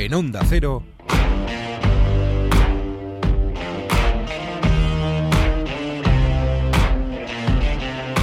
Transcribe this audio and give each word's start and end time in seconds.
En 0.00 0.14
Onda 0.14 0.40
Cero. 0.48 0.82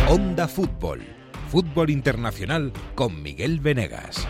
Onda 0.09 0.47
Fútbol. 0.47 1.03
Fútbol 1.49 1.91
Internacional 1.91 2.73
con 2.95 3.21
Miguel 3.21 3.59
Venegas. 3.59 4.27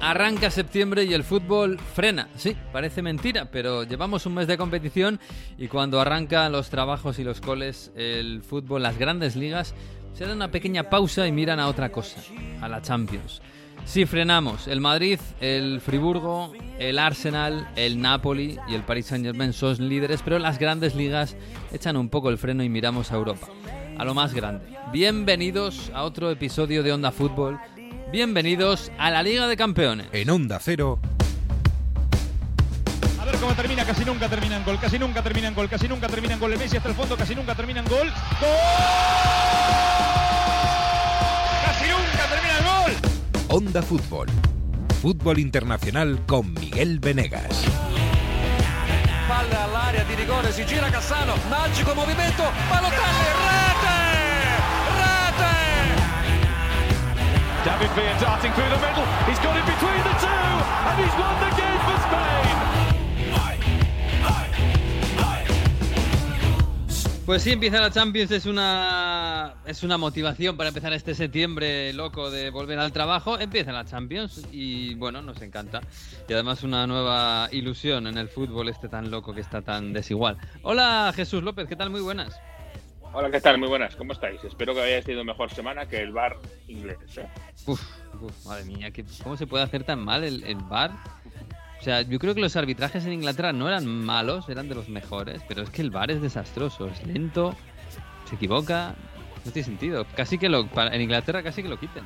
Arranca 0.00 0.50
septiembre 0.50 1.04
y 1.04 1.14
el 1.14 1.22
fútbol 1.22 1.78
frena. 1.78 2.28
Sí, 2.34 2.56
parece 2.72 3.00
mentira, 3.00 3.52
pero 3.52 3.84
llevamos 3.84 4.26
un 4.26 4.34
mes 4.34 4.48
de 4.48 4.58
competición 4.58 5.20
y 5.56 5.68
cuando 5.68 6.00
arrancan 6.00 6.50
los 6.50 6.70
trabajos 6.70 7.20
y 7.20 7.22
los 7.22 7.40
coles, 7.40 7.92
el 7.94 8.42
fútbol, 8.42 8.82
las 8.82 8.98
grandes 8.98 9.36
ligas, 9.36 9.76
se 10.12 10.24
dan 10.24 10.34
una 10.34 10.50
pequeña 10.50 10.90
pausa 10.90 11.24
y 11.28 11.30
miran 11.30 11.60
a 11.60 11.68
otra 11.68 11.92
cosa, 11.92 12.20
a 12.60 12.68
la 12.68 12.82
Champions. 12.82 13.40
Si 13.86 14.06
frenamos, 14.06 14.66
el 14.66 14.80
Madrid, 14.80 15.20
el 15.40 15.80
Friburgo, 15.80 16.52
el 16.78 16.98
Arsenal, 16.98 17.68
el 17.76 18.00
Napoli 18.00 18.58
y 18.66 18.74
el 18.74 18.82
Paris 18.82 19.06
Saint-Germain 19.06 19.52
son 19.52 19.88
líderes, 19.88 20.20
pero 20.22 20.38
las 20.40 20.58
grandes 20.58 20.96
ligas 20.96 21.36
echan 21.70 21.96
un 21.96 22.08
poco 22.08 22.28
el 22.28 22.38
freno 22.38 22.64
y 22.64 22.68
miramos 22.68 23.12
a 23.12 23.14
Europa, 23.14 23.46
a 23.96 24.04
lo 24.04 24.14
más 24.14 24.34
grande. 24.34 24.66
Bienvenidos 24.90 25.92
a 25.94 26.02
otro 26.02 26.30
episodio 26.30 26.82
de 26.82 26.92
Onda 26.92 27.12
Fútbol. 27.12 27.60
Bienvenidos 28.10 28.90
a 28.98 29.10
la 29.10 29.22
Liga 29.22 29.46
de 29.46 29.56
Campeones. 29.56 30.08
En 30.12 30.28
Onda 30.28 30.58
Cero. 30.60 30.98
A 33.20 33.24
ver 33.26 33.36
cómo 33.36 33.52
termina, 33.54 33.84
casi 33.84 34.04
nunca 34.04 34.28
termina 34.28 34.56
en 34.56 34.64
gol, 34.64 34.78
casi 34.80 34.98
nunca 34.98 35.22
termina 35.22 35.48
en 35.48 35.54
gol, 35.54 35.68
casi 35.68 35.86
nunca 35.86 36.08
termina 36.08 36.34
en 36.34 36.40
gol. 36.40 36.52
El 36.52 36.58
Messi 36.58 36.78
hasta 36.78 36.88
el 36.88 36.94
fondo, 36.96 37.16
casi 37.16 37.34
nunca 37.34 37.54
termina 37.54 37.80
en 37.80 37.86
gol. 37.86 38.08
¡Gol! 38.40 39.93
Onda 43.54 43.82
Fútbol. 43.82 44.26
Fútbol 45.00 45.38
Internacional 45.38 46.18
con 46.26 46.52
Miguel 46.54 46.98
Venegas. 46.98 47.62
Palla 49.28 49.62
all'area 49.62 50.02
di 50.02 50.14
rigore, 50.16 50.50
si 50.50 50.64
gira 50.66 50.90
Cassano, 50.90 51.34
magico 51.48 51.94
movimento, 51.94 52.42
Balotelli, 52.68 53.30
rete! 53.46 54.00
Rete! 54.98 55.54
David 57.62 57.90
Villa 57.94 58.18
darting 58.18 58.52
through 58.54 58.70
the 58.70 58.80
middle. 58.82 59.06
He's 59.30 59.38
got 59.38 59.54
it 59.54 59.64
between 59.70 60.02
the 60.02 60.14
two, 60.18 60.58
and 60.90 60.98
he's 60.98 61.14
won 61.14 61.43
Pues 67.26 67.42
sí, 67.42 67.52
empieza 67.52 67.80
la 67.80 67.90
Champions, 67.90 68.30
es 68.32 68.44
una 68.44 69.54
es 69.64 69.82
una 69.82 69.96
motivación 69.96 70.58
para 70.58 70.68
empezar 70.68 70.92
este 70.92 71.14
septiembre 71.14 71.90
loco 71.94 72.30
de 72.30 72.50
volver 72.50 72.78
al 72.78 72.92
trabajo. 72.92 73.38
Empieza 73.38 73.72
la 73.72 73.86
Champions 73.86 74.46
y 74.52 74.94
bueno, 74.96 75.22
nos 75.22 75.40
encanta. 75.40 75.80
Y 76.28 76.32
además 76.34 76.62
una 76.64 76.86
nueva 76.86 77.48
ilusión 77.50 78.06
en 78.08 78.18
el 78.18 78.28
fútbol 78.28 78.68
este 78.68 78.90
tan 78.90 79.10
loco 79.10 79.32
que 79.32 79.40
está 79.40 79.62
tan 79.62 79.94
desigual. 79.94 80.36
Hola 80.62 81.12
Jesús 81.16 81.42
López, 81.42 81.66
¿qué 81.66 81.76
tal? 81.76 81.88
Muy 81.88 82.02
buenas. 82.02 82.38
Hola, 83.14 83.30
¿qué 83.30 83.40
tal? 83.40 83.56
Muy 83.58 83.68
buenas, 83.68 83.96
¿cómo 83.96 84.12
estáis? 84.12 84.42
Espero 84.44 84.74
que 84.74 84.82
hayáis 84.82 85.04
tenido 85.06 85.24
mejor 85.24 85.50
semana 85.50 85.86
que 85.86 86.02
el 86.02 86.12
bar 86.12 86.36
inglés. 86.68 86.98
¿eh? 87.16 87.26
Uf, 87.64 87.80
uf, 88.20 88.44
madre 88.44 88.64
mía, 88.64 88.90
¿qué- 88.90 89.04
¿cómo 89.22 89.36
se 89.36 89.46
puede 89.46 89.62
hacer 89.64 89.84
tan 89.84 90.00
mal 90.04 90.24
el, 90.24 90.42
el 90.44 90.56
VAR? 90.56 90.90
O 91.84 91.86
sea, 91.86 92.00
yo 92.00 92.18
creo 92.18 92.34
que 92.34 92.40
los 92.40 92.56
arbitrajes 92.56 93.04
en 93.04 93.12
Inglaterra 93.12 93.52
no 93.52 93.68
eran 93.68 93.86
malos, 93.86 94.48
eran 94.48 94.70
de 94.70 94.74
los 94.74 94.88
mejores, 94.88 95.42
pero 95.46 95.60
es 95.60 95.68
que 95.68 95.82
el 95.82 95.90
VAR 95.90 96.10
es 96.10 96.22
desastroso, 96.22 96.86
es 96.88 97.06
lento, 97.06 97.54
se 98.24 98.36
equivoca, 98.36 98.94
no 99.44 99.52
tiene 99.52 99.66
sentido. 99.66 100.06
Casi 100.16 100.38
que 100.38 100.48
lo, 100.48 100.66
en 100.74 101.00
Inglaterra 101.02 101.42
casi 101.42 101.62
que 101.62 101.68
lo 101.68 101.78
quiten. 101.78 102.02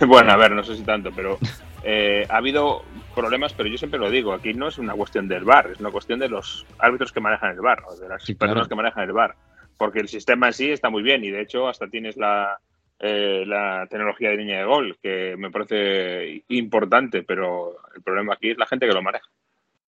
bueno, 0.08 0.32
a 0.32 0.36
ver, 0.36 0.50
no 0.50 0.64
sé 0.64 0.74
si 0.74 0.82
tanto, 0.82 1.12
pero 1.14 1.38
eh, 1.84 2.26
ha 2.28 2.38
habido 2.38 2.82
problemas, 3.14 3.52
pero 3.52 3.68
yo 3.68 3.78
siempre 3.78 4.00
lo 4.00 4.10
digo, 4.10 4.32
aquí 4.32 4.54
no 4.54 4.66
es 4.66 4.78
una 4.78 4.94
cuestión 4.94 5.28
del 5.28 5.44
bar, 5.44 5.70
es 5.72 5.78
una 5.78 5.92
cuestión 5.92 6.18
de 6.18 6.28
los 6.28 6.66
árbitros 6.80 7.12
que 7.12 7.20
manejan 7.20 7.52
el 7.52 7.60
bar, 7.60 7.84
o 7.88 7.94
de 7.94 8.08
las 8.08 8.24
Sí, 8.24 8.34
personas 8.34 8.66
claro. 8.66 8.68
que 8.70 8.74
manejan 8.74 9.04
el 9.04 9.12
bar. 9.12 9.36
Porque 9.78 10.00
el 10.00 10.08
sistema 10.08 10.48
en 10.48 10.52
sí 10.52 10.68
está 10.72 10.90
muy 10.90 11.04
bien 11.04 11.22
y 11.22 11.30
de 11.30 11.42
hecho 11.42 11.68
hasta 11.68 11.86
tienes 11.86 12.16
la, 12.16 12.58
eh, 12.98 13.44
la 13.46 13.86
tecnología 13.90 14.30
de 14.30 14.36
línea 14.38 14.58
de 14.58 14.64
gol, 14.64 14.98
que 15.02 15.36
me 15.36 15.50
parece 15.50 16.42
importante, 16.48 17.22
pero 17.22 17.76
el 17.94 18.02
problema 18.02 18.34
aquí 18.34 18.50
es 18.50 18.58
la 18.58 18.66
gente 18.66 18.86
que 18.86 18.94
lo 18.94 19.02
maneja. 19.02 19.26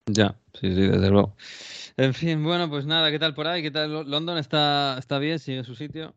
Ya, 0.07 0.35
sí, 0.55 0.75
sí, 0.75 0.81
desde 0.83 1.11
luego. 1.11 1.35
En 1.97 2.15
fin, 2.15 2.43
bueno, 2.43 2.69
pues 2.71 2.87
nada, 2.87 3.11
¿qué 3.11 3.19
tal 3.19 3.35
por 3.35 3.47
ahí? 3.47 3.63
¿Qué 3.63 3.71
tal 3.71 3.93
Lo- 3.93 4.05
London? 4.05 4.39
¿Está, 4.39 4.97
está 4.99 5.19
bien? 5.19 5.39
¿Sigue 5.39 5.65
su 5.65 5.75
sitio? 5.75 6.15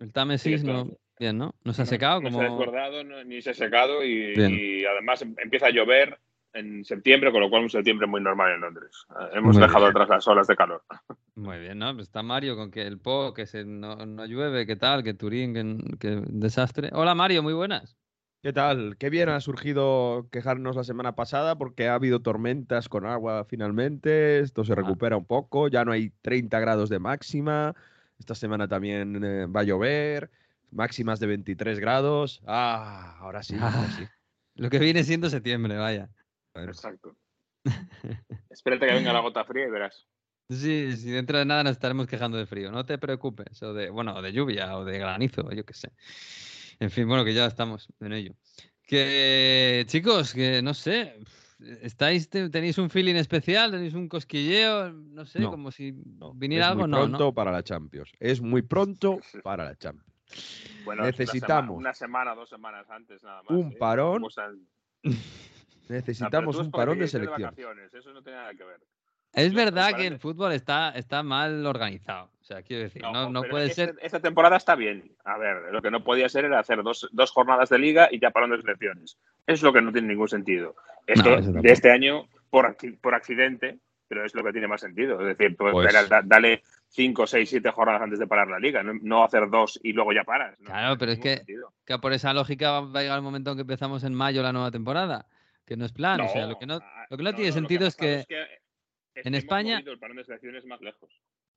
El 0.00 0.12
Támesis, 0.12 0.60
Sí, 0.62 0.66
no, 0.66 0.88
bien. 1.18 1.38
¿no? 1.38 1.54
¿No 1.64 1.72
se 1.72 1.82
ha 1.82 1.86
secado? 1.86 2.20
No 2.20 2.28
como... 2.28 2.38
se 2.38 2.44
ha 2.46 2.48
desbordado 2.50 3.04
no- 3.04 3.22
ni 3.24 3.42
se 3.42 3.50
ha 3.50 3.54
secado 3.54 4.04
y, 4.04 4.34
y 4.36 4.84
además 4.86 5.22
em- 5.22 5.34
empieza 5.42 5.66
a 5.66 5.70
llover 5.70 6.18
en 6.54 6.84
septiembre, 6.84 7.30
con 7.32 7.40
lo 7.40 7.50
cual 7.50 7.64
un 7.64 7.70
septiembre 7.70 8.06
muy 8.06 8.20
normal 8.20 8.52
en 8.52 8.60
Londres. 8.60 9.04
Eh, 9.10 9.28
Hemos 9.34 9.56
Muy 9.56 9.62
dejado 9.62 9.86
bien. 9.86 9.90
atrás 9.90 10.08
las 10.08 10.28
olas 10.28 10.46
de 10.46 10.56
calor. 10.56 10.82
Muy 11.34 11.58
bien, 11.58 11.78
¿no? 11.78 11.92
Pues 11.94 12.06
está 12.06 12.22
Mario 12.22 12.56
con 12.56 12.70
que 12.70 12.86
el 12.86 12.98
Po, 12.98 13.34
que 13.34 13.46
se, 13.46 13.64
no, 13.64 13.96
no 14.06 14.24
llueve, 14.24 14.64
¿qué 14.66 14.76
tal? 14.76 15.02
Que 15.02 15.14
Turín, 15.14 15.52
que, 15.52 15.96
que 15.98 16.22
desastre. 16.28 16.90
Hola 16.92 17.14
Mario, 17.14 17.42
muy 17.42 17.52
buenas. 17.52 17.96
¿Qué 18.40 18.52
tal? 18.52 18.96
Qué 18.98 19.08
bien 19.10 19.30
ha 19.30 19.40
surgido 19.40 20.28
quejarnos 20.30 20.76
la 20.76 20.84
semana 20.84 21.14
pasada 21.16 21.56
porque 21.56 21.88
ha 21.88 21.94
habido 21.94 22.20
tormentas 22.20 22.88
con 22.90 23.06
agua 23.06 23.46
finalmente, 23.46 24.40
esto 24.40 24.64
se 24.64 24.74
recupera 24.74 25.16
un 25.16 25.24
poco, 25.24 25.68
ya 25.68 25.84
no 25.84 25.92
hay 25.92 26.10
30 26.20 26.60
grados 26.60 26.90
de 26.90 26.98
máxima, 26.98 27.74
esta 28.18 28.34
semana 28.34 28.68
también 28.68 29.24
eh, 29.24 29.46
va 29.46 29.60
a 29.60 29.64
llover, 29.64 30.30
máximas 30.70 31.20
de 31.20 31.26
23 31.28 31.80
grados. 31.80 32.42
Ah, 32.46 33.16
ahora 33.20 33.42
sí, 33.42 33.56
ahora 33.58 33.88
sí. 33.96 34.04
Lo 34.56 34.68
que 34.68 34.78
viene 34.78 35.04
siendo 35.04 35.30
septiembre, 35.30 35.78
vaya. 35.78 36.10
Bueno, 36.54 36.70
Exacto. 36.70 37.16
Espérate 38.50 38.86
que 38.86 38.94
venga 38.94 39.12
la 39.12 39.20
gota 39.20 39.44
fría 39.44 39.66
y 39.66 39.70
verás. 39.70 40.06
Sí, 40.48 40.96
sí, 40.96 41.10
dentro 41.10 41.38
de 41.38 41.44
nada 41.46 41.64
nos 41.64 41.72
estaremos 41.72 42.06
quejando 42.06 42.36
de 42.36 42.46
frío, 42.46 42.70
no 42.70 42.84
te 42.84 42.98
preocupes, 42.98 43.62
o 43.62 43.72
de, 43.72 43.88
bueno, 43.90 44.14
o 44.14 44.22
de 44.22 44.32
lluvia, 44.32 44.76
o 44.76 44.84
de 44.84 44.98
granizo, 44.98 45.50
yo 45.50 45.64
qué 45.64 45.72
sé. 45.74 45.90
En 46.78 46.90
fin, 46.90 47.08
bueno, 47.08 47.24
que 47.24 47.32
ya 47.32 47.46
estamos 47.46 47.88
en 48.00 48.12
ello. 48.12 48.34
Que, 48.82 49.84
chicos, 49.88 50.34
que 50.34 50.60
no 50.60 50.74
sé, 50.74 51.18
estáis, 51.80 52.28
te- 52.28 52.50
tenéis 52.50 52.76
un 52.76 52.90
feeling 52.90 53.14
especial, 53.14 53.70
tenéis 53.70 53.94
un 53.94 54.06
cosquilleo, 54.08 54.92
no 54.92 55.24
sé, 55.24 55.40
No, 55.40 55.50
como 55.50 55.72
si 55.72 55.92
no, 55.92 56.34
viniera 56.34 56.66
es 56.66 56.70
algo, 56.72 56.82
muy 56.82 56.90
no, 56.90 56.98
pronto 56.98 57.24
¿no? 57.24 57.34
para 57.34 57.50
la 57.50 57.62
Champions. 57.62 58.12
Es 58.20 58.42
muy 58.42 58.60
pronto 58.62 59.20
para 59.42 59.64
la 59.64 59.76
Champions. 59.76 60.12
Bueno, 60.84 61.06
es 61.06 61.18
Necesitamos 61.18 61.78
Una 61.78 61.94
semana, 61.94 62.34
una 62.34 62.34
semana, 62.34 62.34
dos 62.34 62.48
semanas 62.50 62.90
antes 62.90 63.22
nada 63.22 63.42
más. 63.44 63.50
un 63.50 63.72
¿eh? 63.72 63.76
parón. 63.78 64.22
No, 65.88 65.94
Necesitamos 65.96 66.56
un 66.56 66.70
parón 66.70 66.98
de 66.98 67.08
selección. 67.08 67.54
Eso 67.92 68.12
no 68.12 68.22
tiene 68.22 68.38
nada 68.38 68.54
que 68.54 68.64
ver. 68.64 68.78
Es 69.32 69.52
verdad 69.52 69.94
que 69.96 70.06
el 70.06 70.20
fútbol 70.20 70.52
está, 70.52 70.90
está 70.90 71.24
mal 71.24 71.66
organizado, 71.66 72.30
o 72.40 72.44
sea, 72.44 72.62
quiero 72.62 72.84
decir, 72.84 73.02
no, 73.02 73.28
no 73.30 73.42
puede 73.42 73.66
este- 73.66 73.86
ser... 73.86 73.96
Esta 74.00 74.20
temporada 74.20 74.56
está 74.56 74.76
bien. 74.76 75.10
A 75.24 75.36
ver, 75.38 75.72
lo 75.72 75.82
que 75.82 75.90
no 75.90 76.04
podía 76.04 76.28
ser 76.28 76.44
era 76.44 76.60
hacer 76.60 76.84
dos, 76.84 77.08
dos 77.10 77.32
jornadas 77.32 77.68
de 77.68 77.80
liga 77.80 78.08
y 78.12 78.20
ya 78.20 78.30
parón 78.30 78.50
de 78.50 78.60
selecciones. 78.60 79.18
Es 79.44 79.60
lo 79.62 79.72
que 79.72 79.82
no 79.82 79.90
tiene 79.90 80.06
ningún 80.06 80.28
sentido. 80.28 80.76
Es 81.04 81.18
No, 81.18 81.24
que 81.24 81.32
eso 81.34 81.42
tampoco. 81.46 81.62
de 81.62 81.72
este 81.72 81.90
año, 81.90 82.28
por, 82.48 82.76
por 83.00 83.14
accidente, 83.16 83.80
pero 84.06 84.24
es 84.24 84.32
lo 84.36 84.44
que 84.44 84.52
tiene 84.52 84.68
más 84.68 84.80
sentido. 84.82 85.20
Es 85.20 85.36
decir, 85.36 85.56
pues, 85.56 85.72
Pues- 85.72 85.90
era 85.92 86.04
da- 86.04 86.22
dale 86.24 86.62
cinco, 86.88 87.26
seis, 87.26 87.50
siete 87.50 87.72
jornadas 87.72 88.02
antes 88.02 88.20
de 88.20 88.28
parar 88.28 88.46
la 88.46 88.60
liga, 88.60 88.84
no, 88.84 88.92
no 89.02 89.24
hacer 89.24 89.50
dos 89.50 89.80
y 89.82 89.92
luego 89.94 90.12
ya 90.12 90.22
paras. 90.22 90.54
No 90.60 90.66
Claro, 90.66 90.96
pero 90.96 91.10
es 91.10 91.18
que- 91.18 91.42
que 91.84 91.98
por 91.98 92.12
esa 92.12 92.32
lógica 92.32 92.70
va 92.70 92.80
va 92.82 93.00
a 93.00 93.02
llegar 93.02 93.16
el 93.18 93.24
momento 93.24 93.50
en 93.50 93.56
que 93.56 93.62
empezamos 93.62 94.04
en 94.04 94.14
mayo 94.14 94.44
la 94.44 94.52
nueva 94.52 94.70
temporada, 94.70 95.26
que 95.64 95.76
no 95.76 95.84
es 95.84 95.92
plan, 95.92 96.20
o 96.20 96.28
sea, 96.28 96.46
lo 96.46 96.58
que 96.58 96.66
no, 96.66 96.74
ah, 96.76 97.06
lo 97.10 97.16
que 97.16 97.22
no 97.22 97.34
tiene 97.34 97.52
sentido 97.52 97.86
es 97.86 97.96
que... 97.96 98.26
en 99.14 99.34
España- 99.34 99.82
el 99.84 99.98
parón 99.98 100.16
de 100.16 100.24
selecciones 100.24 100.64
más 100.64 100.80
lejos. 100.80 101.10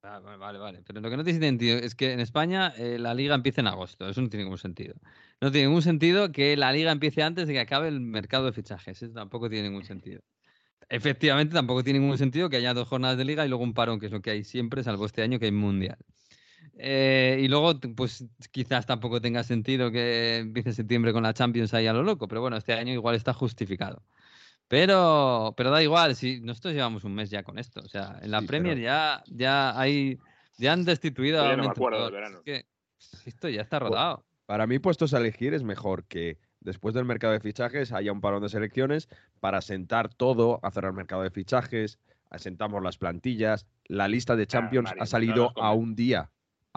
Ah, 0.04 0.20
vale, 0.20 0.38
vale, 0.38 0.60
vale. 0.60 0.84
Pero 0.86 1.02
lo 1.02 1.10
que 1.10 1.18
no 1.18 1.24
tiene 1.24 1.40
sentido 1.40 1.78
es 1.80 1.96
que 1.96 2.14
en 2.14 2.20
España 2.20 2.72
eh, 2.78 2.98
la 3.00 3.14
liga 3.14 3.36
empiece 3.36 3.62
en 3.62 3.68
agosto. 3.68 4.08
Eso 4.08 4.22
no 4.22 4.30
tiene 4.30 4.44
ningún 4.44 4.60
sentido. 4.60 4.96
No 5.42 5.52
tiene 5.52 5.68
ningún 5.68 5.82
sentido 5.82 6.32
que 6.32 6.56
la 6.56 6.72
liga 6.72 6.92
empiece 6.92 7.24
antes 7.24 7.48
de 7.48 7.54
que 7.54 7.60
acabe 7.60 7.88
el 7.88 8.00
mercado 8.00 8.46
de 8.46 8.54
fichajes. 8.54 9.02
Eso 9.02 9.14
tampoco 9.14 9.50
tiene 9.50 9.68
ningún 9.70 9.84
sentido. 9.84 10.22
Efectivamente, 10.88 11.54
tampoco 11.54 11.84
tiene 11.84 12.00
ningún 12.00 12.18
sentido 12.18 12.50
que 12.50 12.58
haya 12.58 12.74
dos 12.74 12.88
jornadas 12.88 13.18
de 13.18 13.26
liga 13.26 13.46
y 13.46 13.50
luego 13.50 13.64
un 13.64 13.74
parón, 13.74 14.00
que 14.00 14.06
es 14.06 14.12
lo 14.12 14.22
que 14.22 14.30
hay 14.32 14.44
siempre, 14.44 14.84
salvo 14.84 15.06
este 15.06 15.24
año 15.24 15.40
que 15.40 15.46
hay 15.46 15.52
mundial. 15.52 15.98
Eh, 16.80 17.40
y 17.42 17.48
luego, 17.48 17.80
pues 17.96 18.24
quizás 18.52 18.86
tampoco 18.86 19.20
tenga 19.20 19.44
sentido 19.44 19.92
que 19.92 20.38
empiece 20.38 20.74
septiembre 20.74 21.12
con 21.14 21.24
la 21.24 21.34
Champions 21.34 21.74
ahí 21.74 21.88
a 21.88 21.94
lo 21.94 22.04
loco, 22.04 22.28
pero 22.28 22.42
bueno, 22.42 22.56
este 22.58 22.74
año 22.74 22.94
igual 22.94 23.16
está 23.16 23.34
justificado. 23.34 24.04
Pero, 24.68 25.54
pero 25.56 25.72
da 25.72 25.82
igual, 25.82 26.16
si 26.16 26.42
nosotros 26.42 26.74
llevamos 26.74 27.04
un 27.04 27.16
mes 27.16 27.30
ya 27.30 27.44
con 27.44 27.58
esto. 27.58 27.82
O 27.84 27.88
sea, 27.88 28.20
en 28.22 28.32
la 28.32 28.42
Sí, 28.42 28.48
Premier 28.48 28.76
pero- 28.76 28.86
ya, 28.86 29.24
ya 29.28 29.80
hay, 29.80 30.20
ya 30.58 30.74
han 30.74 30.84
destituido 30.84 31.42
a 31.42 31.48
no 31.50 31.54
un 31.56 31.60
me 31.62 31.68
acuerdo 31.68 32.06
del 32.06 32.16
entrenador. 32.16 32.44
verano. 32.44 32.62
Es 32.62 33.22
que 33.24 33.30
esto 33.30 33.50
ya 33.50 33.62
está 33.62 33.80
Pues- 33.80 33.92
rodado. 33.92 34.26
Para 34.46 34.66
mí, 34.68 34.80
puestos 34.80 35.14
a 35.14 35.18
elegir, 35.20 35.54
es 35.54 35.64
mejor 35.64 36.06
que 36.06 36.38
después 36.62 36.94
del 36.96 37.04
mercado 37.06 37.34
de 37.34 37.40
fichajes 37.42 37.92
haya 37.92 38.12
un 38.14 38.22
parón 38.22 38.42
de 38.42 38.50
selecciones 38.50 39.10
para 39.42 39.62
sentar 39.62 40.14
todo, 40.14 40.60
hacer 40.64 40.86
el 40.86 40.94
mercado 40.94 41.22
de 41.24 41.32
fichajes, 41.32 42.00
asentamos 42.30 42.82
las 42.84 42.98
plantillas. 42.98 43.66
La 43.86 44.08
lista 44.08 44.36
de 44.38 44.48
Champions 44.48 44.86
Mario, 44.90 45.04
ha 45.04 45.06
salido 45.06 45.52
a 45.58 45.74
un 45.74 45.96
día. 45.96 46.30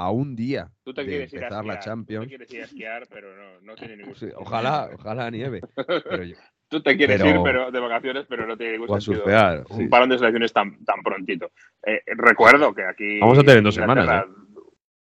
A 0.02 0.10
un 0.10 0.34
día 0.34 0.70
Tú 0.84 0.94
te 0.94 1.02
de 1.02 1.08
quieres 1.08 1.32
ir 1.32 1.40
a 1.40 1.42
empezar 1.48 1.64
la 1.64 1.74
esquiar, 1.74 1.78
tú 1.78 1.82
te 1.82 1.90
Champions. 2.14 2.26
quieres 2.28 2.52
ir 2.54 2.60
a 2.60 2.64
esquiar, 2.64 3.06
pero 3.10 3.36
no, 3.36 3.60
no 3.60 3.74
tiene 3.74 3.96
ningún 3.98 4.14
Sí, 4.14 4.20
sentido. 4.20 4.40
ojalá, 4.40 4.90
ojalá 4.94 5.30
nieve. 5.30 5.60
Pero 5.74 6.24
yo- 6.24 6.36
Tú 6.70 6.80
te 6.82 6.96
quieres 6.96 7.20
Pero- 7.20 7.36
ir 7.40 7.42
pero 7.42 7.70
de 7.72 7.80
vacaciones, 7.80 8.26
pero 8.28 8.46
no 8.46 8.56
tiene 8.56 8.74
ningún 8.74 8.90
o 8.90 8.94
a 8.94 9.00
sentido. 9.00 9.24
surfear. 9.24 9.64
Un 9.70 9.76
sí. 9.76 9.88
parón 9.88 10.08
de 10.08 10.18
selecciones 10.18 10.52
tan, 10.52 10.84
tan 10.84 11.02
prontito. 11.02 11.50
Eh, 11.84 12.00
recuerdo 12.06 12.72
que 12.72 12.84
aquí. 12.84 13.18
Vamos 13.18 13.38
a 13.38 13.42
tener 13.42 13.58
en 13.58 13.64
dos 13.64 13.74
semanas, 13.74 14.24
¿eh? 14.24 14.30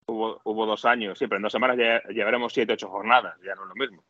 Hubo, 0.07 0.41
hubo 0.45 0.65
dos 0.67 0.85
años, 0.87 1.19
sí, 1.19 1.27
pero 1.27 1.37
en 1.37 1.43
dos 1.43 1.53
semanas 1.53 1.77
ya 1.77 2.03
llevaremos 2.13 2.53
siete, 2.53 2.73
ocho 2.73 2.89
jornadas, 2.89 3.37
ya 3.47 3.55
no 3.55 3.63
es 3.65 3.69
lo 3.69 3.75
mismo. 3.75 4.03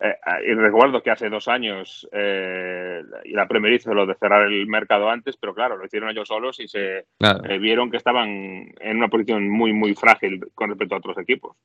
Eh, 0.00 0.14
y 0.48 0.54
recuerdo 0.54 1.02
que 1.02 1.10
hace 1.10 1.28
dos 1.28 1.46
años 1.48 2.08
eh, 2.12 3.02
la 3.26 3.46
Premier 3.46 3.74
hizo 3.74 3.94
lo 3.94 4.06
de 4.06 4.16
cerrar 4.16 4.42
el 4.46 4.66
mercado 4.66 5.08
antes, 5.08 5.36
pero 5.36 5.54
claro, 5.54 5.76
lo 5.76 5.86
hicieron 5.86 6.10
ellos 6.10 6.28
solos 6.28 6.58
y 6.60 6.68
se 6.68 7.06
Claro. 7.18 7.44
eh, 7.48 7.58
vieron 7.58 7.90
que 7.90 7.96
estaban 7.96 8.28
en 8.28 8.96
una 8.96 9.08
posición 9.08 9.48
muy, 9.48 9.72
muy 9.72 9.94
frágil 9.94 10.44
con 10.54 10.70
respecto 10.70 10.94
a 10.94 10.98
otros 10.98 11.18
equipos. 11.18 11.56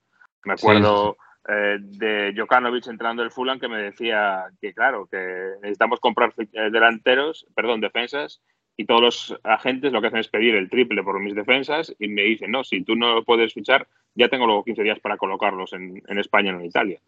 Me 0.45 0.53
acuerdo 0.53 1.17
eh, 1.47 1.77
de 1.79 2.33
Jokanovic 2.37 2.87
entrando 2.87 3.23
el 3.23 3.31
Fulham 3.31 3.59
que 3.59 3.67
me 3.67 3.77
decía 3.81 4.45
que, 4.61 4.73
claro, 4.73 5.07
que 5.11 5.17
necesitamos 5.61 5.99
comprar 5.99 6.33
eh, 6.37 6.69
delanteros, 6.71 7.47
perdón, 7.55 7.81
defensas, 7.81 8.41
y 8.77 8.85
todos 8.85 9.01
los 9.01 9.39
agentes 9.43 9.91
lo 9.91 9.99
que 9.99 10.07
hacen 10.07 10.19
es 10.19 10.29
pedir 10.29 10.55
el 10.55 10.69
triple 10.69 11.03
por 11.03 11.19
mis 11.19 11.35
defensas 11.35 11.93
y 11.99 12.07
me 12.07 12.21
dicen, 12.21 12.51
no, 12.51 12.63
si 12.63 12.83
tú 12.83 12.95
no 12.95 13.15
lo 13.15 13.23
puedes 13.25 13.53
fichar, 13.53 13.87
ya 14.15 14.29
tengo 14.29 14.45
luego 14.45 14.63
15 14.63 14.83
días 14.83 14.99
para 15.01 15.17
colocarlos 15.17 15.73
en, 15.73 16.01
en 16.07 16.17
España 16.19 16.55
o 16.55 16.59
en 16.59 16.65
Italia. 16.65 16.99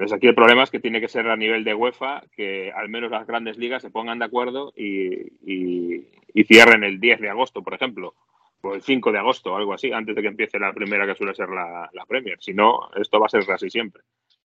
Entonces 0.00 0.16
aquí 0.16 0.28
el 0.28 0.34
problema 0.34 0.62
es 0.62 0.70
que 0.70 0.80
tiene 0.80 0.98
que 0.98 1.08
ser 1.08 1.28
a 1.28 1.36
nivel 1.36 1.62
de 1.62 1.74
UEFA 1.74 2.22
que 2.34 2.72
al 2.72 2.88
menos 2.88 3.10
las 3.10 3.26
grandes 3.26 3.58
ligas 3.58 3.82
se 3.82 3.90
pongan 3.90 4.18
de 4.18 4.24
acuerdo 4.24 4.72
y, 4.74 5.12
y- 5.44 6.08
y 6.32 6.44
cierren 6.44 6.84
el 6.84 6.98
10 6.98 7.20
de 7.20 7.28
agosto, 7.28 7.62
por 7.62 7.74
ejemplo, 7.74 8.14
o 8.62 8.74
el 8.74 8.80
5 8.82 9.12
de 9.12 9.18
agosto, 9.18 9.54
algo 9.56 9.74
así, 9.74 9.92
antes 9.92 10.14
de 10.16 10.22
que 10.22 10.28
empiece 10.28 10.58
la 10.58 10.72
primera 10.72 11.04
que 11.06 11.14
suele 11.16 11.34
ser 11.34 11.50
la, 11.50 11.90
la 11.92 12.06
Premier. 12.06 12.38
Si 12.40 12.54
no, 12.54 12.88
esto 12.96 13.20
va 13.20 13.26
a 13.26 13.28
ser 13.28 13.42
así 13.50 13.68
siempre. 13.68 14.02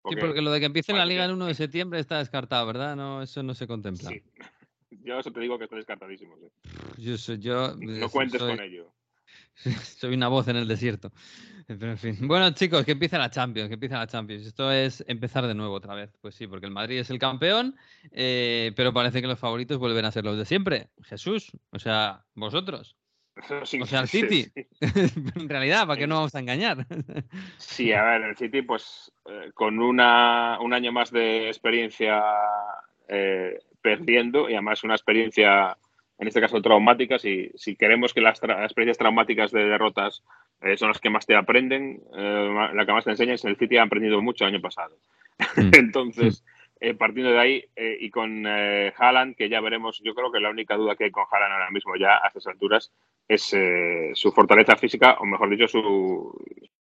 Sí, 0.10 0.16
porque 0.19 0.42
lo 0.42 0.52
de 0.52 0.60
que 0.60 0.66
empiece 0.66 0.92
la 0.94 1.06
liga 1.06 1.24
el 1.24 1.31
1 1.31 1.46
de 1.46 1.54
septiembre 1.54 2.00
está 2.00 2.18
descartado, 2.19 2.68
¿verdad? 2.68 2.96
No, 2.98 3.22
eso 3.22 3.42
no 3.42 3.54
se 3.54 3.66
contempla. 3.66 4.10
Sí. 4.10 4.22
Yo 5.04 5.19
eso 5.19 5.31
te 5.31 5.40
digo 5.40 5.57
que 5.57 5.63
está 5.66 5.75
descartadísimo. 5.78 6.36
sí. 6.38 6.48
Yo, 7.02 7.18
soy- 7.18 7.40
yo 7.40 7.75
No 7.78 8.06
eh, 8.06 8.10
cuentes 8.12 8.42
soy, 8.42 8.56
con 8.56 8.63
ello. 8.66 8.92
soy 9.98 10.13
una 10.13 10.28
voz 10.28 10.48
en 10.48 10.57
el 10.57 10.68
desierto. 10.68 11.12
Pero 11.68 11.92
en 11.92 11.98
fin. 11.98 12.18
Bueno, 12.22 12.52
chicos, 12.52 12.86
que 12.86 12.92
empiece 12.92 13.18
la 13.18 13.31
Champions, 13.31 13.69
que 13.69 13.74
empiece 13.74 13.96
la 13.96 14.06
Champions. 14.06 14.46
Esto 14.46 14.72
es 14.72 15.04
empezar 15.07 15.48
de 15.48 15.56
nuevo 15.56 15.74
otra 15.74 15.96
vez. 15.96 16.12
Pues 16.22 16.36
sí, 16.36 16.46
porque 16.46 16.68
el 16.68 16.72
Madrid 16.72 17.00
es 17.00 17.10
el 17.10 17.18
campeón, 17.18 17.75
eh, 18.12 18.72
pero 18.75 18.94
parece 18.94 19.22
que 19.22 19.28
los 19.28 19.40
favoritos 19.40 19.80
vuelven 19.80 20.06
a 20.06 20.12
ser 20.12 20.25
los 20.25 20.38
de 20.38 20.46
siempre. 20.46 20.90
Jesús, 21.04 21.52
o 21.72 21.80
sea, 21.80 22.24
vosotros. 22.36 22.96
Sí, 23.66 23.81
O 23.81 23.86
sea, 23.86 24.02
el 24.02 24.07
City. 24.07 24.44
sí. 24.44 24.68
en 25.36 25.50
realidad, 25.50 25.86
¿para 25.88 26.00
qué 26.00 26.07
no 26.07 26.16
vamos 26.16 26.36
a 26.36 26.40
engañar? 26.40 26.86
Sí, 27.57 27.92
a 27.92 28.04
ver, 28.04 28.22
el 28.22 28.38
City, 28.38 28.62
pues 28.62 29.12
eh, 29.25 29.52
con 29.54 29.80
una, 29.80 30.57
un 30.62 30.74
año 30.74 30.94
más 30.94 31.12
de 31.12 31.48
experiencia 31.48 32.24
eh, 33.10 33.60
perdiendo 33.81 34.50
y 34.50 34.54
además 34.54 34.84
una 34.84 34.96
experiencia, 34.96 35.78
en 36.18 36.28
este 36.28 36.42
caso, 36.42 36.62
traumática. 36.62 37.20
Si, 37.20 37.52
si 37.56 37.76
queremos 37.76 38.14
que 38.14 38.22
las 38.22 38.42
tra- 38.42 38.64
experiencias 38.64 38.98
traumáticas 38.98 39.52
de 39.52 39.66
derrotas 39.66 40.24
eh, 40.62 40.78
son 40.78 40.90
las 40.90 41.00
que 41.00 41.10
más 41.10 41.26
te 41.26 41.36
aprenden, 41.36 42.02
eh, 42.16 42.70
la 42.74 42.86
que 42.86 42.92
más 42.94 43.04
te 43.04 43.12
enseñan, 43.12 43.36
es 43.36 43.46
el 43.46 43.58
City 43.58 43.78
ha 43.78 43.84
aprendido 43.84 44.22
mucho 44.22 44.46
el 44.46 44.54
año 44.54 44.62
pasado. 44.62 44.98
Mm. 45.58 45.72
Entonces, 45.78 46.46
eh, 46.80 46.94
partiendo 46.94 47.32
de 47.32 47.40
ahí 47.40 47.64
y 48.00 48.10
con 48.10 48.46
Haaland, 48.46 49.36
que 49.36 49.50
ya 49.50 49.62
veremos, 49.62 50.02
yo 50.04 50.14
creo 50.14 50.32
que 50.32 50.40
la 50.40 50.50
única 50.50 50.76
duda 50.76 50.96
que 50.96 51.06
hay 51.06 51.12
con 51.12 51.26
Haaland 51.32 51.54
ahora 51.54 51.72
mismo 51.72 51.96
ya 51.96 52.18
a 52.18 52.28
estas 52.28 52.48
alturas 52.48 52.92
es 53.28 53.56
su 54.14 54.32
fortaleza 54.32 54.76
física, 54.76 55.18
o 55.20 55.26
mejor 55.26 55.50
dicho, 55.50 55.68
su, 55.68 56.38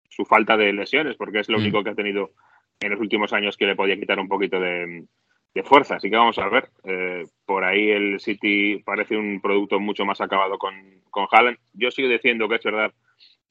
su 0.09 0.23
falta 0.25 0.55
de 0.55 0.71
lesiones, 0.73 1.15
porque 1.15 1.39
es 1.39 1.49
lo 1.49 1.57
Mm. 1.57 1.61
único 1.61 1.83
que 1.83 1.89
ha 1.91 1.95
tenido 1.95 2.31
en 2.79 2.91
los 2.91 2.99
últimos 2.99 3.33
años 3.33 3.57
que 3.57 3.65
le 3.65 3.75
podía 3.75 3.97
quitar 3.97 4.19
un 4.19 4.27
poquito 4.27 4.59
de, 4.59 5.05
de 5.53 5.63
fuerza. 5.63 5.95
Así 5.95 6.09
que 6.09 6.15
vamos 6.15 6.37
a 6.37 6.49
ver. 6.49 6.69
Eh, 6.83 7.25
por 7.45 7.63
ahí 7.63 7.89
el 7.89 8.19
City 8.19 8.81
parece 8.85 9.17
un 9.17 9.41
producto 9.41 9.79
mucho 9.79 10.05
más 10.05 10.21
acabado 10.21 10.57
con, 10.57 10.75
con 11.09 11.27
Haaland. 11.31 11.57
Yo 11.73 11.91
sigo 11.91 12.09
diciendo 12.09 12.47
que 12.47 12.55
es 12.55 12.63
verdad 12.63 12.93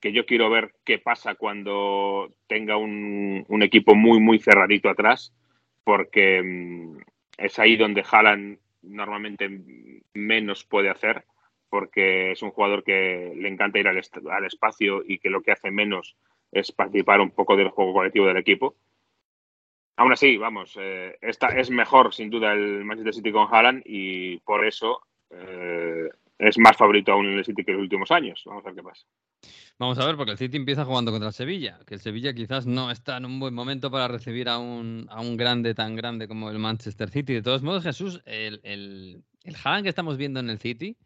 que 0.01 0.13
yo 0.13 0.27
quiero 0.27 0.51
ver 0.51 0.73
qué 0.85 0.99
pasa 0.99 1.35
cuando 1.35 2.29
tenga 2.47 2.77
un, 2.77 3.45
un 3.49 3.63
equipo 3.63 3.95
muy, 3.95 4.21
muy 4.21 4.39
cerradito 4.39 4.89
atrás, 4.89 5.33
porque 5.85 6.43
mm, 6.43 6.99
es 7.39 7.59
ahí 7.59 7.77
donde 7.77 8.05
Haaland 8.09 8.59
normalmente 8.83 9.49
menos 10.15 10.65
puede 10.65 10.91
hacer, 10.91 11.25
porque 11.69 12.33
es 12.33 12.43
un 12.43 12.51
jugador 12.51 12.85
que 12.85 13.33
le 13.35 13.49
encanta 13.49 13.79
ir 13.79 13.89
al, 13.89 14.01
al 14.31 14.45
espacio 14.45 15.03
y 15.07 15.19
que 15.19 15.31
lo 15.31 15.43
que 15.43 15.53
hace 15.53 15.71
menos 15.71 16.17
es 16.53 16.73
participar 16.73 17.21
un 17.21 17.31
poco 17.31 17.57
del 17.57 17.71
juego 17.71 17.93
colectivo 17.93 18.27
del 18.27 18.37
equipo. 18.37 18.77
Aún 19.97 20.13
así, 20.13 20.37
vamos, 20.37 20.77
eh, 20.79 21.17
esta 21.23 21.49
es 21.49 21.71
mejor 21.71 22.15
sin 22.15 22.29
duda 22.29 22.53
el 22.53 22.85
Manchester 22.85 23.15
City 23.15 23.33
con 23.33 23.49
Haaland 23.51 23.83
y 23.87 24.39
por 24.41 24.67
eso 24.67 25.01
eh, 25.31 26.11
es 26.39 26.59
más 26.59 26.77
favorito 26.77 27.13
aún 27.13 27.27
el 27.27 27.45
City 27.45 27.65
que 27.65 27.73
los 27.73 27.81
últimos 27.81 28.11
años. 28.11 28.43
Vamos 28.45 28.65
a 28.65 28.69
ver 28.69 28.77
qué 28.77 28.83
pasa. 28.83 29.07
Vamos 29.79 29.99
a 29.99 30.07
ver, 30.07 30.17
porque 30.17 30.33
el 30.33 30.39
City 30.39 30.57
empieza 30.57 30.85
jugando 30.85 31.11
contra 31.11 31.29
el 31.29 31.35
Sevilla, 31.35 31.79
que 31.87 31.95
el 31.95 32.01
Sevilla 32.01 32.35
quizás 32.35 32.67
no 32.67 32.91
está 32.91 33.17
en 33.17 33.25
un 33.25 33.41
buen 33.41 33.55
momento 33.55 33.91
para 33.91 34.09
recibir 34.09 34.49
a 34.49 34.59
un, 34.59 35.07
a 35.11 35.21
un 35.21 35.37
grande 35.37 35.75
tan 35.75 35.97
grande 35.97 36.29
como 36.29 36.51
el 36.51 36.59
Manchester 36.59 37.11
City. 37.11 37.35
De 37.35 37.43
todos 37.43 37.63
modos, 37.63 37.83
Jesús, 37.83 38.23
el, 38.27 38.61
el, 38.65 39.23
el 39.45 39.57
Haaland 39.63 39.85
que 39.85 39.91
estamos 39.91 40.17
viendo 40.19 40.41
en 40.41 40.51
el 40.51 40.59
City, 40.59 40.97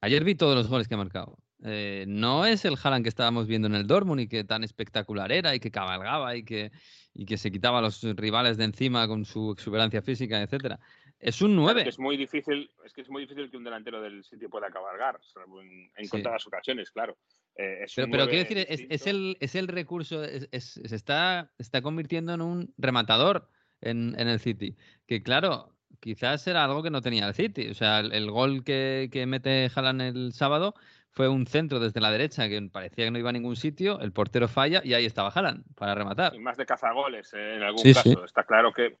ayer 0.00 0.24
vi 0.24 0.34
todos 0.34 0.54
los 0.54 0.68
goles 0.68 0.88
que 0.88 0.94
ha 0.94 0.98
marcado. 0.98 1.38
Eh, 1.64 2.04
no 2.08 2.44
es 2.44 2.64
el 2.64 2.76
Haaland 2.82 3.04
que 3.04 3.08
estábamos 3.08 3.46
viendo 3.46 3.68
en 3.68 3.74
el 3.74 3.86
Dortmund 3.86 4.20
y 4.22 4.28
que 4.28 4.42
tan 4.44 4.64
espectacular 4.64 5.30
era 5.30 5.54
y 5.54 5.60
que 5.60 5.70
cabalgaba 5.70 6.34
y 6.36 6.44
que, 6.44 6.72
y 7.14 7.24
que 7.24 7.36
se 7.38 7.52
quitaba 7.52 7.78
a 7.78 7.82
los 7.82 8.02
rivales 8.16 8.56
de 8.56 8.64
encima 8.64 9.06
con 9.06 9.24
su 9.24 9.52
exuberancia 9.52 10.02
física, 10.02 10.42
etcétera. 10.42 10.80
Es 11.20 11.40
un 11.40 11.54
9. 11.54 11.84
Es 11.86 12.00
muy 12.00 12.16
difícil, 12.16 12.68
es 12.84 12.92
que 12.92 13.02
es 13.02 13.08
muy 13.08 13.22
difícil 13.22 13.48
que 13.48 13.56
un 13.56 13.62
delantero 13.62 14.02
del 14.02 14.24
City 14.24 14.48
pueda 14.48 14.70
cabalgar, 14.70 15.20
salvo 15.22 15.62
en, 15.62 15.88
en 15.96 16.04
Sí. 16.04 16.10
contadas 16.10 16.44
ocasiones, 16.48 16.90
claro. 16.90 17.16
Eh, 17.54 17.84
es 17.84 17.92
Pero, 17.94 18.08
quiero 18.26 18.42
decir, 18.42 18.58
es, 18.68 18.84
es 18.88 19.06
el, 19.06 19.36
es 19.38 19.54
el 19.54 19.68
recurso, 19.68 20.24
es- 20.24 20.48
es- 20.50 20.80
se 20.84 20.96
está, 20.96 21.52
está 21.58 21.80
convirtiendo 21.80 22.34
en 22.34 22.40
un 22.42 22.74
rematador 22.76 23.48
en, 23.80 24.16
en 24.18 24.26
el 24.26 24.40
City. 24.40 24.76
Que 25.06 25.22
claro, 25.22 25.76
quizás 26.00 26.44
era 26.48 26.64
algo 26.64 26.82
que 26.82 26.90
no 26.90 27.02
tenía 27.02 27.28
el 27.28 27.34
City. 27.34 27.68
O 27.68 27.74
sea, 27.74 28.00
el, 28.00 28.12
el 28.12 28.28
gol 28.30 28.64
que, 28.64 29.08
que 29.12 29.26
mete 29.26 29.70
Haaland 29.72 30.00
el 30.02 30.32
sábado 30.32 30.74
fue 31.14 31.28
un 31.28 31.46
centro 31.46 31.78
desde 31.78 32.00
la 32.00 32.10
derecha 32.10 32.48
que 32.48 32.60
parecía 32.72 33.04
que 33.04 33.10
no 33.10 33.18
iba 33.18 33.30
a 33.30 33.32
ningún 33.34 33.54
sitio, 33.56 34.00
el 34.00 34.12
portero 34.12 34.48
falla 34.48 34.80
y 34.82 34.94
ahí 34.94 35.04
estaba 35.04 35.28
Haaland 35.28 35.62
para 35.76 35.94
rematar. 35.94 36.34
y 36.34 36.38
más 36.38 36.56
de 36.56 36.64
cazagoles 36.66 37.32
eh, 37.34 37.56
en 37.56 37.62
algún 37.62 37.78
Sí, 37.82 37.92
caso. 37.94 38.08
sí. 38.10 38.16
Está 38.24 38.44
claro 38.44 38.72
que 38.72 38.86
eh, 38.86 38.94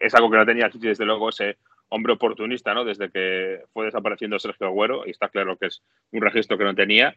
es 0.00 0.14
algo 0.14 0.30
que 0.30 0.38
no 0.38 0.46
tenía 0.46 0.66
el 0.66 0.72
City, 0.72 0.88
desde 0.88 1.04
luego, 1.04 1.28
ese 1.28 1.58
hombre 1.90 2.14
oportunista, 2.14 2.74
¿no? 2.74 2.84
Desde 2.84 3.10
que 3.10 3.60
fue 3.72 3.84
desapareciendo 3.84 4.38
Sergio 4.38 4.66
Agüero, 4.66 5.06
y 5.06 5.10
está 5.10 5.28
claro 5.28 5.56
que 5.56 5.66
es 5.66 5.82
un 6.10 6.20
registro 6.22 6.56
que 6.58 6.64
no 6.64 6.74
tenía. 6.74 7.14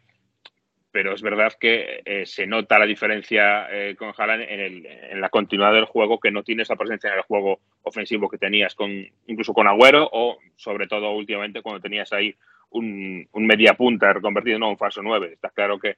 Pero 0.92 1.14
es 1.14 1.22
verdad 1.22 1.52
que 1.58 2.02
eh, 2.04 2.26
se 2.26 2.46
nota 2.48 2.78
la 2.78 2.84
diferencia 2.86 3.68
eh, 3.70 3.94
con 3.96 4.12
Haaland 4.16 4.42
en, 4.42 4.60
el- 4.60 4.86
en 4.86 5.20
la 5.20 5.28
continuidad 5.28 5.72
del 5.72 5.84
juego, 5.84 6.18
que 6.18 6.32
no 6.32 6.42
tiene 6.42 6.64
esa 6.64 6.74
presencia 6.76 7.10
en 7.10 7.16
el 7.18 7.22
juego 7.22 7.60
ofensivo 7.82 8.28
que 8.28 8.38
tenías 8.38 8.74
con 8.74 8.90
incluso 9.28 9.54
con 9.54 9.68
Agüero 9.68 10.08
o 10.12 10.38
sobre 10.56 10.88
todo 10.88 11.12
últimamente 11.12 11.62
cuando 11.62 11.80
tenías 11.80 12.12
ahí 12.12 12.34
un, 12.70 13.26
un 13.32 13.46
media 13.46 13.74
punta 13.74 14.12
reconvertido 14.12 14.56
en 14.56 14.62
un 14.62 14.78
falso 14.78 15.02
9. 15.02 15.32
Está 15.34 15.50
claro 15.50 15.78
que 15.78 15.96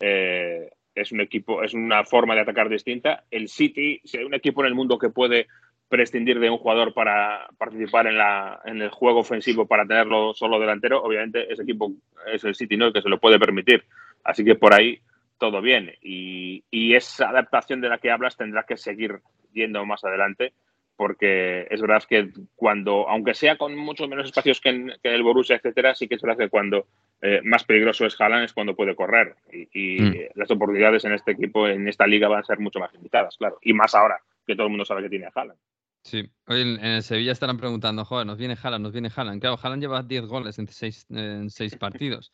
eh, 0.00 0.70
es 0.94 1.12
un 1.12 1.20
equipo, 1.20 1.62
es 1.62 1.74
una 1.74 2.04
forma 2.04 2.34
de 2.34 2.40
atacar 2.40 2.68
distinta. 2.68 3.24
El 3.30 3.48
City, 3.48 4.00
si 4.04 4.18
hay 4.18 4.24
un 4.24 4.34
equipo 4.34 4.62
en 4.62 4.68
el 4.68 4.74
mundo 4.74 4.98
que 4.98 5.10
puede 5.10 5.46
prescindir 5.88 6.38
de 6.38 6.50
un 6.50 6.58
jugador 6.58 6.92
para 6.92 7.48
participar 7.56 8.06
en, 8.06 8.18
la, 8.18 8.60
en 8.64 8.82
el 8.82 8.90
juego 8.90 9.20
ofensivo 9.20 9.66
para 9.66 9.86
tenerlo 9.86 10.34
solo 10.34 10.60
delantero, 10.60 11.02
obviamente 11.02 11.50
ese 11.50 11.62
equipo 11.62 11.92
es 12.32 12.44
el 12.44 12.54
City, 12.54 12.76
¿no? 12.76 12.86
El 12.86 12.92
que 12.92 13.02
se 13.02 13.08
lo 13.08 13.18
puede 13.18 13.38
permitir. 13.38 13.84
Así 14.24 14.44
que 14.44 14.54
por 14.54 14.74
ahí 14.74 15.00
todo 15.38 15.62
bien. 15.62 15.92
Y, 16.02 16.64
y 16.70 16.94
esa 16.94 17.30
adaptación 17.30 17.80
de 17.80 17.88
la 17.88 17.98
que 17.98 18.10
hablas 18.10 18.36
tendrá 18.36 18.64
que 18.64 18.76
seguir 18.76 19.20
yendo 19.52 19.84
más 19.86 20.04
adelante, 20.04 20.52
porque 20.98 21.66
es 21.70 21.80
verdad 21.80 22.02
que 22.06 22.30
cuando, 22.56 23.08
aunque 23.08 23.32
sea 23.32 23.56
con 23.56 23.76
muchos 23.76 24.08
menos 24.08 24.26
espacios 24.26 24.60
que 24.60 24.68
en, 24.70 24.92
que 25.00 25.08
en 25.08 25.14
el 25.14 25.22
Borussia, 25.22 25.56
etcétera, 25.56 25.94
sí 25.94 26.08
que 26.08 26.16
es 26.16 26.20
verdad 26.20 26.36
que 26.36 26.48
cuando 26.50 26.88
eh, 27.22 27.40
más 27.44 27.62
peligroso 27.62 28.04
es 28.04 28.20
Haaland 28.20 28.44
es 28.44 28.52
cuando 28.52 28.74
puede 28.74 28.96
correr. 28.96 29.36
Y, 29.52 29.68
y 29.72 30.00
Mm. 30.00 30.14
las 30.34 30.50
oportunidades 30.50 31.04
en 31.04 31.12
este 31.12 31.30
equipo, 31.32 31.68
en 31.68 31.86
esta 31.86 32.06
liga, 32.06 32.26
van 32.26 32.40
a 32.40 32.44
ser 32.44 32.58
mucho 32.58 32.80
más 32.80 32.92
limitadas, 32.92 33.36
claro. 33.38 33.58
Y 33.62 33.72
más 33.72 33.94
ahora, 33.94 34.20
que 34.44 34.56
todo 34.56 34.66
el 34.66 34.70
mundo 34.70 34.84
sabe 34.84 35.02
que 35.02 35.08
tiene 35.08 35.26
a 35.26 35.32
Haaland. 35.32 35.58
Sí, 36.02 36.28
hoy 36.46 36.62
en, 36.62 36.68
en 36.80 36.92
el 36.96 37.02
Sevilla 37.02 37.32
estarán 37.32 37.58
preguntando, 37.58 38.04
joder, 38.04 38.26
nos 38.26 38.38
viene 38.38 38.56
Haaland, 38.60 38.82
nos 38.82 38.92
viene 38.92 39.10
Haaland. 39.14 39.40
Claro, 39.40 39.56
Haaland 39.62 39.82
lleva 39.82 40.02
10 40.02 40.26
goles 40.26 40.58
en 40.58 40.66
6 40.66 41.06
en 41.10 41.50
seis 41.50 41.76
partidos. 41.76 42.32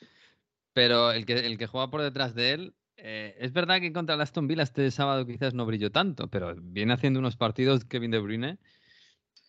Pero 0.72 1.12
el 1.12 1.26
que, 1.26 1.34
el 1.34 1.58
que 1.58 1.66
juega 1.66 1.90
por 1.90 2.02
detrás 2.02 2.34
de 2.34 2.52
él, 2.52 2.74
eh, 3.04 3.36
es 3.38 3.52
verdad 3.52 3.80
que 3.80 3.92
contra 3.92 4.14
el 4.14 4.20
Aston 4.20 4.48
Villa 4.48 4.62
este 4.62 4.90
sábado 4.90 5.26
quizás 5.26 5.54
no 5.54 5.66
brilló 5.66 5.90
tanto, 5.90 6.28
pero 6.28 6.54
viene 6.56 6.94
haciendo 6.94 7.20
unos 7.20 7.36
partidos 7.36 7.84
Kevin 7.84 8.10
De 8.10 8.18
Bruyne, 8.18 8.58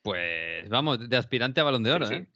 pues 0.03 0.67
vamos, 0.69 1.09
de 1.09 1.17
aspirante 1.17 1.61
a 1.61 1.63
balón 1.63 1.83
de 1.83 1.91
oro, 1.91 2.05
sí. 2.05 2.15
¿eh? 2.15 2.27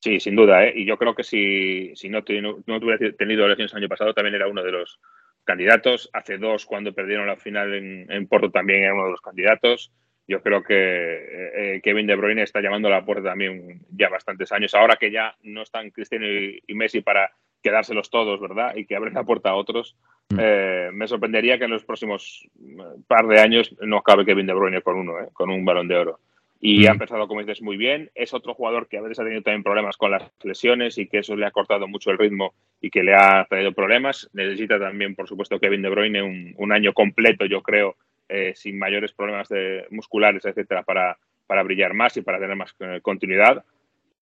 Sí, 0.00 0.20
sin 0.20 0.36
duda, 0.36 0.66
¿eh? 0.66 0.74
Y 0.76 0.84
yo 0.84 0.98
creo 0.98 1.14
que 1.14 1.24
si, 1.24 1.96
si 1.96 2.10
no, 2.10 2.18
no, 2.66 2.80
tuviera 2.80 3.16
tenido 3.16 3.46
elecciones 3.46 3.72
el 3.72 3.78
año 3.78 3.88
pasado, 3.88 4.12
también 4.12 4.34
era 4.34 4.48
uno 4.48 4.62
de 4.62 4.72
los 4.72 5.00
candidatos. 5.44 6.10
Hace 6.12 6.36
dos, 6.36 6.66
cuando 6.66 6.92
perdieron 6.92 7.26
la 7.26 7.36
final 7.36 7.72
en, 7.72 8.12
en 8.12 8.28
Porto, 8.28 8.50
también 8.50 8.82
era 8.82 8.92
uno 8.92 9.06
de 9.06 9.12
los 9.12 9.22
candidatos. 9.22 9.92
Yo 10.26 10.42
creo 10.42 10.62
que 10.62 10.74
eh, 10.74 11.80
Kevin 11.82 12.06
De 12.06 12.16
Bruyne 12.16 12.42
está 12.42 12.60
llamando 12.60 12.88
a 12.88 12.92
la 12.92 13.04
puerta 13.04 13.30
también 13.30 13.84
ya 13.90 14.08
bastantes 14.08 14.52
años. 14.52 14.74
Ahora 14.74 14.96
que 14.96 15.10
ya 15.10 15.36
no 15.42 15.62
están 15.62 15.90
Cristiano 15.90 16.26
y, 16.26 16.62
Messi 16.74 17.02
para 17.02 17.30
quedárselos 17.64 18.10
todos, 18.10 18.40
¿verdad? 18.40 18.76
Y 18.76 18.84
que 18.84 18.94
abren 18.94 19.14
la 19.14 19.24
puerta 19.24 19.50
a 19.50 19.54
otros, 19.56 19.96
mm. 20.28 20.38
eh, 20.38 20.90
me 20.92 21.08
sorprendería 21.08 21.58
que 21.58 21.64
en 21.64 21.70
los 21.70 21.84
próximos 21.84 22.46
eh, 22.60 22.82
par 23.08 23.26
de 23.26 23.40
años 23.40 23.74
no 23.80 23.96
acabe 23.96 24.24
Kevin 24.24 24.46
De 24.46 24.54
Bruyne 24.54 24.82
con 24.82 24.96
uno, 24.96 25.14
con 25.32 25.50
un 25.50 25.64
balón 25.64 25.88
de 25.88 25.96
oro 25.96 26.20
y 26.66 26.86
ha 26.86 26.92
mm. 26.92 26.94
empezado, 26.94 27.28
como 27.28 27.40
dices, 27.40 27.60
muy 27.60 27.76
bien. 27.76 28.10
Es 28.14 28.32
otro 28.32 28.54
jugador 28.54 28.88
que 28.88 28.96
a 28.96 29.02
veces 29.02 29.18
ha 29.18 29.24
tenido 29.24 29.42
también 29.42 29.62
problemas 29.62 29.98
con 29.98 30.10
las 30.10 30.32
lesiones 30.42 30.96
y 30.96 31.06
que 31.06 31.18
eso 31.18 31.36
le 31.36 31.44
ha 31.44 31.50
cortado 31.50 31.86
mucho 31.86 32.10
el 32.10 32.16
ritmo 32.16 32.54
y 32.80 32.88
que 32.88 33.02
le 33.02 33.14
ha 33.14 33.46
traído 33.50 33.72
problemas. 33.72 34.30
Necesita 34.32 34.78
también, 34.78 35.14
por 35.14 35.28
supuesto, 35.28 35.60
Kevin 35.60 35.82
De 35.82 35.90
Bruyne 35.90 36.22
un, 36.22 36.72
año 36.72 36.94
completo, 36.94 37.44
yo 37.44 37.60
creo, 37.60 37.96
eh, 38.30 38.54
sin 38.56 38.78
mayores 38.78 39.12
problemas 39.12 39.50
de, 39.50 39.84
musculares, 39.90 40.46
etcétera, 40.46 40.84
para, 40.84 41.18
para 41.46 41.62
brillar 41.62 41.92
más 41.92 42.16
y 42.16 42.22
para 42.22 42.38
tener 42.38 42.56
más 42.56 42.74
eh, 42.80 43.00
continuidad. 43.02 43.62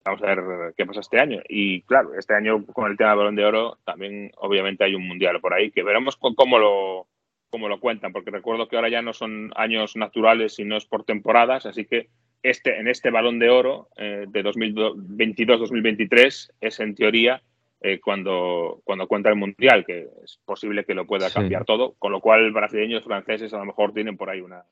Vamos 0.05 0.21
a 0.21 0.35
ver 0.35 0.73
qué 0.75 0.85
pasa 0.85 0.99
este 0.99 1.19
año. 1.19 1.41
Y 1.47 1.81
claro, 1.83 2.13
este 2.17 2.35
año 2.35 2.65
con 2.65 2.91
el 2.91 2.97
tema 2.97 3.11
del 3.11 3.19
balón 3.19 3.35
de 3.35 3.45
oro 3.45 3.77
también 3.85 4.31
obviamente 4.37 4.83
hay 4.83 4.95
un 4.95 5.07
mundial 5.07 5.39
por 5.39 5.53
ahí 5.53 5.71
que 5.71 5.83
veremos 5.83 6.17
cómo 6.17 6.59
lo, 6.59 7.07
cómo 7.49 7.69
lo 7.69 7.79
cuentan, 7.79 8.11
porque 8.11 8.31
recuerdo 8.31 8.67
que 8.67 8.75
ahora 8.75 8.89
ya 8.89 9.01
no 9.01 9.13
son 9.13 9.51
años 9.55 9.95
naturales, 9.95 10.55
sino 10.55 10.75
es 10.75 10.85
por 10.85 11.05
temporadas, 11.05 11.65
así 11.65 11.85
que 11.85 12.09
este, 12.41 12.79
en 12.79 12.87
este 12.87 13.11
balón 13.11 13.39
de 13.39 13.49
oro 13.49 13.87
eh, 13.95 14.25
de 14.27 14.43
2022-2023 14.43 16.51
es 16.59 16.79
en 16.79 16.95
teoría 16.95 17.41
eh, 17.79 17.99
cuando, 18.01 18.81
cuando 18.83 19.07
cuenta 19.07 19.29
el 19.29 19.35
Mundial, 19.35 19.85
que 19.85 20.09
es 20.23 20.39
posible 20.43 20.83
que 20.83 20.93
lo 20.93 21.05
pueda 21.05 21.29
cambiar 21.29 21.63
todo, 21.63 21.93
con 21.99 22.11
lo 22.11 22.21
cual 22.21 22.51
brasileños 22.51 23.03
franceses 23.03 23.53
a 23.53 23.59
lo 23.59 23.65
mejor 23.65 23.93
tienen 23.93 24.17
por 24.17 24.29
ahí 24.29 24.41
una... 24.41 24.63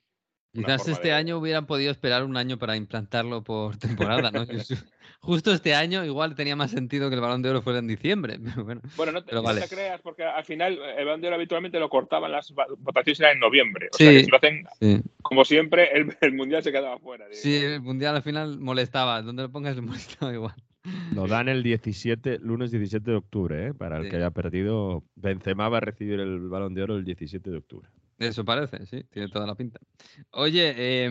Quizás 0.54 0.88
este 0.88 1.14
año 1.14 1.38
hubieran 1.38 1.66
podido 1.66 1.92
esperar 1.92 2.24
un 2.24 2.36
año 2.36 2.58
para 2.58 2.76
implantarlo 2.76 3.44
por 3.44 3.78
temporada, 3.78 4.32
¿no? 4.32 4.46
justo 5.22 5.54
este 5.54 5.76
año 5.76 6.04
igual 6.04 6.36
tenía 6.36 6.56
más 6.56 6.72
sentido 6.72 7.08
que 7.10 7.16
el 7.16 7.22
balón 7.22 7.42
de 7.42 7.50
oro 7.52 7.62
fuera 7.62 7.80
en 7.80 7.88
diciembre. 7.88 8.38
bueno, 8.98 9.12
no, 9.12 9.24
te, 9.24 9.68
creas, 9.70 10.02
porque 10.02 10.24
al 10.24 10.44
final 10.44 10.80
el 10.98 11.06
balón 11.06 11.22
de 11.22 11.28
oro 11.28 11.36
habitualmente 11.36 11.80
lo 11.80 11.90
cortaban 11.90 12.32
las 12.32 12.54
votaciones 12.80 13.22
en 13.34 13.40
noviembre. 13.40 13.90
O 13.94 13.98
sea, 13.98 14.12
que 14.12 14.24
si 14.24 14.32
lo 14.32 14.38
hacen 14.38 14.66
como 15.22 15.46
siempre, 15.46 15.90
el, 16.22 16.34
mundial 16.34 16.64
se 16.64 16.72
quedaba 16.72 16.98
fuera. 17.00 17.26
Sí, 17.32 17.56
el 17.56 17.82
mundial 17.82 18.16
al 18.16 18.24
final 18.24 18.60
molestaba. 18.60 19.22
Donde 19.22 19.44
lo 19.44 19.52
pongas 19.52 19.76
le 19.76 19.82
molestaba 19.82 20.34
igual. 20.34 20.56
Lo 21.14 21.28
dan 21.28 21.48
el 21.48 21.62
17, 21.62 22.40
lunes 22.40 22.72
17 22.72 23.12
de 23.12 23.18
octubre, 23.18 23.68
¿eh? 23.68 23.74
para 23.74 24.00
el 24.00 24.10
que 24.10 24.16
haya 24.16 24.32
perdido. 24.32 25.04
Benzema 25.16 25.70
va 25.70 25.78
a 25.78 25.82
recibir 25.82 26.20
el 26.20 26.50
balón 26.50 26.74
de 26.74 26.82
oro 26.82 26.96
el 26.96 27.06
17 27.06 27.52
de 27.52 27.58
octubre. 27.58 27.88
Eso 28.22 28.46
parece, 28.46 28.86
sí, 28.86 29.04
tiene 29.12 29.30
toda 29.30 29.48
la 29.48 29.56
pinta. 29.56 29.80
Oye, 30.32 30.74
eh, 30.78 31.10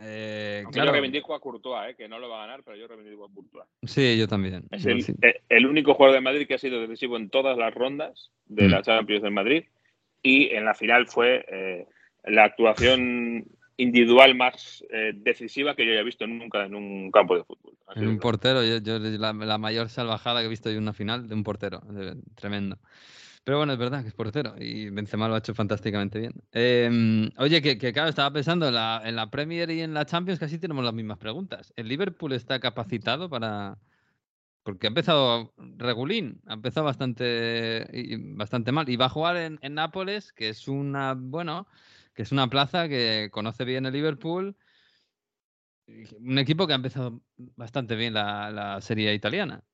eh, 0.00 0.64
claro. 0.72 0.86
Yo 0.86 0.92
reivindico 0.92 1.34
a 1.34 1.40
Courtois, 1.40 1.90
eh, 1.90 1.94
que 1.94 2.08
no 2.08 2.18
lo 2.18 2.28
va 2.28 2.38
a 2.42 2.46
ganar, 2.46 2.62
pero 2.64 2.76
yo 2.76 2.88
reivindico 2.88 3.26
a 3.26 3.28
Courtois. 3.30 3.66
Sí, 3.82 4.18
yo 4.18 4.26
también. 4.26 4.64
Es 4.70 4.86
el, 5.48 5.66
único 5.66 5.94
jugador 5.94 6.14
de 6.16 6.22
Madrid 6.22 6.46
que 6.46 6.54
ha 6.54 6.58
sido 6.58 6.80
decisivo 6.80 7.16
en 7.16 7.30
todas 7.30 7.56
las 7.58 7.74
rondas 7.74 8.30
de 8.46 8.66
mm. 8.66 8.70
la 8.70 8.82
Champions 8.82 9.22
del 9.22 9.32
Madrid 9.32 9.64
y 10.22 10.50
en 10.54 10.64
la 10.64 10.74
final 10.74 11.06
fue 11.08 11.44
eh, 11.48 11.86
la 12.24 12.44
actuación 12.44 13.44
individual 13.76 14.34
más 14.34 14.84
eh, 14.90 15.12
decisiva 15.14 15.74
que 15.74 15.84
yo 15.84 15.92
haya 15.92 16.02
visto 16.02 16.26
nunca 16.26 16.64
en 16.64 16.74
un 16.74 17.10
campo 17.10 17.36
de 17.36 17.44
fútbol. 17.44 17.74
En 17.96 18.06
un 18.06 18.18
portero, 18.18 18.62
yo, 18.64 18.98
la, 18.98 19.58
mayor 19.58 19.88
salvajada 19.88 20.40
que 20.40 20.46
he 20.46 20.50
visto 20.50 20.70
en 20.70 20.78
una 20.78 20.92
final 20.92 21.28
de 21.28 21.34
un 21.34 21.42
portero, 21.42 21.82
tremendo. 22.36 22.78
Pero 23.44 23.58
bueno, 23.58 23.72
es 23.72 23.78
verdad 23.78 24.02
que 24.02 24.08
es 24.08 24.14
portero 24.14 24.54
y 24.58 24.88
Benzema 24.90 25.26
lo 25.26 25.34
ha 25.34 25.38
hecho 25.38 25.54
fantásticamente 25.54 26.20
bien. 26.20 26.32
Em, 26.52 27.28
oye, 27.38 27.60
que, 27.60 27.92
claro, 27.92 28.08
estaba 28.08 28.32
pensando 28.32 28.68
en 28.68 28.74
la, 28.74 29.02
en 29.04 29.16
la 29.16 29.30
Premier 29.30 29.68
y 29.70 29.80
en 29.80 29.94
la 29.94 30.06
Champions 30.06 30.38
casi 30.38 30.58
tenemos 30.60 30.84
las 30.84 30.94
mismas 30.94 31.18
preguntas. 31.18 31.72
¿El 31.76 31.88
Liverpool 31.88 32.32
está 32.32 32.60
capacitado 32.60 33.28
para...? 33.28 33.78
Porque 34.62 34.86
ha 34.86 34.90
empezado 34.90 35.54
regulín, 35.58 36.40
ha 36.46 36.54
empezado 36.54 36.86
bastante, 36.86 37.84
bastante 38.36 38.70
mal. 38.70 38.88
Y 38.88 38.96
va 38.96 39.06
a 39.06 39.08
jugar 39.08 39.36
en, 39.36 39.58
en 39.60 39.74
Nápoles, 39.74 40.32
que 40.32 40.48
es 40.50 40.68
una, 40.68 41.14
bueno, 41.18 41.66
que 42.14 42.22
es 42.22 42.30
una 42.30 42.48
plaza 42.48 42.88
que 42.88 43.28
conoce 43.32 43.64
bien 43.64 43.86
el 43.86 43.92
Liverpool. 43.92 44.56
Un 46.20 46.38
equipo 46.38 46.66
que 46.66 46.74
ha 46.74 46.76
empezado 46.76 47.22
bastante 47.36 47.96
bien 47.96 48.14
la, 48.14 48.50
la 48.52 48.80
serie 48.80 49.12
italiana. 49.14 49.64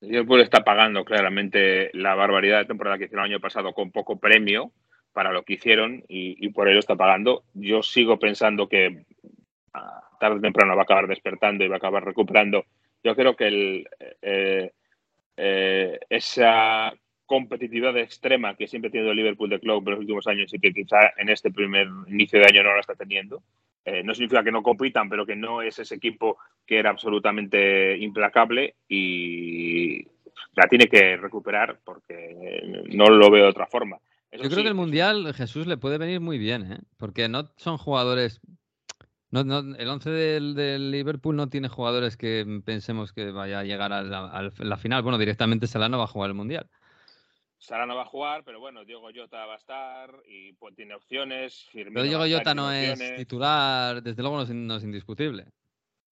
Liverpool 0.00 0.40
está 0.40 0.62
pagando 0.62 1.04
claramente 1.04 1.90
la 1.94 2.14
barbaridad 2.14 2.58
de 2.58 2.66
temporada 2.66 2.98
que 2.98 3.04
hicieron 3.04 3.26
el 3.26 3.32
año 3.32 3.40
pasado 3.40 3.72
con 3.72 3.90
poco 3.90 4.18
premio 4.18 4.72
para 5.12 5.32
lo 5.32 5.44
que 5.44 5.54
hicieron 5.54 6.04
y, 6.08 6.48
por 6.50 6.68
ello 6.68 6.78
está 6.78 6.96
pagando. 6.96 7.44
Yo 7.54 7.82
sigo 7.82 8.18
pensando 8.18 8.68
que 8.68 9.04
ah, 9.72 10.02
tarde 10.20 10.36
o 10.36 10.40
temprano 10.40 10.74
va 10.74 10.82
a 10.82 10.84
acabar 10.84 11.06
despertando 11.06 11.64
y 11.64 11.68
va 11.68 11.76
a 11.76 11.78
acabar 11.78 12.04
recuperando. 12.04 12.66
Yo 13.02 13.16
creo 13.16 13.34
que 13.34 13.46
el, 13.46 13.88
eh, 14.20 14.72
eh, 15.36 15.98
esa 16.10 16.92
competitividad 17.24 17.96
extrema 17.96 18.54
que 18.56 18.68
siempre 18.68 18.88
ha 18.88 18.92
tenido 18.92 19.12
Liverpool 19.12 19.50
de 19.50 19.60
club 19.60 19.82
en 19.86 19.90
los 19.92 20.00
últimos 20.00 20.26
años 20.26 20.52
y 20.54 20.58
que 20.58 20.72
quizá 20.72 21.12
en 21.16 21.28
este 21.28 21.50
primer 21.50 21.88
inicio 22.06 22.38
de 22.38 22.46
año 22.46 22.62
no 22.62 22.74
la 22.74 22.80
está 22.80 22.94
teniendo, 22.94 23.42
eh, 23.86 24.02
no 24.02 24.14
significa 24.14 24.42
que 24.42 24.50
no 24.50 24.64
compitan, 24.64 25.08
pero 25.08 25.24
que 25.24 25.36
no 25.36 25.62
es 25.62 25.78
ese 25.78 25.94
equipo 25.94 26.38
que 26.66 26.76
era 26.76 26.90
absolutamente 26.90 27.96
implacable 27.96 28.74
y 28.88 30.04
la 30.56 30.66
tiene 30.68 30.88
que 30.88 31.16
recuperar 31.16 31.78
porque 31.84 32.82
no 32.88 33.06
lo 33.06 33.30
veo 33.30 33.44
de 33.44 33.50
otra 33.50 33.68
forma. 33.68 33.98
Yo 34.32 34.50
creo 34.50 34.64
que 34.64 34.68
el 34.68 34.74
Mundial, 34.74 35.32
Jesús, 35.34 35.68
le 35.68 35.76
puede 35.76 35.98
venir 35.98 36.20
muy 36.20 36.36
bien, 36.36 36.72
¿eh? 36.72 36.78
porque 36.96 37.28
no 37.28 37.52
son 37.56 37.78
jugadores... 37.78 38.40
No, 39.30 39.40
el 39.40 39.88
11 39.88 40.10
del, 40.10 40.90
Liverpool 40.90 41.36
no 41.36 41.48
tiene 41.48 41.68
jugadores 41.68 42.16
que 42.16 42.44
pensemos 42.64 43.12
que 43.12 43.30
vaya 43.30 43.60
a 43.60 43.64
llegar 43.64 43.92
a 43.92 44.02
la, 44.02 44.76
final. 44.78 45.02
Bueno, 45.02 45.18
directamente 45.18 45.66
Salano 45.66 45.98
va 45.98 46.04
a 46.04 46.08
jugar 46.08 46.30
el 46.30 46.34
Mundial. 46.34 46.68
Sara 47.58 47.86
no 47.86 47.96
va 47.96 48.02
a 48.02 48.06
jugar, 48.06 48.42
pero 48.44 48.60
bueno, 48.60 48.84
Diego 48.84 49.08
Jota 49.14 49.46
va 49.46 49.54
a 49.54 49.58
estar 49.58 50.10
y 50.28 50.52
pues 50.54 50.74
tiene 50.74 50.94
opciones. 50.94 51.68
pero 51.72 52.02
Diego 52.02 52.24
Jota 52.28 52.54
no 52.54 52.70
es 52.70 53.16
titular, 53.16 54.02
desde 54.02 54.22
luego 54.22 54.44
no 54.44 54.76
es, 54.76 54.84
indiscutible. 54.84 55.46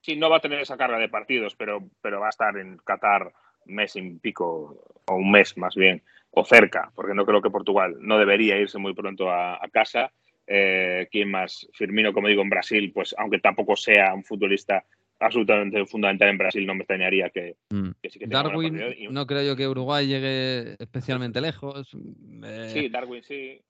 Sí, 0.01 0.17
no 0.17 0.31
va 0.31 0.39
a 0.39 0.41
tener 0.41 0.61
esa 0.61 0.77
carga 0.77 0.99
de 0.99 1.09
partidos, 1.09 1.55
pero, 1.55 1.83
pero 2.01 2.21
va 2.21 2.27
a 2.27 2.31
estar 2.31 2.57
en 2.57 2.79
Qatar 2.79 3.33
un 3.67 3.75
mes 3.75 3.97
y 3.97 4.11
pico, 4.19 4.85
o 5.07 5.15
un 5.15 5.31
mes 5.31 5.57
más 5.57 5.75
bien, 5.75 6.03
o 6.31 6.45
cerca, 6.45 6.91
porque 6.95 7.15
no 7.15 7.25
creo 7.25 7.41
que 7.41 7.51
Portugal 7.51 7.97
no 8.01 8.19
debería 8.19 8.59
irse 8.59 8.79
muy 8.79 8.95
pronto 8.95 9.31
a, 9.31 9.61
casa. 9.73 10.13
Eh, 10.47 11.09
¿Quién 11.11 11.31
más? 11.31 11.67
Firmino, 11.73 12.13
como 12.13 12.29
digo, 12.29 12.43
en 12.43 12.51
Brasil, 12.51 12.93
pues 12.93 13.15
aunque 13.17 13.39
tampoco 13.39 13.77
sea 13.77 14.13
un 14.13 14.25
futbolista 14.25 14.85
absolutamente 15.25 15.87
fundamental 15.87 16.29
en 16.29 16.39
Brasil, 16.39 16.67
no 16.67 16.75
me 16.75 16.81
extrañaría 16.81 17.31
que, 17.31 17.57
mm. 17.71 17.91
sí 18.03 18.19
que 18.19 18.27
Darwin, 18.27 18.81
no 19.11 19.27
creo 19.27 19.43
yo 19.43 19.57
que 19.57 19.67
Uruguay 19.67 20.07
llegue 20.07 20.77
especialmente 20.79 21.41
lejos. 21.41 21.97
Eh, 22.45 22.71
sí, 22.73 22.89
Darwin 22.89 23.23
sí. 23.23 23.61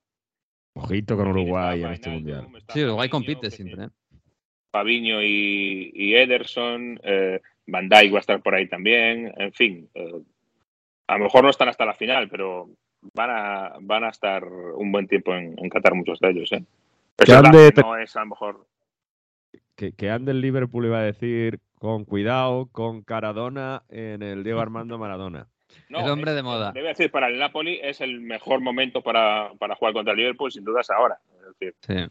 Ojito 0.73 1.15
con 1.15 1.27
Uruguay 1.29 1.83
en 1.83 1.91
este 1.91 2.09
mundial. 2.09 2.47
Sí, 2.73 2.83
Uruguay 2.83 3.07
compite 3.09 3.49
siempre. 3.49 3.85
¿eh? 3.85 3.89
Paviño 4.71 5.23
y, 5.23 6.13
Ederson, 6.15 6.99
eh, 7.03 7.39
Van 7.67 7.87
Dijk 7.87 8.13
va 8.13 8.17
a 8.17 8.19
estar 8.19 8.41
por 8.41 8.53
ahí 8.53 8.67
también, 8.67 9.33
en 9.37 9.53
fin. 9.53 9.89
a 11.07 11.17
lo 11.17 11.23
mejor 11.23 11.43
no 11.43 11.49
están 11.49 11.69
hasta 11.69 11.85
la 11.85 11.93
final, 11.93 12.27
pero 12.27 12.69
van 13.13 13.29
a, 13.29 13.73
van 13.79 14.03
a 14.03 14.09
estar 14.09 14.43
un 14.43 14.91
buen 14.91 15.07
tiempo 15.07 15.33
en, 15.33 15.69
Qatar 15.69 15.95
muchos 15.95 16.19
de 16.19 16.29
ellos. 16.29 16.51
¿eh? 16.51 16.63
no 17.81 17.97
es 17.97 18.15
a 18.17 18.19
lo 18.19 18.25
mejor 18.25 18.67
que, 19.75 19.93
que 19.93 20.09
ande 20.09 20.31
el 20.31 20.41
Liverpool 20.41 20.85
iba 20.85 20.99
a 20.99 21.03
decir 21.03 21.59
con 21.85 22.05
cuidado, 22.05 22.67
con 22.71 23.03
Caradona 23.03 23.83
en 23.89 24.23
el 24.23 24.43
Diego 24.43 24.59
Armando 24.59 24.97
Maradona. 24.97 25.47
el 25.89 26.09
hombre 26.09 26.33
de 26.33 26.41
moda. 26.41 26.71
Debe 26.71 26.89
decir, 26.89 27.11
para 27.11 27.27
el 27.27 27.37
Napoli 27.37 27.79
es 27.81 28.01
el 28.01 28.21
mejor 28.21 28.61
momento 28.61 29.01
para, 29.01 29.49
jugar 29.77 29.93
contra 29.93 30.13
el 30.13 30.17
Liverpool, 30.17 30.51
sin 30.51 30.63
duda 30.63 30.81
es 30.81 30.89
ahora. 30.89 31.19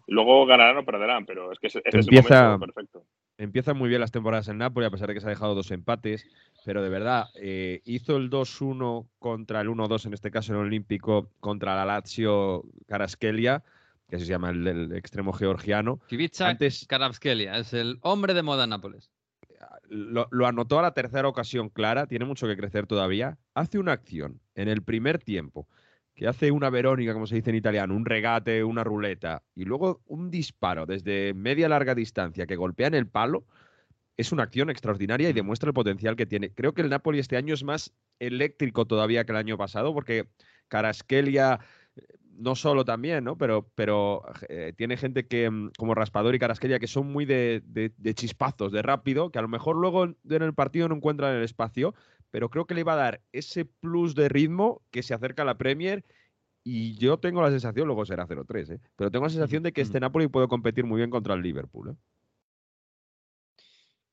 Luego 0.06 0.47
ganarán 0.47 0.78
o 0.78 0.85
perderán, 0.85 1.26
pero 1.26 1.50
es 1.52 1.59
que 1.59 1.66
es, 1.66 1.76
empieza, 1.85 2.56
perfecto. 2.59 3.04
Empiezan 3.37 3.76
muy 3.76 3.88
bien 3.88 4.00
las 4.00 4.12
temporadas 4.12 4.49
en 4.49 4.59
Napoli, 4.59 4.87
a 4.87 4.90
pesar 4.90 5.09
de 5.09 5.14
que 5.14 5.21
se 5.21 5.26
ha 5.26 5.30
dejado 5.30 5.56
dos 5.56 5.73
empates, 5.73 6.25
pero 6.64 6.83
de 6.83 6.88
verdad, 6.88 7.26
eh, 7.35 7.80
hizo 7.85 8.16
el 8.16 8.30
2-1 8.30 9.09
contra 9.18 9.61
el 9.61 9.68
1-2, 9.68 10.06
en 10.06 10.14
este 10.14 10.30
caso 10.30 10.52
en 10.52 10.61
el 10.61 10.66
Olímpico, 10.66 11.30
contra 11.40 11.75
la 11.75 11.85
Lazio 11.85 12.62
Caraskelia 12.87 13.64
que 14.09 14.19
se 14.19 14.27
llama 14.27 14.51
el, 14.51 14.93
extremo 14.93 15.33
georgiano. 15.33 16.01
Kivica 16.07 16.49
Antes, 16.49 16.87
es 16.89 17.73
el 17.73 17.99
hombre 18.03 18.35
de 18.35 18.43
moda 18.43 18.65
en 18.65 18.71
Nápoles. 18.71 19.11
Lo, 19.89 20.29
anotó 20.47 20.79
a 20.79 20.83
la 20.83 20.95
tercera 20.95 21.29
ocasión 21.29 21.69
clara, 21.69 22.07
tiene 22.07 22.25
mucho 22.25 22.47
que 22.47 22.57
crecer 22.57 22.87
todavía. 22.87 23.39
Hace 23.55 23.79
una 23.79 23.93
acción 23.93 24.41
en 24.55 24.69
el 24.69 24.83
primer 24.83 25.19
tiempo, 25.19 25.69
que 26.15 26.27
hace 26.27 26.51
una 26.51 26.71
Verónica, 26.71 27.13
como 27.13 27.27
se 27.27 27.37
dice 27.37 27.51
en 27.51 27.57
italiano, 27.57 27.95
un 27.95 28.05
regate, 28.05 28.65
una 28.65 28.85
ruleta, 28.85 29.43
y 29.55 29.65
luego 29.65 30.03
un 30.07 30.31
disparo 30.31 30.87
desde 30.87 31.35
media 31.35 31.69
larga 31.69 31.95
distancia 31.95 32.47
que 32.47 32.57
golpea 32.57 32.89
en 32.89 32.95
el 32.95 33.09
palo, 33.09 33.47
es 34.17 34.33
una 34.33 34.45
acción 34.45 34.71
extraordinaria 34.71 35.29
y 35.29 35.33
Mm. 35.33 35.37
demuestra 35.37 35.69
el 35.69 35.75
potencial 35.75 36.17
que 36.17 36.27
tiene. 36.27 36.51
Creo 36.51 36.73
que 36.73 36.83
el 36.83 36.89
Napoli 36.89 37.19
este 37.19 37.37
año 37.37 37.55
es 37.55 37.65
más 37.65 37.93
eléctrico 38.21 38.87
todavía 38.87 39.25
que 39.25 39.33
el 39.33 39.39
año 39.39 39.59
pasado, 39.59 39.93
porque 39.93 40.29
Caraskelia 40.69 41.61
no 42.37 42.55
solo 42.55 42.85
también, 42.85 43.25
¿no? 43.25 43.37
Pero, 43.38 43.71
pero 43.75 44.23
eh, 44.49 44.73
tiene 44.76 44.97
gente 44.97 45.26
que, 45.26 45.49
mm, 45.50 45.71
como 45.79 45.95
Raspador 45.95 46.35
y 46.35 46.38
Caraskelia, 46.38 46.79
que 46.79 46.87
son 46.87 47.12
muy 47.12 47.25
de, 47.25 47.62
de- 47.64 47.93
de 47.97 48.14
chispazos, 48.14 48.73
de 48.73 48.83
rápido, 48.83 49.31
que 49.31 49.38
a 49.38 49.43
lo 49.43 49.49
mejor 49.49 49.76
luego 49.76 50.05
en 50.05 50.17
en 50.29 50.43
el 50.43 50.55
partido 50.55 50.88
no 50.88 50.97
encuentran 50.97 51.35
el 51.35 51.43
espacio, 51.45 51.95
pero 52.31 52.50
creo 52.50 52.67
que 52.67 52.75
le 52.75 52.85
va 52.85 52.95
a 52.95 52.97
dar 52.97 53.23
ese 53.33 53.64
plus 53.64 54.14
de 54.14 54.29
ritmo 54.29 54.83
que 54.91 55.03
se 55.03 55.14
acerca 55.14 55.43
a 55.43 55.45
la 55.47 55.57
Premier. 55.59 56.05
Y 56.67 56.97
yo 56.97 57.19
tengo 57.19 57.43
la 57.43 57.50
sensación, 57.50 57.87
luego 57.87 58.07
será 58.07 58.26
0-3, 58.26 58.71
¿eh? 58.71 58.81
pero 58.97 59.11
tengo 59.11 59.26
la 59.26 59.31
sensación 59.31 59.62
de 59.62 59.73
que 59.73 59.83
este 59.83 60.00
Napoli 60.00 60.29
puede 60.29 60.49
competir 60.49 60.85
muy 60.87 60.97
bien 60.99 61.11
contra 61.11 61.35
el 61.35 61.43
Liverpool. 61.43 61.91
¿eh? 61.91 61.95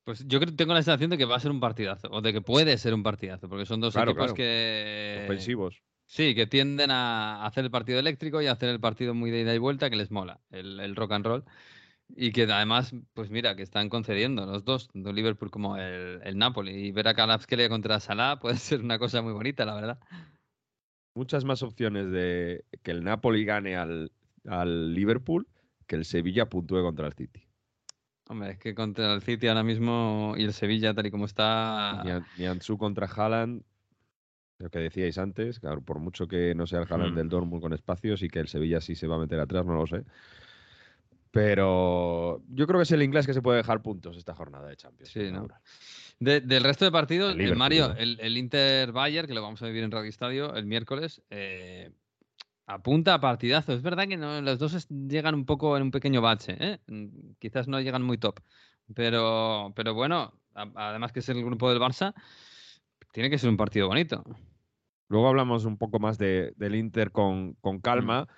Pues 0.04 0.26
yo 0.28 0.40
creo, 0.40 0.56
tengo 0.56 0.74
la 0.74 0.82
sensación 0.82 1.12
de 1.12 1.18
que 1.18 1.26
va 1.26 1.36
a 1.36 1.40
ser 1.40 1.52
un 1.52 1.60
partidazo, 1.60 2.10
o 2.12 2.22
de 2.22 2.34
que 2.34 2.42
puede 2.42 2.78
ser 2.78 2.94
un 2.94 3.04
partidazo, 3.04 3.48
porque 3.48 3.66
son 3.66 3.80
dos 3.80 3.94
Claro, 3.94 4.12
equipos 4.12 4.34
claro. 4.34 4.36
que. 4.36 5.22
Ofensivos. 5.26 5.82
Sí, 6.12 6.36
que 6.36 6.46
tienden 6.46 6.92
a 6.92 7.46
hacer 7.46 7.64
el 7.64 7.72
partido 7.72 7.98
eléctrico 7.98 8.42
y 8.42 8.48
a 8.48 8.52
hacer 8.52 8.68
el 8.68 8.82
partido 8.82 9.14
muy 9.14 9.32
de 9.32 9.44
ida 9.44 9.56
y 9.56 9.60
vuelta, 9.60 9.90
que 9.90 9.96
les 9.96 10.12
mola, 10.12 10.42
el, 10.50 10.82
el 10.82 10.94
rock 10.94 11.14
and 11.14 11.26
roll. 11.26 11.46
Y 12.10 12.34
que 12.34 12.44
además, 12.44 12.94
pues 13.14 13.30
mira, 13.30 13.56
que 13.56 13.64
están 13.64 13.88
concediendo 13.88 14.46
los 14.46 14.66
dos, 14.66 14.90
tanto 14.90 15.14
Liverpool 15.14 15.50
como 15.50 15.78
el, 15.78 16.20
el 16.22 16.38
Napoli. 16.38 16.74
Y 16.74 16.92
ver 16.92 17.08
a 17.08 17.14
Kalapskelia 17.14 17.70
contra 17.70 18.02
Salah 18.02 18.40
puede 18.42 18.58
ser 18.58 18.82
una 18.82 19.00
cosa 19.00 19.22
muy 19.22 19.32
bonita, 19.32 19.64
la 19.64 19.74
verdad. 19.74 20.00
Muchas 21.16 21.46
más 21.46 21.64
opciones 21.64 22.12
de 22.12 22.66
que 22.84 22.92
el 22.92 23.06
Napoli 23.06 23.46
gane 23.46 23.78
al, 23.78 24.12
al 24.46 24.94
Liverpool 24.94 25.48
que 25.88 25.96
el 25.96 26.04
Sevilla 26.04 26.50
puntúe 26.50 26.82
contra 26.82 27.08
el 27.08 27.14
City. 27.14 27.48
Hombre, 28.28 28.52
es 28.52 28.60
que 28.60 28.76
contra 28.76 29.14
el 29.14 29.22
City 29.22 29.48
ahora 29.48 29.64
mismo 29.64 30.34
y 30.36 30.44
el 30.44 30.52
Sevilla, 30.52 30.94
tal 30.94 31.06
y 31.06 31.12
como 31.12 31.24
está. 31.24 32.04
Ni 32.38 32.46
Ansu 32.46 32.78
contra 32.78 33.08
Haaland, 33.08 33.64
lo 34.62 34.70
que 34.70 34.80
decíais 34.80 35.18
antes, 35.18 35.60
claro, 35.60 35.82
por 35.82 36.00
mucho 36.00 36.28
que 36.28 36.54
no 36.56 36.68
sea 36.68 36.80
el 36.82 36.88
Haaland 36.92 37.14
Hmm. 37.14 37.16
del 37.18 37.30
Dortmund 37.30 37.62
con 37.62 37.74
espacios 37.74 38.22
y 38.22 38.28
que 38.30 38.40
el 38.40 38.48
Sevilla 38.48 38.82
sí 38.82 38.96
se 38.96 39.08
va 39.08 39.16
a 39.16 39.20
meter 39.20 39.40
atrás, 39.40 39.66
no 39.66 39.74
lo 39.76 39.88
sé. 39.88 40.04
Pero 41.32 42.42
yo 42.50 42.68
creo 42.68 42.80
que 42.80 42.84
es 42.84 42.92
el 42.92 43.02
inglés 43.04 43.26
que 43.26 43.34
se 43.34 43.42
puede 43.42 43.58
dejar 43.58 43.82
puntos 43.82 44.18
esta 44.18 44.36
jornada 44.36 44.68
de 44.68 44.76
Champions. 44.76 45.12
Sí, 45.12 45.32
¿no? 45.32 45.48
De- 46.20 46.42
del 46.42 46.64
resto 46.64 46.84
de 46.86 46.92
partidos, 46.92 47.32
El 47.32 47.40
el 47.40 47.46
Liverpool, 47.46 47.60
Mario, 47.60 47.96
el, 47.96 48.20
el 48.20 48.38
Inter 48.38 48.92
Bayer, 48.92 49.28
que 49.28 49.34
lo 49.34 49.42
vamos 49.42 49.62
a 49.62 49.68
vivir 49.68 49.84
en 49.84 49.92
Radio 49.92 50.10
Estadio 50.10 50.54
el 50.56 50.66
miércoles, 50.66 51.22
eh, 51.30 51.92
apunta 52.68 53.14
a 53.14 53.22
partidazo. 53.22 53.74
Es 53.74 53.82
verdad 53.82 54.08
que 54.08 54.18
no, 54.18 54.42
los 54.42 54.60
dos 54.60 54.88
llegan 54.90 55.36
un 55.36 55.46
poco 55.46 55.78
en 55.78 55.84
un 55.84 55.92
pequeño 55.92 56.22
bache, 56.22 56.58
¿eh? 56.60 56.80
Mm, 56.88 57.32
quizás 57.40 57.68
no 57.70 57.80
llegan 57.80 58.04
muy 58.04 58.18
top, 58.18 58.40
pero, 58.94 59.72
pero 59.76 59.94
bueno, 59.94 60.34
a- 60.54 60.70
además 60.76 61.14
que 61.14 61.20
es 61.22 61.30
el 61.30 61.44
grupo 61.44 61.70
del 61.70 61.80
Barça, 61.80 62.14
tiene 63.14 63.30
que 63.30 63.38
ser 63.38 63.50
un 63.50 63.58
partido 63.58 63.88
bonito. 63.88 64.24
Luego 65.12 65.28
hablamos 65.28 65.66
un 65.66 65.78
poco 65.78 66.00
más 66.00 66.18
de- 66.18 66.54
del 66.56 66.74
Inter 66.74 67.12
con, 67.12 67.56
con 67.56 67.82
calma. 67.82 68.30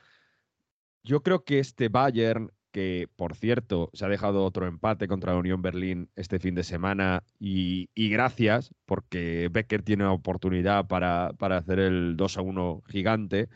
Yo 1.03 1.22
creo 1.22 1.44
que 1.44 1.60
este 1.60 1.88
Bayern, 1.88 2.51
que 2.72 3.08
por 3.15 3.36
cierto 3.36 3.92
se 3.94 4.06
ha 4.06 4.08
dejado 4.10 4.44
otro 4.44 4.65
empate 4.65 5.08
contra 5.08 5.34
la 5.34 5.39
Unión 5.39 5.62
Berlín 5.62 6.10
este 6.15 6.39
fin 6.39 6.56
de 6.56 6.63
semana, 6.63 7.24
y, 7.39 7.92
y 7.94 8.10
gracias, 8.10 8.74
porque 8.88 9.50
Becker 9.51 9.84
tiene 9.84 10.06
oportunidad 10.06 10.88
para, 10.88 11.34
para 11.38 11.58
hacer 11.58 11.77
el 11.77 12.18
2 12.18 12.39
a 12.39 12.42
1 12.42 12.82
gigante. 12.88 13.50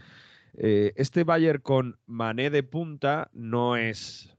Eh, 0.53 0.93
este 0.95 1.23
Bayern 1.23 1.61
con 1.61 1.97
Mané 2.05 2.51
de 2.51 2.61
punta 2.61 3.29
no 3.33 3.77
es. 3.77 4.31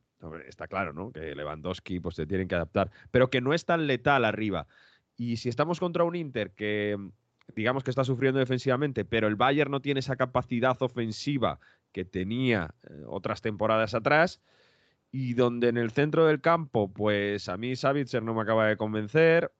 Está 0.46 0.68
claro, 0.68 0.92
¿no? 0.92 1.10
Que 1.10 1.34
Lewandowski 1.34 1.98
pues 1.98 2.14
se 2.14 2.26
tienen 2.26 2.46
que 2.46 2.54
adaptar, 2.54 2.92
pero 3.10 3.28
que 3.28 3.40
no 3.40 3.54
es 3.54 3.64
tan 3.64 3.88
letal 3.88 4.24
arriba. 4.24 4.68
Y 5.16 5.38
si 5.38 5.48
estamos 5.48 5.80
contra 5.80 6.04
un 6.04 6.14
Inter 6.14 6.52
que 6.52 6.96
digamos 7.54 7.84
que 7.84 7.90
está 7.90 8.04
sufriendo 8.04 8.38
defensivamente, 8.38 9.04
pero 9.04 9.28
el 9.28 9.36
Bayern 9.36 9.70
no 9.70 9.80
tiene 9.80 10.00
esa 10.00 10.16
capacidad 10.16 10.80
ofensiva 10.80 11.60
que 11.92 12.04
tenía 12.04 12.74
eh, 12.88 13.04
otras 13.06 13.40
temporadas 13.40 13.94
atrás 13.94 14.40
y 15.10 15.34
donde 15.34 15.68
en 15.68 15.78
el 15.78 15.90
centro 15.90 16.26
del 16.26 16.40
campo, 16.40 16.92
pues 16.92 17.48
a 17.48 17.56
mí 17.56 17.76
Savitzer 17.76 18.22
no 18.22 18.34
me 18.34 18.42
acaba 18.42 18.66
de 18.66 18.76
convencer. 18.76 19.52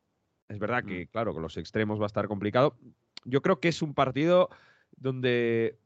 Es 0.49 0.59
verdad 0.59 0.85
que, 0.85 1.07
claro, 1.09 1.33
con 1.33 1.43
los 1.43 1.57
extremos 1.57 1.99
va 2.01 2.05
a 2.05 2.07
estar 2.07 2.29
complicado. 2.29 2.77
Yo 3.25 3.43
creo 3.43 3.61
que 3.61 3.69
es 3.69 3.83
un 3.83 3.95
partido 3.95 4.49
donde 4.97 5.79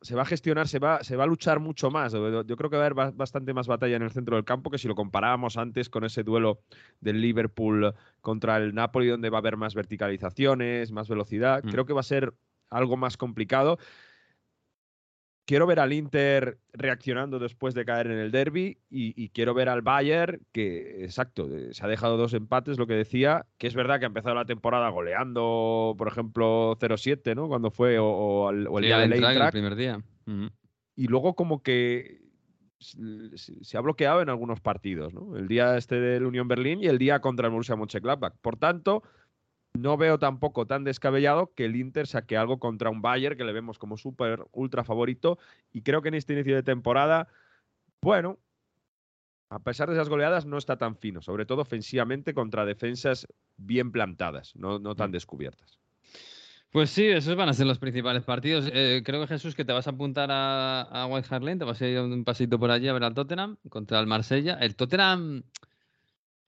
se 0.00 0.14
va 0.14 0.22
a 0.22 0.26
gestionar, 0.26 0.68
se 0.68 0.78
va, 0.78 1.02
se 1.02 1.16
va 1.16 1.24
a 1.24 1.26
luchar 1.26 1.60
mucho 1.60 1.90
más. 1.90 2.12
Yo 2.12 2.42
yo 2.44 2.56
creo 2.56 2.70
que 2.70 2.76
va 2.76 2.82
a 2.82 2.86
haber 2.86 2.94
ba- 2.94 3.12
bastante 3.14 3.54
más 3.54 3.66
batalla 3.66 3.96
en 3.96 4.02
el 4.02 4.10
centro 4.10 4.36
del 4.36 4.44
campo 4.44 4.70
que 4.70 4.78
si 4.78 4.88
lo 4.88 4.94
comparábamos 4.94 5.56
antes 5.56 5.88
con 5.88 6.04
ese 6.04 6.22
duelo 6.22 6.60
del 7.00 7.20
Liverpool 7.20 7.94
contra 8.20 8.56
el 8.58 8.74
Napoli, 8.74 9.08
donde 9.08 9.30
va 9.30 9.38
a 9.38 9.40
haber 9.40 9.56
más 9.56 9.74
verticalizaciones, 9.74 10.92
más 10.92 11.08
velocidad. 11.08 11.62
Mm. 11.64 11.70
Creo 11.70 11.86
que 11.86 11.92
va 11.92 12.00
a 12.00 12.04
ser 12.04 12.34
algo 12.70 12.96
más 12.96 13.16
complicado. 13.16 13.78
Quiero 15.46 15.66
ver 15.66 15.78
al 15.78 15.92
Inter 15.92 16.58
reaccionando 16.72 17.38
después 17.38 17.74
de 17.74 17.84
caer 17.84 18.06
en 18.06 18.18
el 18.18 18.30
derby 18.30 18.78
y, 18.88 19.12
y 19.22 19.28
quiero 19.28 19.52
ver 19.52 19.68
al 19.68 19.82
Bayern 19.82 20.40
que, 20.52 21.04
exacto, 21.04 21.46
eh, 21.54 21.74
se 21.74 21.84
ha 21.84 21.88
dejado 21.88 22.16
dos 22.16 22.32
empates, 22.32 22.78
lo 22.78 22.86
que 22.86 22.94
decía, 22.94 23.44
que 23.58 23.66
es 23.66 23.74
verdad 23.74 23.98
que 23.98 24.06
ha 24.06 24.08
empezado 24.08 24.34
la 24.34 24.46
temporada 24.46 24.88
goleando, 24.88 25.94
por 25.98 26.08
ejemplo, 26.08 26.76
0-7, 26.80 27.34
¿no? 27.34 27.48
Cuando 27.48 27.70
fue, 27.70 27.98
o, 27.98 28.06
o 28.06 28.48
al- 28.48 28.66
o 28.68 28.78
el 28.78 28.84
Sí, 28.84 28.86
día 28.88 28.98
del 29.00 29.12
el 29.12 29.50
primer 29.50 29.74
día. 29.76 29.98
Ujú. 30.26 30.48
y 30.96 31.06
luego 31.08 31.34
como 31.34 31.62
que 31.62 32.22
se 32.78 33.62
se 33.64 33.76
ha 33.76 33.80
bloqueado 33.80 34.20
en 34.22 34.28
algunos 34.28 34.60
partidos, 34.60 35.12
¿no? 35.14 35.36
El 35.36 35.48
día 35.48 35.76
este 35.76 36.00
del 36.00 36.24
Unión 36.26 36.48
Berlín 36.48 36.82
y 36.82 36.86
el 36.86 36.98
día 36.98 37.20
contra 37.20 37.46
el 37.46 37.52
Borussia 37.52 37.76
Mönchengladbach. 37.76 38.34
Por 38.42 38.56
tanto, 38.56 39.02
no 39.74 39.96
veo 39.96 40.18
tampoco 40.18 40.66
tan 40.66 40.84
descabellado 40.84 41.52
que 41.54 41.66
el 41.66 41.76
Inter 41.76 42.06
saque 42.06 42.36
algo 42.36 42.58
contra 42.58 42.90
un 42.90 43.02
Bayern 43.02 43.36
que 43.36 43.44
le 43.44 43.52
vemos 43.52 43.78
como 43.78 43.96
súper 43.96 44.44
ultra 44.52 44.84
favorito 44.84 45.38
y 45.72 45.82
creo 45.82 46.00
que 46.00 46.08
en 46.08 46.14
este 46.14 46.32
inicio 46.32 46.54
de 46.54 46.62
temporada, 46.62 47.28
bueno, 48.00 48.38
a 49.50 49.58
pesar 49.60 49.88
de 49.88 49.94
esas 49.94 50.08
goleadas 50.08 50.46
no 50.46 50.58
está 50.58 50.78
tan 50.78 50.96
fino, 50.96 51.22
sobre 51.22 51.44
todo 51.44 51.62
ofensivamente 51.62 52.34
contra 52.34 52.64
defensas 52.64 53.26
bien 53.56 53.92
plantadas, 53.92 54.54
no, 54.56 54.78
no 54.78 54.94
tan 54.94 55.10
descubiertas. 55.12 55.78
Pues 56.70 56.90
sí, 56.90 57.06
esos 57.06 57.36
van 57.36 57.48
a 57.48 57.52
ser 57.52 57.66
los 57.66 57.78
principales 57.78 58.24
partidos. 58.24 58.68
Eh, 58.72 59.02
creo 59.04 59.20
que 59.20 59.28
Jesús, 59.28 59.54
que 59.54 59.64
te 59.64 59.72
vas 59.72 59.86
a 59.86 59.90
apuntar 59.90 60.32
a, 60.32 60.82
a 60.82 61.06
White 61.06 61.28
Hart 61.30 61.44
Lane, 61.44 61.58
te 61.58 61.64
vas 61.64 61.80
a 61.80 61.86
ir 61.86 62.00
un 62.00 62.24
pasito 62.24 62.58
por 62.58 62.72
allí 62.72 62.88
a 62.88 62.92
ver 62.92 63.04
al 63.04 63.14
Tottenham 63.14 63.58
contra 63.68 64.00
el 64.00 64.08
Marsella. 64.08 64.54
El 64.54 64.74
Tottenham, 64.74 65.44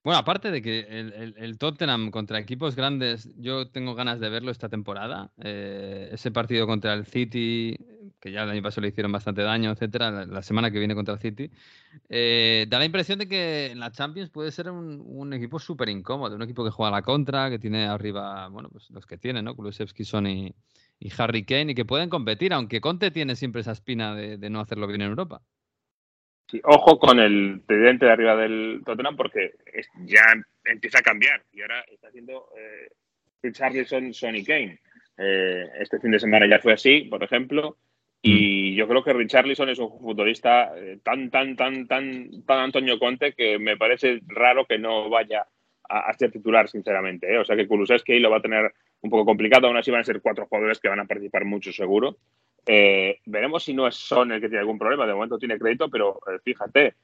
bueno, 0.07 0.19
aparte 0.19 0.51
de 0.51 0.61
que 0.61 0.79
el, 0.87 1.35
el- 1.35 1.57
Tottenham 1.57 2.11
contra 2.11 2.39
equipos 2.39 2.77
grandes, 2.77 3.29
yo 3.35 3.69
tengo 3.71 3.93
ganas 3.93 4.21
de 4.21 4.29
verlo 4.29 4.51
esta 4.51 4.69
temporada. 4.69 5.33
Eh, 5.43 6.07
ese 6.13 6.31
partido 6.31 6.65
contra 6.65 6.93
el 6.93 7.05
City, 7.05 7.75
que 8.21 8.31
ya 8.31 8.43
el 8.43 8.49
año 8.51 8.61
pasado 8.61 8.83
le 8.83 8.87
hicieron 8.87 9.11
bastante 9.11 9.41
daño, 9.41 9.69
etcétera, 9.69 10.25
la, 10.25 10.41
semana 10.43 10.71
que 10.71 10.79
viene 10.79 10.95
contra 10.95 11.15
el 11.15 11.19
City, 11.19 11.51
eh, 12.07 12.67
da 12.69 12.79
la 12.79 12.85
impresión 12.85 13.19
de 13.19 13.27
que 13.27 13.65
en 13.71 13.79
la 13.81 13.91
Champions 13.91 14.29
puede 14.29 14.53
ser 14.53 14.71
un, 14.71 15.01
un 15.05 15.33
equipo 15.33 15.59
súper 15.59 15.89
incómodo, 15.89 16.37
un 16.37 16.41
equipo 16.41 16.63
que 16.63 16.71
juega 16.71 16.87
a 16.87 16.99
la 16.99 17.01
contra, 17.01 17.49
que 17.49 17.59
tiene 17.59 17.85
arriba, 17.85 18.47
bueno, 18.47 18.69
pues 18.69 18.89
los 18.91 19.05
que 19.05 19.17
tiene, 19.17 19.41
¿no? 19.41 19.57
Kulusevski, 19.57 20.05
Son 20.05 20.25
y, 20.25 20.55
y 20.99 21.11
Harry 21.17 21.43
Kane, 21.45 21.73
y 21.73 21.75
que 21.75 21.83
pueden 21.83 22.09
competir, 22.09 22.53
aunque 22.53 22.79
Conte 22.79 23.11
tiene 23.11 23.35
siempre 23.35 23.59
esa 23.59 23.73
espina 23.73 24.15
de, 24.15 24.37
de 24.37 24.49
no 24.49 24.61
hacerlo 24.61 24.87
bien 24.87 25.01
en 25.01 25.09
Europa. 25.09 25.41
Sí, 26.49 26.61
ojo 26.63 26.97
con 26.97 27.19
el 27.19 27.61
tridente 27.67 28.05
de 28.05 28.11
arriba 28.11 28.35
del 28.37 28.81
Tottenham 28.85 29.15
porque 29.17 29.55
es- 29.73 29.89
ya 30.05 30.21
empieza 30.65 30.99
a 30.99 31.03
cambiar 31.03 31.43
y 31.51 31.61
ahora 31.61 31.83
está 31.91 32.07
haciendo 32.07 32.49
eh, 32.57 32.89
Richarlison, 33.43 34.13
Son 34.13 34.35
y 34.35 34.43
Kane. 34.45 34.79
Eh, 35.17 35.65
este 35.79 35.99
fin 35.99 36.11
de 36.11 36.19
semana 36.19 36.47
ya 36.47 36.59
fue 36.59 36.73
así, 36.73 37.01
por 37.01 37.21
ejemplo, 37.23 37.77
y 38.21 38.75
yo 38.75 38.87
creo 38.87 39.03
que 39.03 39.13
Richarlison 39.13 39.69
es 39.69 39.79
un 39.79 39.89
futbolista 39.99 40.71
eh, 40.77 40.99
tan, 41.03 41.29
tan, 41.29 41.55
tan, 41.55 41.87
tan, 41.87 42.43
tan 42.45 42.59
Antonio 42.59 42.97
Conte 42.97 43.33
que 43.33 43.59
me 43.59 43.77
parece 43.77 44.21
raro 44.27 44.65
que 44.65 44.77
no 44.77 45.09
vaya 45.09 45.45
a, 45.89 45.99
a 46.09 46.13
ser 46.13 46.31
titular, 46.31 46.67
sinceramente. 46.69 47.31
¿eh? 47.33 47.37
O 47.39 47.45
sea 47.45 47.55
que 47.55 47.67
Kulusevski 47.67 48.19
lo 48.19 48.29
va 48.29 48.37
a 48.37 48.41
tener 48.41 48.71
un 49.01 49.09
poco 49.09 49.25
complicado, 49.25 49.67
aún 49.67 49.77
así 49.77 49.91
van 49.91 50.01
a 50.01 50.05
ser 50.05 50.21
cuatro 50.21 50.45
jugadores 50.47 50.79
que 50.79 50.89
van 50.89 50.99
a 50.99 51.05
participar 51.05 51.45
mucho 51.45 51.71
seguro. 51.73 52.17
Eh, 52.67 53.19
veremos 53.25 53.63
si 53.63 53.73
no 53.73 53.87
es 53.87 53.95
Son 53.95 54.31
el 54.31 54.41
que 54.41 54.47
tiene 54.49 54.59
algún 54.59 54.77
problema. 54.79 55.05
De 55.07 55.13
momento 55.13 55.37
tiene 55.37 55.57
crédito, 55.57 55.89
pero 55.89 56.19
eh, 56.27 56.39
fíjate, 56.43 56.95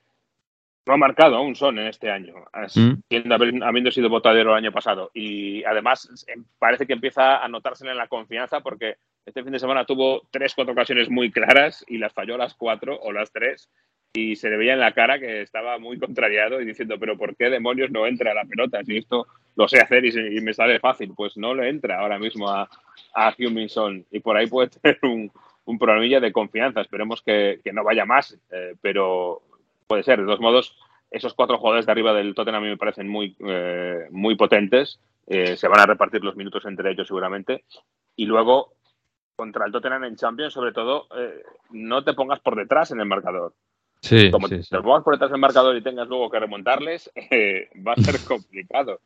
no 0.85 0.93
ha 0.93 0.97
marcado 0.97 1.37
aún 1.37 1.55
Son 1.55 1.79
en 1.79 1.87
este 1.87 2.11
año, 2.11 2.35
Mm. 2.75 2.95
siendo- 3.09 3.35
haber- 3.35 3.63
habiendo 3.63 3.89
sido 3.91 4.09
botadero 4.09 4.51
el 4.51 4.57
año 4.57 4.71
pasado. 4.73 5.09
Y 5.13 5.63
además 5.63 6.25
eh, 6.27 6.35
parece 6.59 6.85
que 6.85 6.93
empieza 6.93 7.37
a 7.43 7.47
notársele 7.47 7.91
en 7.91 7.97
la 7.97 8.07
confianza 8.09 8.59
porque 8.59 8.95
este 9.25 9.41
fin 9.43 9.53
de 9.53 9.59
semana 9.59 9.85
tuvo 9.85 10.27
tres, 10.31 10.53
cuatro 10.53 10.73
ocasiones 10.73 11.09
muy 11.09 11.31
claras 11.31 11.85
y 11.87 11.97
las 11.97 12.11
falló 12.13 12.37
las 12.37 12.53
cuatro 12.55 12.99
o 13.01 13.13
las 13.13 13.31
tres. 13.31 13.69
Y 14.15 14.35
se 14.35 14.47
le 14.49 14.57
veía 14.57 14.73
en 14.73 14.79
la 14.81 14.91
cara 14.91 15.17
que 15.17 15.41
estaba 15.41 15.79
muy 15.79 15.97
contrariado 15.97 16.61
y 16.61 16.65
diciendo, 16.65 16.99
pero 16.99 17.17
¿por 17.17 17.35
qué 17.35 17.49
demonios 17.49 17.89
no 17.89 18.05
entra 18.05 18.33
la 18.35 18.43
pelota? 18.45 18.83
Si 18.83 18.97
esto 18.97 19.25
lo 19.55 19.67
sé 19.67 19.79
hacer 19.79 20.05
y, 20.05 20.37
y 20.37 20.41
me 20.41 20.53
sale 20.53 20.79
fácil. 20.79 21.13
Pues 21.15 21.35
no 21.37 21.55
le 21.55 21.67
entra 21.69 21.99
ahora 21.99 22.19
mismo 22.19 22.47
a, 22.47 22.69
a 23.15 23.31
Heung-min 23.35 23.69
Son. 23.69 24.05
Y 24.11 24.19
por 24.19 24.37
ahí 24.37 24.45
puede 24.47 24.67
tener 24.81 24.99
un, 25.01 25.31
un 25.65 25.79
problemilla 25.79 26.19
de 26.19 26.31
confianza. 26.31 26.81
Esperemos 26.81 27.21
que, 27.21 27.59
que 27.63 27.73
no 27.73 27.83
vaya 27.83 28.05
más, 28.05 28.37
eh, 28.51 28.75
pero 28.81 29.41
puede 29.87 30.03
ser. 30.03 30.19
De 30.19 30.25
todos 30.25 30.39
modos, 30.39 30.77
esos 31.11 31.33
cuatro 31.33 31.57
jugadores 31.57 31.85
de 31.85 31.91
arriba 31.91 32.13
del 32.13 32.33
Tottenham 32.33 32.61
a 32.61 32.65
mí 32.65 32.69
me 32.71 32.77
parecen 32.77 33.07
muy, 33.07 33.35
eh, 33.39 34.07
muy 34.11 34.35
potentes. 34.35 34.99
Eh, 35.27 35.55
se 35.55 35.67
van 35.67 35.79
a 35.79 35.85
repartir 35.85 36.23
los 36.23 36.35
minutos 36.35 36.65
entre 36.65 36.91
ellos 36.91 37.07
seguramente. 37.07 37.63
Y 38.15 38.25
luego, 38.25 38.73
contra 39.35 39.65
el 39.65 39.71
Tottenham 39.71 40.03
en 40.05 40.15
Champions, 40.15 40.53
sobre 40.53 40.73
todo, 40.73 41.07
eh, 41.17 41.43
no 41.71 42.03
te 42.03 42.13
pongas 42.13 42.39
por 42.39 42.55
detrás 42.55 42.91
en 42.91 42.99
el 42.99 43.05
marcador. 43.05 43.53
Sí, 44.01 44.29
Como 44.31 44.49
sí, 44.49 44.57
te 44.57 44.63
sí. 44.63 44.75
pongas 44.83 45.03
por 45.03 45.13
detrás 45.13 45.29
en 45.29 45.35
el 45.35 45.41
marcador 45.41 45.77
y 45.77 45.81
tengas 45.81 46.09
luego 46.09 46.29
que 46.29 46.39
remontarles, 46.39 47.09
eh, 47.31 47.69
va 47.85 47.93
a 47.93 48.01
ser 48.01 48.15
complicado. 48.27 48.99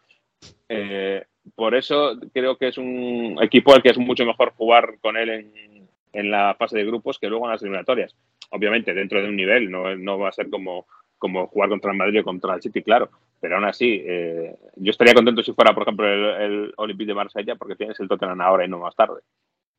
Eh, 0.70 1.24
por 1.56 1.76
eso 1.76 2.18
creo 2.34 2.58
que 2.58 2.70
es 2.70 2.78
un 2.78 3.38
equipo 3.42 3.74
al 3.74 3.82
que 3.82 3.90
es 3.90 3.98
mucho 3.98 4.26
mejor 4.26 4.54
jugar 4.56 4.98
con 5.00 5.18
él 5.18 5.30
en, 5.30 5.77
en 6.14 6.32
la 6.32 6.56
fase 6.56 6.78
de 6.78 6.86
grupos 6.86 7.20
que 7.20 7.28
luego 7.28 7.46
en 7.46 7.52
las 7.52 7.62
eliminatorias. 7.62 8.16
Obviamente, 8.52 8.94
dentro 8.94 9.22
de 9.22 9.30
un 9.30 9.36
nivel, 9.36 9.70
no, 9.70 9.96
no 9.96 10.20
va 10.20 10.30
a 10.30 10.34
ser 10.34 10.50
como, 10.50 10.88
como 11.18 11.48
jugar 11.48 11.70
contra 11.70 11.92
el 11.92 11.98
Madrid 11.98 12.22
o 12.22 12.24
contra 12.24 12.56
el 12.56 12.62
City, 12.62 12.82
claro. 12.82 13.10
Pero 13.40 13.56
aún 13.56 13.66
así, 13.66 14.02
eh, 14.06 14.56
yo 14.76 14.92
estaría 14.92 15.14
contento 15.14 15.44
si 15.44 15.54
fuera, 15.54 15.74
por 15.74 15.84
ejemplo, 15.84 16.08
el, 16.08 16.42
el 16.42 16.74
Olympique 16.78 17.10
de 17.10 17.16
Marsella, 17.16 17.56
porque 17.56 17.76
tienes 17.76 18.00
el 18.00 18.08
Tottenham 18.08 18.42
ahora 18.42 18.66
y 18.66 18.68
no 18.68 18.80
más 18.80 18.96
tarde. 18.96 19.22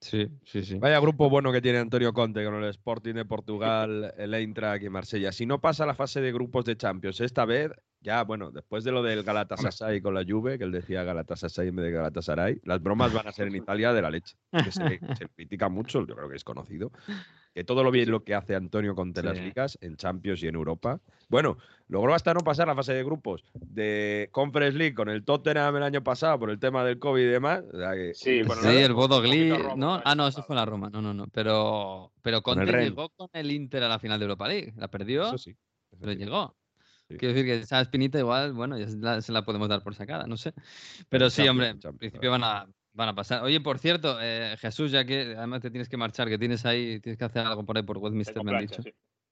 Sí, 0.01 0.29
sí, 0.45 0.63
sí. 0.63 0.79
Vaya 0.79 1.01
grupo 1.01 1.29
bueno 1.29 1.51
que 1.51 1.61
tiene 1.61 1.79
Antonio 1.79 2.13
Conte 2.13 2.45
con 2.45 2.55
el 2.55 2.71
Sporting 2.71 3.15
de 3.15 3.25
Portugal, 3.25 4.15
el 4.19 4.33
Eintracht 4.35 4.85
y 4.85 4.89
Marsella. 4.89 5.33
Si 5.33 5.45
no 5.45 5.61
pasa 5.61 5.87
la 5.87 5.95
fase 5.95 6.21
de 6.21 6.33
grupos 6.33 6.65
de 6.65 6.77
Champions 6.77 7.21
esta 7.21 7.45
vez, 7.45 7.73
ya, 8.01 8.23
bueno, 8.23 8.53
después 8.53 8.85
de 8.85 8.93
lo 8.93 9.03
del 9.03 9.25
Galatasaray 9.25 10.01
con 10.01 10.15
la 10.15 10.25
Juve, 10.25 10.57
que 10.57 10.65
él 10.65 10.71
decía 10.71 11.03
Galatasaray 11.03 11.69
en 11.69 11.77
vez 11.77 11.87
de 11.87 11.91
Galatasaray, 11.91 12.61
las 12.63 12.81
bromas 12.81 13.13
van 13.13 13.27
a 13.27 13.33
ser 13.33 13.49
en 13.49 13.57
Italia 13.57 13.93
de 13.93 14.03
la 14.03 14.11
leche. 14.11 14.37
Que 14.53 14.71
se, 14.71 15.01
se 15.19 15.29
critica 15.35 15.69
mucho, 15.69 16.07
yo 16.07 16.15
creo 16.15 16.29
que 16.29 16.37
es 16.37 16.45
conocido, 16.45 16.93
que 17.59 17.65
todo 17.65 17.83
lo 17.83 17.91
bien 17.91 18.09
lo 18.09 18.23
que 18.23 18.37
hace 18.37 18.55
Antonio 18.55 18.95
Conte 18.95 19.19
en 19.19 19.27
las 19.27 19.37
Sí. 19.39 19.43
ligas, 19.43 19.79
en 19.81 19.97
Champions 19.97 20.41
y 20.45 20.47
en 20.47 20.55
Europa. 20.55 21.01
Bueno, 21.29 21.59
logró 21.89 22.15
hasta 22.15 22.33
no 22.33 22.39
pasar 22.41 22.69
la 22.69 22.77
fase 22.77 22.95
de 22.95 23.03
grupos 23.03 23.43
de 23.53 24.29
Conference 24.31 24.79
League 24.79 24.95
con 24.95 25.09
el 25.09 25.25
Tottenham 25.25 25.75
el 25.75 25.83
año 25.83 26.05
pasado 26.05 26.39
por 26.39 26.51
el 26.51 26.61
tema 26.61 26.85
del 26.85 27.01
COVID 27.01 27.21
y 27.21 27.27
demás. 27.27 27.65
o 27.73 27.77
sea 27.77 27.95
que- 27.95 28.15
Sí, 28.15 28.43
bueno, 28.47 28.63
Sí, 28.63 28.69
el 28.77 28.93
Bodo 28.93 29.21
Roma 29.21 29.75
¿no? 29.77 30.01
Ah, 30.05 30.15
no, 30.15 30.29
eso 30.29 30.45
fue 30.45 30.55
la 30.55 30.67
Roma. 30.67 30.89
No, 30.89 31.03
no, 31.03 31.13
no. 31.13 31.27
Pero, 31.33 32.13
pero 32.23 32.43
Con 32.43 32.61
el 32.61 32.67
Conte 32.67 32.73
Rennes. 32.73 32.91
llegó 32.91 33.09
con 33.09 33.29
el 33.33 33.51
Inter 33.51 33.83
a 33.83 33.89
la 33.89 33.99
final 33.99 34.21
de 34.21 34.25
Europa 34.27 34.47
League. 34.47 34.73
La 34.77 34.87
perdió, 34.87 35.27
Eso 35.27 35.39
sí. 35.39 35.51
eso 35.51 35.97
pero 36.01 36.13
sí. 36.13 36.19
llegó. 36.19 36.55
Sí. 37.09 37.17
Quiero 37.17 37.35
decir 37.35 37.45
que 37.51 37.57
esa 37.63 37.81
espinita 37.81 38.21
igual, 38.21 38.53
bueno, 38.53 38.79
ya 38.79 38.87
se 38.87 38.99
la, 38.99 39.21
se 39.21 39.33
la 39.33 39.43
podemos 39.43 39.69
dar 39.69 39.83
por 39.83 39.97
sacada, 39.97 40.29
no 40.29 40.37
sé. 40.37 40.53
Pero 41.09 41.29
sí, 41.29 41.49
hombre, 41.49 41.71
en 41.71 41.99
principio 41.99 42.31
van 42.31 42.45
a, 42.45 42.67
van 42.99 43.11
a 43.11 43.15
pasar. 43.15 43.45
Oye, 43.45 43.61
por 43.61 43.79
cierto, 43.79 44.19
eh, 44.21 44.57
Jesús, 44.59 44.91
ya 44.91 45.05
que 45.05 45.35
además 45.37 45.63
te 45.63 45.71
tienes 45.71 45.89
que 45.89 45.97
marchar, 45.97 46.29
que 46.29 46.37
tienes 46.37 46.67
ahí, 46.67 46.99
tienes 46.99 47.17
que 47.17 47.25
hacer 47.25 47.47
algo 47.47 47.65
por 47.65 47.77
ahí 47.77 47.85
por 47.85 47.97
Westminster, 47.99 48.43
me 48.43 48.57
han 48.57 48.67
dicho. 48.67 48.83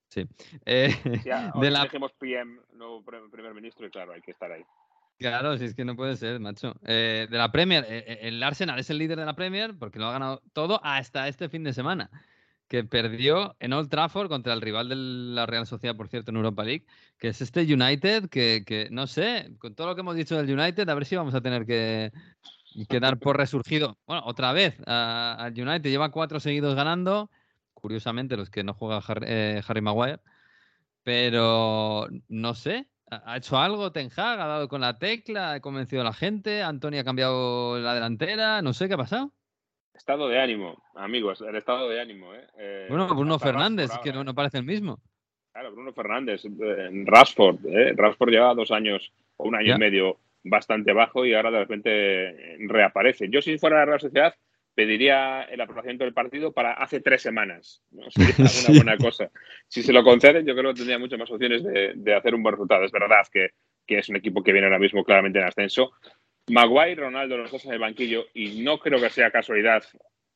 sí. 0.09 0.25
Eh, 0.65 0.91
Sí, 1.03 1.31
de 1.61 1.71
la, 1.71 1.81
elegimos 1.81 2.13
PM, 2.13 2.61
nuevo 2.75 3.03
primer 3.05 3.53
ministro, 3.55 3.85
y 3.85 3.91
claro, 3.91 4.13
hay 4.13 4.23
que 4.23 4.31
estar 4.31 4.53
ahí. 4.53 4.63
Claro, 5.19 5.59
si 5.59 5.65
es 5.65 5.75
que 5.75 5.85
no 5.85 5.97
puede 5.97 6.17
ser, 6.17 6.39
macho. 6.39 6.77
Eh, 6.85 7.27
de 7.29 7.39
la 7.39 7.51
Premier, 7.51 7.85
el 7.89 8.41
Arsenal 8.41 8.79
es 8.79 8.89
el 8.91 8.99
líder 8.99 9.19
de 9.19 9.25
la 9.25 9.35
Premier 9.35 9.77
porque 9.77 9.99
lo 9.99 10.07
ha 10.07 10.13
ganado 10.13 10.43
todo 10.53 10.81
hasta 10.85 11.27
este 11.27 11.49
fin 11.49 11.65
de 11.65 11.73
semana, 11.73 12.11
que 12.69 12.85
perdió 12.85 13.57
en 13.59 13.73
Old 13.73 13.89
Trafford 13.89 14.29
contra 14.29 14.53
el 14.53 14.61
rival 14.61 14.89
de 14.91 14.97
la 14.97 15.47
Real 15.47 15.67
Sociedad, 15.67 15.97
por 15.97 16.09
cierto, 16.09 16.31
en 16.31 16.37
Europa 16.37 16.63
League, 16.63 16.87
que 17.19 17.29
es 17.29 17.41
este 17.41 17.63
United, 17.63 18.29
que, 18.29 18.63
que 18.65 18.89
no 18.93 19.09
sé, 19.09 19.51
con 19.59 19.75
todo 19.75 19.89
lo 19.89 19.95
que 19.97 20.03
hemos 20.03 20.15
dicho 20.15 20.37
del 20.37 20.57
United, 20.57 20.89
a 20.89 20.95
ver 20.95 21.07
si 21.07 21.17
vamos 21.17 21.35
a 21.35 21.41
tener 21.41 21.67
que, 21.67 22.13
que 22.85 23.01
dar 23.01 23.19
por 23.19 23.39
resurgido. 23.39 23.97
Bueno, 24.07 24.23
otra 24.27 24.53
vez 24.53 24.77
al 24.87 25.53
United, 25.59 25.89
lleva 25.89 26.11
cuatro 26.11 26.41
seguidos 26.41 26.75
ganando, 26.75 27.31
curiosamente 27.73 28.37
los 28.37 28.51
que 28.51 28.63
no 28.65 28.75
juega 28.75 28.99
Harry, 29.07 29.27
eh, 29.29 29.63
Harry 29.67 29.81
Maguire, 29.81 30.19
pero 31.03 32.09
no 32.29 32.55
sé, 32.55 32.87
¿ha 33.11 33.37
hecho 33.37 33.57
algo 33.59 33.93
Ten 33.93 34.11
Hag? 34.15 34.41
¿Ha 34.41 34.47
dado 34.47 34.69
con 34.69 34.81
la 34.81 34.99
tecla? 34.99 35.53
¿Ha 35.53 35.61
convencido 35.61 36.03
a 36.03 36.07
la 36.07 36.13
gente? 36.13 36.63
¿Antonio 36.63 37.01
ha 37.01 37.05
cambiado 37.05 37.79
la 37.79 37.95
delantera? 37.95 38.61
No 38.63 38.73
sé 38.73 38.89
qué 38.89 38.95
ha 38.95 38.99
pasasado. 38.99 39.33
Estado 39.95 40.29
de 40.29 40.41
ánimo, 40.41 40.83
amigos, 40.95 41.41
el 41.41 41.57
estado 41.57 41.89
de 41.89 42.01
ánimo. 42.01 42.35
¿eh? 42.35 42.47
Eh, 42.59 42.87
Bueno, 42.91 43.07
Bruno 43.09 43.39
Fernández, 43.39 43.89
Rashford 43.89 44.05
que 44.05 44.13
no, 44.13 44.25
no 44.25 44.35
parece 44.35 44.59
el 44.59 44.65
mismo. 44.65 45.01
Claro, 45.53 45.73
Bruno 45.73 45.93
Fernández, 45.95 46.45
eh, 46.45 46.91
Rashford. 47.07 47.65
¿eh? 47.67 47.95
Rashford 47.97 48.31
lleva 48.31 48.53
dos 48.55 48.71
años 48.71 49.11
o 49.39 49.45
un 49.49 49.55
año 49.55 49.69
Ya. 49.69 49.77
y 49.77 49.79
medio 49.79 50.19
bastante 50.49 50.93
bajo 50.93 51.25
y 51.27 51.35
ahora 51.35 51.51
de 51.51 51.59
repente 51.61 51.91
eh, 51.93 52.57
reaparece. 52.61 53.29
Yo, 53.29 53.41
si 53.43 53.59
fuera 53.59 53.77
la 53.79 53.85
Real 53.87 54.01
Sociedad, 54.01 54.35
pediría 54.75 55.43
el 55.45 55.61
aplazamiento 55.61 56.05
del 56.05 56.13
partido 56.13 56.53
para 56.53 56.73
hace 56.75 57.01
tres 57.01 57.23
semanas. 57.23 57.83
¿no? 57.91 58.03
Sería 58.11 58.47
Sí. 58.49 58.65
una 58.73 58.77
buena 58.83 58.97
cosa. 58.97 59.31
Si 59.69 59.83
se 59.83 59.93
lo 59.93 60.05
conceden, 60.05 60.45
yo 60.47 60.55
creo 60.55 60.71
que 60.73 60.77
tendría 60.79 60.99
muchas 60.99 61.19
más 61.19 61.31
opciones 61.31 61.65
de, 61.65 61.93
de 61.95 62.15
hacer 62.15 62.35
un 62.35 62.43
buen 62.43 62.53
resultado. 62.55 62.85
Es 62.85 62.93
verdad 62.93 63.27
que, 63.33 63.51
que 63.87 63.99
es 63.99 64.09
un 64.09 64.17
equipo 64.17 64.43
que 64.43 64.53
viene 64.53 64.67
ahora 64.67 64.79
mismo 64.79 65.05
claramente 65.05 65.39
en 65.39 65.47
ascenso. 65.47 65.93
Maguire 66.49 66.93
y 66.93 66.95
Ronaldo 66.95 67.39
los 67.39 67.51
dos 67.51 67.65
en 67.65 67.73
el 67.73 67.79
banquillo 67.79 68.27
y 68.35 68.63
no 68.63 68.79
creo 68.79 69.01
que 69.01 69.11
sea 69.11 69.31
casualidad 69.33 69.83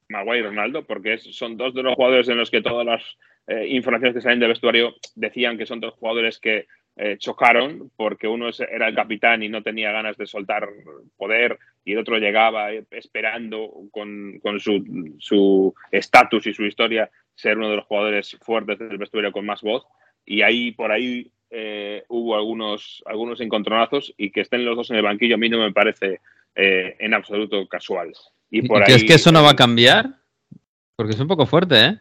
Maguire 0.08 0.38
y 0.40 0.42
Ronaldo 0.42 0.84
porque 0.84 1.14
es- 1.14 1.36
son 1.36 1.56
dos 1.56 1.72
de 1.72 1.82
los 1.84 1.94
jugadores 1.94 2.28
en 2.28 2.36
los 2.36 2.50
que 2.50 2.62
todas 2.62 2.84
las 2.84 3.16
eh, 3.46 3.68
informaciones 3.68 4.14
que 4.14 4.20
salen 4.20 4.40
del 4.40 4.48
vestuario 4.48 4.94
decían 5.14 5.56
que 5.56 5.66
son 5.66 5.78
dos 5.80 5.94
jugadores 5.94 6.40
que 6.40 6.66
eh, 7.02 7.16
chocaron 7.18 7.90
porque 7.96 8.28
uno 8.28 8.50
era 8.70 8.88
el 8.88 8.94
capitán 8.94 9.42
y 9.42 9.48
no 9.48 9.62
tenía 9.62 9.90
ganas 9.90 10.16
de 10.18 10.26
soltar 10.26 10.68
poder 11.16 11.58
y 11.84 11.92
el 11.92 11.98
otro 11.98 12.18
llegaba 12.18 12.72
eh, 12.72 12.84
esperando 12.90 13.70
con, 13.90 14.38
con 14.42 14.60
su 14.60 15.16
su 15.18 15.74
estatus 15.90 16.46
y 16.46 16.52
su 16.52 16.64
historia 16.64 17.10
ser 17.34 17.56
uno 17.56 17.70
de 17.70 17.76
los 17.76 17.86
jugadores 17.86 18.36
fuertes 18.42 18.78
del 18.78 18.98
vestuario 18.98 19.32
con 19.32 19.46
más 19.46 19.62
voz 19.62 19.86
y 20.26 20.42
ahí 20.42 20.72
por 20.72 20.92
ahí 20.92 21.30
eh, 21.50 22.04
hubo 22.08 22.36
algunos, 22.36 23.02
algunos 23.06 23.40
encontronazos 23.40 24.14
y 24.16 24.30
que 24.30 24.42
estén 24.42 24.64
los 24.64 24.76
dos 24.76 24.90
en 24.90 24.96
el 24.96 25.02
banquillo 25.02 25.36
a 25.36 25.38
mí 25.38 25.48
no 25.48 25.58
me 25.58 25.72
parece 25.72 26.20
eh, 26.54 26.96
en 26.98 27.14
absoluto 27.14 27.66
casual. 27.66 28.12
Y 28.50 28.64
¿Y 28.64 28.68
por 28.68 28.84
crees 28.84 29.02
ahí, 29.02 29.06
que 29.06 29.14
eso 29.14 29.32
no 29.32 29.42
va 29.42 29.50
a 29.50 29.56
cambiar? 29.56 30.16
Porque 30.96 31.14
es 31.14 31.20
un 31.20 31.28
poco 31.28 31.46
fuerte, 31.46 31.84
¿eh? 31.84 31.98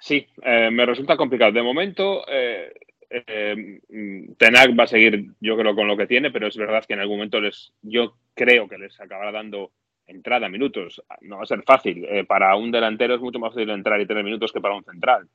Sí, 0.00 0.26
eh, 0.42 0.70
me 0.70 0.86
resulta 0.86 1.16
complicado. 1.16 1.52
De 1.52 1.62
momento, 1.62 2.24
eh, 2.28 2.72
eh, 3.10 3.80
mm, 3.88 4.34
Tenac 4.34 4.78
va 4.78 4.84
a 4.84 4.88
seguir, 4.88 5.32
yo 5.40 5.56
creo, 5.56 5.74
con 5.74 5.86
lo 5.86 5.96
que 5.96 6.06
tiene, 6.06 6.30
pero 6.30 6.46
es 6.46 6.56
verdad 6.56 6.84
que 6.84 6.94
en 6.94 7.00
algún 7.00 7.18
momento 7.18 7.40
les, 7.40 7.72
yo 7.82 8.14
creo 8.34 8.68
que 8.68 8.78
les 8.78 8.98
acabará 9.00 9.32
dando 9.32 9.70
entrada, 10.06 10.48
minutos. 10.48 11.02
No 11.22 11.38
va 11.38 11.42
a 11.42 11.46
ser 11.46 11.62
fácil. 11.62 12.04
Eh, 12.04 12.24
para 12.24 12.54
un 12.56 12.70
delantero 12.70 13.14
es 13.14 13.20
mucho 13.20 13.38
más 13.38 13.52
fácil 13.52 13.70
entrar 13.70 14.00
y 14.00 14.06
tener 14.06 14.24
minutos 14.24 14.52
que 14.52 14.60
para 14.60 14.76
un 14.76 14.84
central. 14.84 15.28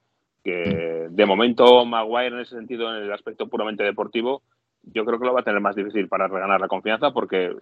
Que 0.43 1.07
de 1.09 1.25
momento, 1.25 1.85
Maguire, 1.85 2.35
en 2.35 2.39
ese 2.39 2.55
sentido, 2.55 2.95
en 2.95 3.03
el 3.03 3.11
aspecto 3.11 3.47
puramente 3.47 3.83
deportivo, 3.83 4.41
yo 4.83 5.05
creo 5.05 5.19
que 5.19 5.25
lo 5.25 5.33
va 5.33 5.41
a 5.41 5.43
tener 5.43 5.61
más 5.61 5.75
difícil 5.75 6.07
para 6.07 6.27
reganar 6.27 6.59
la 6.59 6.67
confianza 6.67 7.11
porque 7.11 7.53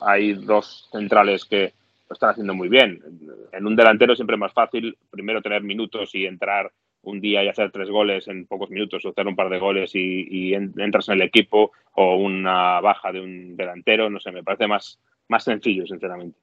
hay 0.00 0.32
dos 0.32 0.88
centrales 0.90 1.44
que 1.44 1.74
lo 2.08 2.14
están 2.14 2.30
haciendo 2.30 2.54
muy 2.54 2.68
bien. 2.68 3.02
En 3.52 3.66
un 3.66 3.76
delantero 3.76 4.14
siempre 4.14 4.36
es 4.36 4.40
más 4.40 4.52
fácil 4.52 4.96
primero 5.10 5.42
tener 5.42 5.62
minutos 5.62 6.14
y 6.14 6.24
entrar 6.24 6.70
un 7.02 7.20
día 7.20 7.44
y 7.44 7.48
hacer 7.48 7.70
tres 7.72 7.88
goles 7.90 8.28
en 8.28 8.46
pocos 8.46 8.70
minutos 8.70 9.04
o 9.04 9.10
hacer 9.10 9.26
un 9.26 9.36
par 9.36 9.48
de 9.50 9.58
goles 9.58 9.94
y, 9.94 10.26
y 10.30 10.54
en- 10.54 10.74
entras 10.78 11.08
en 11.08 11.14
el 11.16 11.22
equipo 11.22 11.72
o 11.94 12.16
una 12.16 12.80
baja 12.80 13.12
de 13.12 13.20
un 13.20 13.56
delantero, 13.56 14.10
no 14.10 14.20
sé, 14.20 14.32
me 14.32 14.42
parece 14.44 14.66
más, 14.68 15.00
más 15.28 15.44
sencillo, 15.44 15.86
sinceramente. 15.86 16.38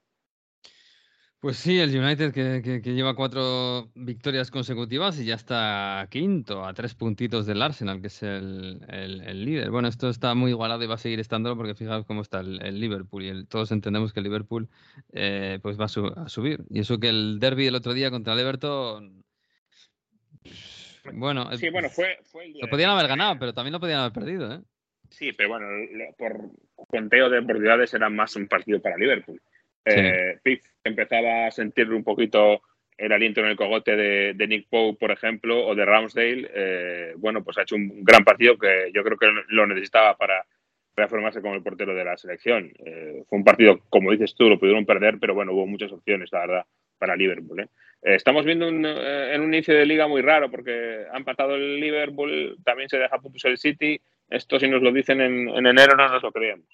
Pues 1.40 1.56
sí, 1.56 1.78
el 1.80 1.96
United 1.98 2.34
que, 2.34 2.60
que- 2.82 2.94
lleva 2.94 3.14
cuatro 3.16 3.90
victorias 3.94 4.50
consecutivas 4.50 5.18
y 5.18 5.24
ya 5.24 5.36
está 5.36 6.06
quinto, 6.10 6.66
a 6.66 6.74
tres 6.74 6.94
puntitos 6.94 7.46
del 7.46 7.62
Arsenal, 7.62 8.02
que 8.02 8.08
es 8.08 8.22
el, 8.22 8.84
el- 8.88 9.44
líder. 9.46 9.70
Bueno, 9.70 9.88
esto 9.88 10.10
está 10.10 10.34
muy 10.34 10.50
igualado 10.50 10.84
y 10.84 10.86
va 10.86 10.96
a 10.96 10.98
seguir 10.98 11.18
estándolo 11.18 11.56
porque 11.56 11.74
fijaos 11.74 12.04
cómo 12.04 12.20
está 12.20 12.40
el, 12.40 12.78
Liverpool 12.78 13.24
y 13.24 13.46
todos 13.46 13.72
entendemos 13.72 14.12
que 14.12 14.20
el 14.20 14.24
Liverpool 14.24 14.68
eh, 15.12 15.58
pues 15.62 15.80
va 15.80 15.84
a, 15.86 16.24
a 16.24 16.28
subir. 16.28 16.62
Y 16.68 16.80
eso 16.80 17.00
que 17.00 17.08
el 17.08 17.38
derby 17.40 17.66
el 17.66 17.74
otro 17.74 17.94
día 17.94 18.10
contra 18.10 18.34
el 18.34 18.40
Everton, 18.40 19.24
bueno, 21.12 21.50
eh, 21.52 21.58
Sí, 21.58 21.70
bueno, 21.70 21.88
fue, 21.90 22.18
fue 22.24 22.46
el 22.46 22.52
día 22.52 22.64
lo 22.64 22.70
podían 22.70 22.90
haber 22.90 23.08
ganado, 23.08 23.38
pero 23.38 23.52
también 23.54 23.72
lo 23.72 23.80
podían 23.80 24.00
haber 24.00 24.12
perdido, 24.12 24.52
¿eh? 24.54 24.60
Sí, 25.08 25.32
pero 25.32 25.48
bueno, 25.48 25.66
lo- 25.68 26.12
por 26.16 26.50
conteo 26.88 27.28
de 27.28 27.38
oportunidades 27.40 27.92
era 27.94 28.08
más 28.08 28.36
un 28.36 28.46
partido 28.46 28.80
para 28.80 28.96
Liverpool. 28.96 29.40
Eh, 29.84 30.38
Pitt 30.42 30.62
empezaba 30.84 31.46
a 31.46 31.50
sentir 31.50 31.90
un 31.90 32.04
poquito 32.04 32.62
el 32.96 33.12
aliento 33.12 33.40
en 33.40 33.46
el 33.46 33.56
cogote 33.56 33.96
de, 33.96 34.34
de 34.34 34.46
Nick 34.46 34.68
Pope, 34.68 34.98
por 35.00 35.10
ejemplo, 35.10 35.66
o 35.66 35.74
de 35.74 35.84
Ramsdale. 35.86 36.50
Eh, 36.54 37.12
bueno, 37.16 37.42
pues 37.42 37.56
ha 37.58 37.62
hecho 37.62 37.74
un 37.76 38.04
gran 38.04 38.24
partido 38.24 38.58
que 38.58 38.90
yo 38.94 39.02
creo 39.02 39.16
que 39.16 39.26
lo 39.48 39.66
necesitaba 39.66 40.16
para 40.16 40.44
reafirmarse 40.94 41.40
como 41.40 41.54
el 41.54 41.62
portero 41.62 41.94
de 41.94 42.04
la 42.04 42.16
selección. 42.18 42.70
Eh, 42.84 43.24
fue 43.28 43.38
un 43.38 43.44
partido, 43.44 43.80
como 43.88 44.10
dices 44.12 44.34
tú, 44.34 44.48
lo 44.50 44.58
pudieron 44.60 44.84
perder, 44.84 45.16
pero 45.18 45.34
bueno, 45.34 45.52
hubo 45.54 45.66
muchas 45.66 45.90
opciones, 45.92 46.28
la 46.30 46.40
verdad, 46.40 46.66
para 46.98 47.16
Liverpool. 47.16 47.60
¿eh? 47.60 47.68
Eh, 48.02 48.14
estamos 48.14 48.44
viendo 48.44 48.68
un, 48.68 48.84
eh, 48.86 49.34
en 49.34 49.42
un 49.42 49.54
inicio 49.54 49.74
de 49.74 49.86
liga 49.86 50.08
muy 50.08 50.22
raro 50.22 50.50
porque 50.50 51.04
ha 51.12 51.16
empatado 51.16 51.54
el 51.54 51.80
Liverpool, 51.80 52.58
también 52.64 52.88
se 52.88 52.98
deja 52.98 53.18
puntos 53.18 53.44
el 53.44 53.58
City. 53.58 54.00
Esto 54.28 54.58
si 54.58 54.68
nos 54.68 54.82
lo 54.82 54.92
dicen 54.92 55.20
en, 55.20 55.48
en 55.48 55.66
enero 55.66 55.96
no 55.96 56.08
nos 56.08 56.22
lo 56.22 56.32
creemos. 56.32 56.66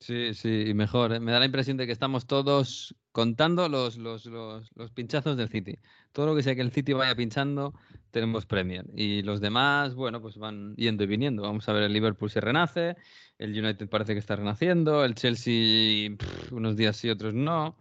Sí, 0.00 0.34
sí, 0.34 0.64
y 0.66 0.74
mejor. 0.74 1.14
¿eh? 1.14 1.20
Me 1.20 1.32
da 1.32 1.38
la 1.38 1.46
impresión 1.46 1.76
de 1.76 1.86
que 1.86 1.92
estamos 1.92 2.26
todos 2.26 2.94
contando 3.10 3.68
los, 3.70 3.96
los, 3.96 4.26
los, 4.26 4.70
los 4.74 4.90
pinchazos 4.90 5.36
del 5.36 5.48
City. 5.48 5.78
Todo 6.12 6.26
lo 6.26 6.36
que 6.36 6.42
sea 6.42 6.54
que 6.54 6.60
el 6.60 6.72
City 6.72 6.92
vaya 6.92 7.14
pinchando, 7.14 7.72
tenemos 8.10 8.44
Premier. 8.44 8.84
Y 8.94 9.22
los 9.22 9.40
demás, 9.40 9.94
bueno, 9.94 10.20
pues 10.20 10.36
van 10.36 10.74
yendo 10.76 11.04
y 11.04 11.06
viniendo. 11.06 11.42
Vamos 11.42 11.66
a 11.68 11.72
ver, 11.72 11.84
el 11.84 11.92
Liverpool 11.92 12.28
se 12.28 12.42
renace, 12.42 12.96
el 13.38 13.58
United 13.58 13.88
parece 13.88 14.12
que 14.12 14.18
está 14.18 14.36
renaciendo, 14.36 15.04
el 15.06 15.14
Chelsea 15.14 16.10
unos 16.50 16.76
días 16.76 16.96
sí, 16.98 17.08
otros 17.08 17.32
no. 17.32 17.78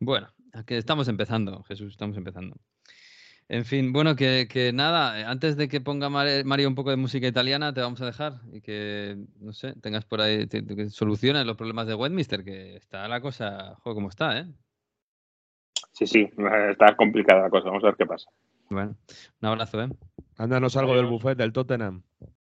Bueno, 0.00 0.33
que 0.62 0.76
estamos 0.78 1.08
empezando, 1.08 1.62
Jesús, 1.64 1.92
estamos 1.92 2.16
empezando. 2.16 2.56
En 3.48 3.66
fin, 3.66 3.92
bueno, 3.92 4.16
que, 4.16 4.46
que 4.48 4.72
nada, 4.72 5.20
eh, 5.20 5.24
antes 5.24 5.56
de 5.56 5.68
que 5.68 5.80
ponga 5.80 6.08
Mar- 6.08 6.44
Mario 6.46 6.68
un 6.68 6.74
poco 6.74 6.88
de 6.90 6.96
música 6.96 7.26
italiana, 7.26 7.74
te 7.74 7.82
vamos 7.82 8.00
a 8.00 8.06
dejar 8.06 8.40
y 8.52 8.62
que, 8.62 9.18
no 9.38 9.52
sé, 9.52 9.74
tengas 9.82 10.06
por 10.06 10.22
ahí, 10.22 10.46
te- 10.46 10.64
que 10.64 10.88
soluciones 10.88 11.44
los 11.44 11.56
problemas 11.56 11.86
de 11.86 11.94
Westminster, 11.94 12.42
que 12.42 12.76
está 12.76 13.06
la 13.06 13.20
cosa, 13.20 13.74
joder, 13.80 13.94
como 13.96 14.08
está, 14.08 14.38
¿eh? 14.38 14.46
Sí, 15.92 16.06
sí, 16.06 16.30
está 16.70 16.96
complicada 16.96 17.42
la 17.42 17.50
cosa. 17.50 17.66
Vamos 17.68 17.84
a 17.84 17.88
ver 17.88 17.96
qué 17.96 18.06
pasa. 18.06 18.28
Bueno, 18.70 18.96
un 19.42 19.48
abrazo, 19.48 19.82
¿eh? 19.82 19.88
Ándanos 20.38 20.76
algo 20.76 20.96
del 20.96 21.06
buffet 21.06 21.36
del 21.36 21.52
Tottenham. 21.52 22.02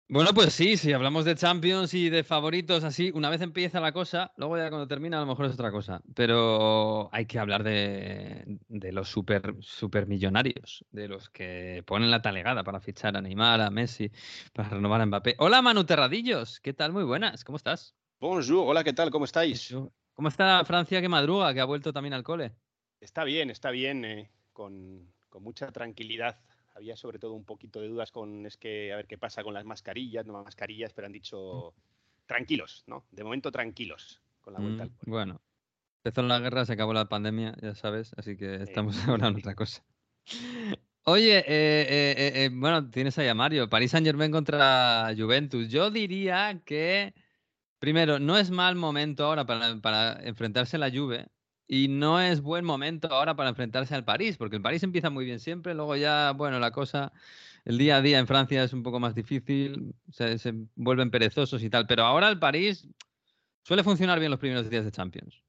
Bueno, 0.08 0.36
pues 0.36 0.54
sí, 0.54 0.78
si 0.78 0.94
hablamos 0.94 1.26
de 1.26 1.34
Champions 1.34 1.96
y 1.96 2.12
de 2.12 2.24
favoritos 2.24 2.84
así, 2.84 3.12
una 3.16 3.32
vez 3.32 3.42
empieza 3.42 3.80
la 3.80 3.92
cosa, 3.92 4.32
luego 4.38 4.56
ya 4.56 4.70
cuando 4.70 4.88
termina 4.88 5.18
a 5.18 5.22
lo 5.22 5.26
mejor 5.26 5.48
es 5.48 5.54
otra 5.54 5.72
cosa. 5.72 6.04
Pero 6.14 7.10
hay 7.12 7.26
que 7.26 7.40
hablar 7.40 7.64
de, 7.64 8.60
de 8.68 8.92
los 8.92 9.10
super, 9.10 9.56
super 9.62 10.06
millonarios, 10.06 10.86
de 10.92 11.08
los 11.08 11.32
que 11.32 11.84
ponen 11.88 12.12
la 12.12 12.22
talegada 12.22 12.64
para 12.64 12.80
fichar 12.80 13.18
a 13.18 13.22
Neymar, 13.22 13.62
a 13.62 13.72
Messi, 13.72 14.12
para 14.54 14.70
renovar 14.70 15.02
a 15.02 15.08
Mbappé. 15.08 15.38
Hola 15.40 15.64
Manu 15.64 15.86
Terradillos, 15.86 16.60
¿qué 16.60 16.74
tal? 16.74 16.94
Muy 16.94 17.04
buenas, 17.04 17.44
¿cómo 17.44 17.58
estás? 17.58 17.96
Bonjour, 18.20 18.64
hola, 18.68 18.84
¿qué 18.84 18.94
tal? 18.94 19.10
¿Cómo 19.10 19.26
estáis? 19.26 19.74
¿Cómo 20.14 20.28
está 20.28 20.64
Francia 20.66 21.02
que 21.02 21.10
madruga, 21.10 21.52
que 21.52 21.62
ha 21.62 21.66
vuelto 21.66 21.92
también 21.92 22.14
al 22.14 22.24
cole? 22.24 22.54
Está 23.00 23.24
bien, 23.24 23.50
está 23.50 23.72
bien, 23.72 24.06
eh, 24.06 24.32
con, 24.54 25.12
con 25.30 25.42
mucha 25.42 25.72
tranquilidad. 25.72 26.40
Había 26.76 26.96
sobre 26.96 27.20
todo 27.20 27.34
un 27.34 27.46
poquito 27.46 27.80
de 27.82 27.88
dudas 27.88 28.12
con 28.12 28.46
es 28.46 28.58
que 28.58 28.94
a 28.94 28.98
ver 28.98 29.08
qué 29.08 29.18
pasa 29.18 29.44
con 29.44 29.54
las 29.54 29.66
mascarillas, 29.66 30.26
no 30.26 30.44
mascarillas, 30.44 30.94
pero 30.94 31.08
han 31.08 31.14
dicho 31.14 31.74
tranquilos, 32.26 32.84
¿no? 32.88 33.06
De 33.12 33.24
momento 33.24 33.52
tranquilos 33.52 34.22
con 34.42 34.54
la 34.54 34.60
vuelta 34.60 34.84
Mm, 34.84 34.88
al 34.88 34.92
bueno, 35.06 35.42
empezó 36.04 36.22
la 36.24 36.40
guerra, 36.40 36.66
se 36.66 36.74
acabó 36.74 36.94
la 36.94 37.10
pandemia, 37.10 37.56
ya 37.62 37.76
sabes, 37.76 38.14
así 38.18 38.38
que 38.38 38.56
estamos 38.56 38.96
ahora 39.08 39.28
en 39.28 39.38
otra 39.38 39.56
cosa. 39.56 39.84
Oye, 41.08 41.38
eh, 41.40 41.44
eh, 41.48 42.16
eh, 42.18 42.46
eh, 42.46 42.50
bueno, 42.52 42.90
tienes 42.90 43.18
ahí 43.20 43.28
a 43.28 43.36
Mario, 43.36 43.70
Paris 43.70 43.92
Saint 43.92 44.06
Germain 44.06 44.32
contra 44.32 45.14
Juventus. 45.16 45.70
Yo 45.70 45.92
diría 45.92 46.62
que, 46.66 47.14
primero, 47.80 48.20
no 48.20 48.38
es 48.38 48.52
mal 48.52 48.76
momento 48.76 49.26
ahora 49.26 49.46
para, 49.46 49.80
para 49.82 50.24
enfrentarse 50.26 50.78
a 50.78 50.80
la 50.80 50.92
Juve 50.92 51.28
y 51.68 51.88
no 51.88 52.20
es 52.22 52.42
buen 52.42 52.66
momento 52.66 53.12
ahora 53.12 53.36
para 53.36 53.50
enfrentarse 53.50 53.96
al 53.96 54.06
París, 54.06 54.38
porque 54.38 54.58
el 54.58 54.62
París 54.62 54.84
empieza 54.84 55.10
muy 55.10 55.26
bien 55.26 55.40
siempre, 55.40 55.74
luego 55.74 55.96
ya, 55.96 56.32
bueno, 56.32 56.60
la 56.60 56.72
cosa, 56.72 57.12
el 57.64 57.78
día 57.78 57.98
a 57.98 58.02
día 58.02 58.20
en 58.20 58.28
Francia 58.28 58.64
es 58.64 58.74
un 58.74 58.84
poco 58.84 59.00
más 59.00 59.16
difícil, 59.16 59.96
se, 60.12 60.38
se 60.38 60.54
vuelven 60.76 61.12
perezosos 61.12 61.64
y 61.64 61.70
tal, 61.70 61.88
pero 61.88 62.04
ahora 62.04 62.30
el 62.30 62.40
París 62.40 62.88
suele 63.64 63.84
funcionar 63.84 64.20
bien 64.20 64.32
los 64.32 64.40
primeros 64.40 64.70
días 64.70 64.86
de 64.86 64.92
Champions. 64.92 65.44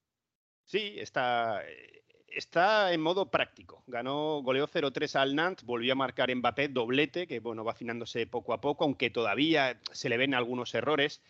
Sí, 0.65 0.95
está, 0.99 1.63
eh, 1.65 2.03
está 2.27 2.93
en 2.93 3.01
modo 3.01 3.31
práctico. 3.31 3.85
Ganó, 3.87 4.43
goleó 4.43 4.67
0-3 4.67 5.17
al 5.17 5.35
Nantes, 5.35 5.65
volvió 5.65 5.93
a 5.93 5.97
marcar 5.97 6.35
Mbappé, 6.35 6.69
doblete, 6.69 7.27
que 7.27 7.41
bueno, 7.41 7.65
va 7.65 7.73
afinándose 7.73 8.27
poco 8.27 8.53
a 8.53 8.61
poco, 8.61 8.85
aunque 8.85 9.11
todavía 9.11 9.81
se 9.93 10.09
le 10.09 10.17
ven 10.17 10.35
algunos 10.35 10.75
errores. 10.75 11.23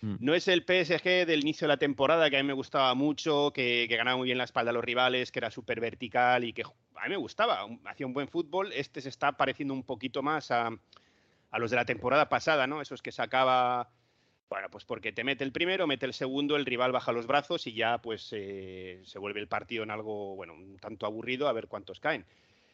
Mm. 0.00 0.16
No 0.20 0.34
es 0.34 0.48
el 0.48 0.62
PSG 0.62 1.26
del 1.26 1.40
inicio 1.40 1.66
de 1.66 1.74
la 1.74 1.78
temporada, 1.78 2.28
que 2.30 2.36
a 2.36 2.42
mí 2.42 2.46
me 2.46 2.52
gustaba 2.52 2.94
mucho, 2.94 3.52
que, 3.52 3.86
que 3.88 3.96
ganaba 3.96 4.16
muy 4.16 4.26
bien 4.26 4.38
la 4.38 4.44
espalda 4.44 4.70
a 4.70 4.74
los 4.74 4.84
rivales, 4.84 5.32
que 5.32 5.38
era 5.38 5.50
súper 5.50 5.80
vertical 5.80 6.44
y 6.44 6.52
que 6.52 6.62
a 6.62 7.04
mí 7.04 7.10
me 7.10 7.16
gustaba, 7.16 7.66
hacía 7.84 8.06
un 8.06 8.12
buen 8.12 8.28
fútbol. 8.28 8.72
Este 8.72 9.00
se 9.00 9.08
está 9.08 9.32
pareciendo 9.32 9.74
un 9.74 9.82
poquito 9.82 10.22
más 10.22 10.50
a, 10.50 10.70
a 11.50 11.58
los 11.58 11.70
de 11.70 11.76
la 11.76 11.84
temporada 11.84 12.28
pasada, 12.28 12.66
¿no? 12.66 12.80
Esos 12.80 13.02
que 13.02 13.12
sacaba, 13.12 13.90
bueno, 14.48 14.68
pues 14.70 14.84
porque 14.84 15.12
te 15.12 15.24
mete 15.24 15.44
el 15.44 15.52
primero, 15.52 15.86
mete 15.86 16.06
el 16.06 16.14
segundo, 16.14 16.56
el 16.56 16.66
rival 16.66 16.92
baja 16.92 17.12
los 17.12 17.26
brazos 17.26 17.66
y 17.66 17.72
ya 17.72 17.98
pues 17.98 18.28
eh, 18.32 19.00
se 19.04 19.18
vuelve 19.18 19.40
el 19.40 19.48
partido 19.48 19.82
en 19.82 19.90
algo, 19.90 20.36
bueno, 20.36 20.54
un 20.54 20.76
tanto 20.78 21.06
aburrido, 21.06 21.48
a 21.48 21.52
ver 21.52 21.68
cuántos 21.68 22.00
caen. 22.00 22.24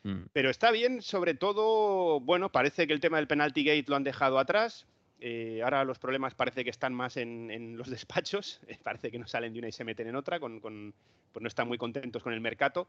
Mm. 0.03 0.23
Pero 0.33 0.51
está 0.51 0.71
bien, 0.71 1.03
sobre 1.03 1.35
todo, 1.35 2.21
bueno, 2.21 2.51
parece 2.51 2.87
que 2.87 2.93
el 2.93 3.01
tema 3.01 3.19
del 3.19 3.29
penalty 3.29 3.65
gate 3.65 3.85
lo 3.87 3.97
han 3.97 4.05
dejado 4.05 4.39
atrás. 4.39 4.87
Eh, 5.25 5.61
ahora 5.63 5.85
los 5.85 5.99
problemas 6.01 6.35
parece 6.35 6.65
que 6.65 6.71
están 6.71 6.93
más 6.93 7.17
en, 7.17 7.51
en 7.51 7.77
los 7.77 7.89
despachos. 7.91 8.61
Eh, 8.67 8.77
parece 8.83 9.11
que 9.11 9.19
no 9.19 9.27
salen 9.29 9.53
de 9.53 9.61
una 9.61 9.69
y 9.69 9.73
se 9.73 9.85
meten 9.85 10.09
en 10.09 10.17
otra, 10.17 10.41
con, 10.41 10.59
con- 10.61 10.93
pues 11.33 11.43
no 11.43 11.49
están 11.49 11.69
muy 11.69 11.79
contentos 11.79 12.23
con 12.23 12.33
el 12.33 12.41
mercado. 12.41 12.89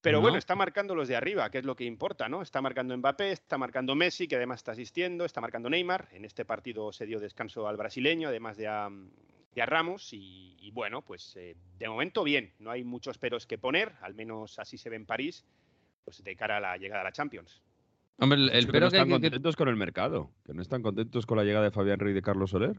Pero 0.00 0.18
No. 0.18 0.22
bueno, 0.22 0.38
está 0.38 0.54
marcando 0.54 0.94
los 0.94 1.08
de 1.08 1.16
arriba, 1.16 1.50
que 1.50 1.58
es 1.58 1.64
lo 1.64 1.76
que 1.76 1.84
importa, 1.84 2.28
¿no? 2.28 2.40
Está 2.40 2.62
marcando 2.62 2.96
Mbappé, 2.96 3.32
está 3.32 3.58
marcando 3.58 3.94
Messi, 3.94 4.28
que 4.28 4.36
además 4.36 4.60
está 4.60 4.72
asistiendo, 4.72 5.24
está 5.26 5.40
marcando 5.42 5.68
Neymar. 5.68 6.08
En 6.12 6.24
este 6.24 6.44
partido 6.46 6.90
se 6.92 7.04
dio 7.04 7.20
descanso 7.20 7.68
al 7.68 7.76
brasileño, 7.76 8.28
además 8.28 8.56
de 8.56 8.66
a, 8.68 8.88
de 9.54 9.60
a 9.62 9.66
Ramos. 9.66 10.12
Y, 10.14 10.56
y 10.58 10.70
bueno, 10.70 11.02
pues 11.02 11.36
eh, 11.36 11.54
de 11.78 11.88
momento 11.88 12.24
bien, 12.24 12.54
no 12.60 12.70
hay 12.70 12.82
muchos 12.84 13.18
peros 13.18 13.46
que 13.46 13.58
poner, 13.58 13.92
al 14.00 14.14
menos 14.14 14.58
así 14.58 14.78
se 14.78 14.88
ve 14.88 14.96
en 14.96 15.04
París, 15.04 15.44
pues 16.04 16.24
de 16.24 16.34
cara 16.34 16.56
a 16.56 16.60
la 16.60 16.76
llegada 16.78 17.02
a 17.02 17.04
la 17.04 17.12
Champions. 17.12 17.60
Hombre, 18.20 18.38
el, 18.38 18.48
Es 18.50 18.54
el 18.56 18.66
que 18.66 18.72
pero 18.72 18.84
no 18.84 18.86
están 18.88 19.08
que- 19.08 19.14
que- 19.14 19.20
contentos 19.22 19.56
con 19.56 19.68
el 19.68 19.76
mercado, 19.76 20.30
que 20.44 20.54
no 20.54 20.62
están 20.62 20.82
contentos 20.82 21.26
con 21.26 21.38
la 21.38 21.44
llegada 21.44 21.64
de 21.64 21.70
Fabián 21.70 21.98
Rey 21.98 22.12
y 22.12 22.14
de 22.14 22.22
Carlos 22.22 22.50
Soler. 22.50 22.76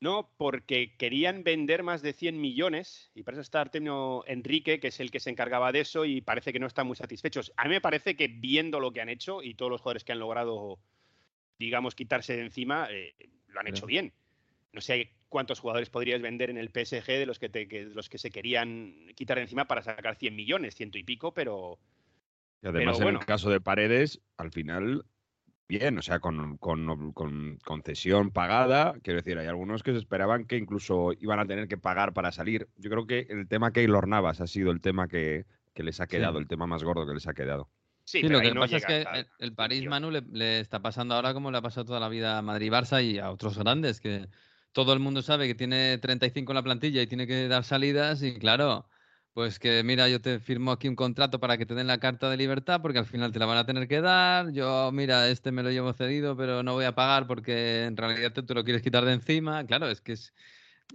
No, 0.00 0.30
porque 0.38 0.96
querían 0.96 1.44
vender 1.44 1.82
más 1.82 2.00
de 2.00 2.14
100 2.14 2.40
millones 2.40 3.10
y 3.14 3.22
para 3.22 3.34
eso 3.36 3.42
está 3.42 3.60
Artemio 3.60 4.24
Enrique, 4.26 4.80
que 4.80 4.88
es 4.88 4.98
el 4.98 5.10
que 5.10 5.20
se 5.20 5.28
encargaba 5.28 5.72
de 5.72 5.80
eso 5.80 6.06
y 6.06 6.22
parece 6.22 6.52
que 6.54 6.58
no 6.58 6.66
están 6.66 6.86
muy 6.86 6.96
satisfechos. 6.96 7.52
A 7.58 7.64
mí 7.64 7.70
me 7.70 7.80
parece 7.82 8.16
que 8.16 8.28
viendo 8.28 8.80
lo 8.80 8.92
que 8.92 9.02
han 9.02 9.10
hecho 9.10 9.42
y 9.42 9.54
todos 9.54 9.70
los 9.70 9.82
jugadores 9.82 10.02
que 10.04 10.12
han 10.12 10.18
logrado, 10.18 10.78
digamos, 11.58 11.94
quitarse 11.94 12.34
de 12.34 12.42
encima, 12.44 12.88
eh, 12.90 13.14
lo 13.48 13.60
han 13.60 13.66
hecho 13.68 13.84
bien. 13.86 14.12
No 14.72 14.80
sé 14.80 15.12
cuántos 15.28 15.60
jugadores 15.60 15.90
podrías 15.90 16.22
vender 16.22 16.48
en 16.48 16.56
el 16.56 16.70
PSG 16.70 17.06
de 17.18 17.26
los 17.26 17.38
que, 17.38 17.50
te- 17.50 17.68
que- 17.68 17.84
los 17.84 18.08
que 18.08 18.16
se 18.18 18.30
querían 18.30 18.94
quitar 19.14 19.36
de 19.36 19.42
encima 19.42 19.66
para 19.66 19.82
sacar 19.82 20.16
100 20.16 20.34
millones, 20.34 20.74
ciento 20.76 20.96
y 20.96 21.04
pico, 21.04 21.34
pero 21.34 21.78
Y 22.62 22.68
además, 22.68 23.00
en 23.00 23.08
el 23.08 23.18
caso 23.20 23.50
de 23.50 23.60
Paredes, 23.60 24.20
al 24.36 24.50
final, 24.50 25.04
bien, 25.68 25.98
o 25.98 26.02
sea, 26.02 26.18
con, 26.18 26.58
con, 26.58 27.12
con 27.12 27.58
concesión 27.64 28.30
pagada. 28.30 28.94
Quiero 29.02 29.20
decir, 29.20 29.38
hay 29.38 29.46
algunos 29.46 29.82
que 29.82 29.92
se 29.92 29.98
esperaban 29.98 30.44
que 30.44 30.56
incluso 30.56 31.12
iban 31.20 31.38
a 31.38 31.46
tener 31.46 31.68
que 31.68 31.78
pagar 31.78 32.12
para 32.12 32.32
salir. 32.32 32.68
Yo 32.76 32.90
creo 32.90 33.06
que 33.06 33.26
el 33.30 33.48
tema 33.48 33.72
Keylor 33.72 34.08
Navas 34.08 34.40
ha 34.40 34.46
sido 34.46 34.72
el 34.72 34.80
tema 34.80 35.08
que, 35.08 35.46
que 35.72 35.82
les 35.82 36.00
ha 36.00 36.06
quedado, 36.06 36.38
el 36.38 36.48
tema 36.48 36.66
más 36.66 36.82
gordo 36.82 37.06
que 37.06 37.14
les 37.14 37.26
ha 37.28 37.34
quedado. 37.34 37.70
sí, 38.04 38.18
Sí, 38.18 38.26
pero 38.26 38.38
lo 38.38 38.40
que 38.42 38.54
no 38.54 38.60
pasa 38.60 38.76
es 38.76 38.86
que 38.86 39.02
el, 39.02 39.26
el 39.38 39.54
París, 39.54 39.80
100 39.80 39.90
Manu, 39.90 40.10
le, 40.10 40.22
le 40.32 40.60
está 40.60 40.82
pasando 40.82 41.14
ahora 41.14 41.32
como 41.32 41.50
le 41.50 41.58
ha 41.58 41.62
pasado 41.62 41.86
toda 41.86 42.00
la 42.00 42.08
vida 42.08 42.38
a 42.38 42.42
Madrid 42.42 42.66
y 42.66 42.70
Barça 42.70 43.02
y 43.02 43.18
a 43.18 43.30
otros 43.30 43.56
grandes, 43.56 44.00
que 44.00 44.28
todo 44.72 44.92
el 44.92 44.98
mundo 45.00 45.22
sabe 45.22 45.46
que 45.46 45.54
tiene 45.54 45.98
35 45.98 46.52
en 46.52 46.56
la 46.56 46.62
plantilla 46.62 47.00
y 47.00 47.06
tiene 47.06 47.26
que 47.26 47.48
dar 47.48 47.64
salidas 47.64 48.22
y 48.22 48.38
claro, 48.38 48.86
pues 49.32 49.58
que 49.58 49.82
mira, 49.84 50.08
yo 50.08 50.20
te 50.20 50.40
firmo 50.40 50.72
aquí 50.72 50.88
un 50.88 50.96
contrato 50.96 51.38
para 51.40 51.56
que 51.56 51.66
te 51.66 51.74
den 51.74 51.86
la 51.86 51.98
carta 52.00 52.28
de 52.28 52.36
libertad 52.36 52.80
porque 52.82 52.98
al 52.98 53.06
final 53.06 53.32
te 53.32 53.38
la 53.38 53.46
van 53.46 53.58
a 53.58 53.66
tener 53.66 53.86
que 53.88 54.00
dar, 54.00 54.50
yo 54.52 54.90
mira, 54.92 55.28
este 55.28 55.52
me 55.52 55.62
lo 55.62 55.70
llevo 55.70 55.92
cedido 55.92 56.36
pero 56.36 56.62
no 56.62 56.74
voy 56.74 56.84
a 56.84 56.94
pagar 56.94 57.26
porque 57.26 57.84
en 57.84 57.96
realidad 57.96 58.32
tú 58.32 58.54
lo 58.54 58.64
quieres 58.64 58.82
quitar 58.82 59.04
de 59.04 59.12
encima, 59.12 59.64
claro, 59.66 59.88
es 59.88 60.00
que 60.00 60.12
es... 60.12 60.32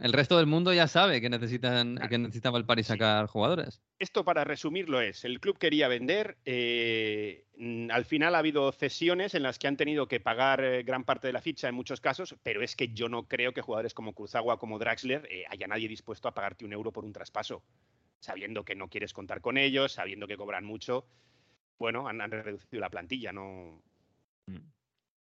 El 0.02 0.12
resto 0.12 0.38
del 0.38 0.45
mundo 0.45 0.74
ya 0.74 0.89
sabe 0.89 1.21
que 1.21 1.30
necesitan 1.30 1.95
Claro. 1.95 2.10
que 2.10 2.17
necesitaba 2.17 2.58
el 2.58 2.65
París 2.65 2.88
Sí. 2.88 2.91
sacar 2.91 3.28
jugadores. 3.28 3.82
Esto 3.98 4.26
para 4.26 4.43
resumirlo 4.43 5.00
es, 5.00 5.24
el 5.24 5.39
club 5.39 5.58
quería 5.58 5.88
vender, 5.88 6.38
eh, 6.43 7.45
al 7.89 8.04
final 8.04 8.36
ha 8.36 8.39
habido 8.39 8.69
cesiones 8.74 9.36
en 9.36 9.43
las 9.43 9.58
que 9.58 9.67
han 9.69 9.78
tenido 9.78 10.10
que 10.10 10.19
pagar 10.19 10.62
eh, 10.62 10.84
gran 10.84 11.06
parte 11.06 11.28
de 11.28 11.34
la 11.34 11.39
ficha 11.41 11.69
en 11.69 11.76
muchos 11.76 12.02
casos, 12.02 12.36
pero 12.43 12.62
es 12.62 12.76
que 12.76 12.89
yo 12.89 13.08
no 13.08 13.30
creo 13.30 13.54
que 13.54 13.62
jugadores 13.62 13.93
como 13.93 14.13
Cruzagua, 14.13 14.60
como 14.60 14.80
Draxler, 14.80 15.26
eh, 15.32 15.45
haya 15.50 15.65
nadie 15.67 15.88
dispuesto 15.88 16.28
a 16.28 16.34
pagarte 16.34 16.65
un 16.65 16.74
euro 16.74 16.91
por 16.91 17.06
un 17.06 17.13
traspaso, 17.13 17.63
sabiendo 18.19 18.63
que 18.63 18.75
no 18.75 18.89
quieres 18.89 19.13
contar 19.13 19.41
con 19.41 19.58
ellos, 19.58 19.93
sabiendo 19.93 20.28
que 20.28 20.38
cobran 20.38 20.65
mucho. 20.65 21.06
Bueno, 21.78 22.08
han, 22.08 22.21
han 22.21 22.32
reducido 22.32 22.80
la 22.80 22.89
plantilla, 22.89 23.32
no. 23.32 23.82
Mm. 24.47 24.58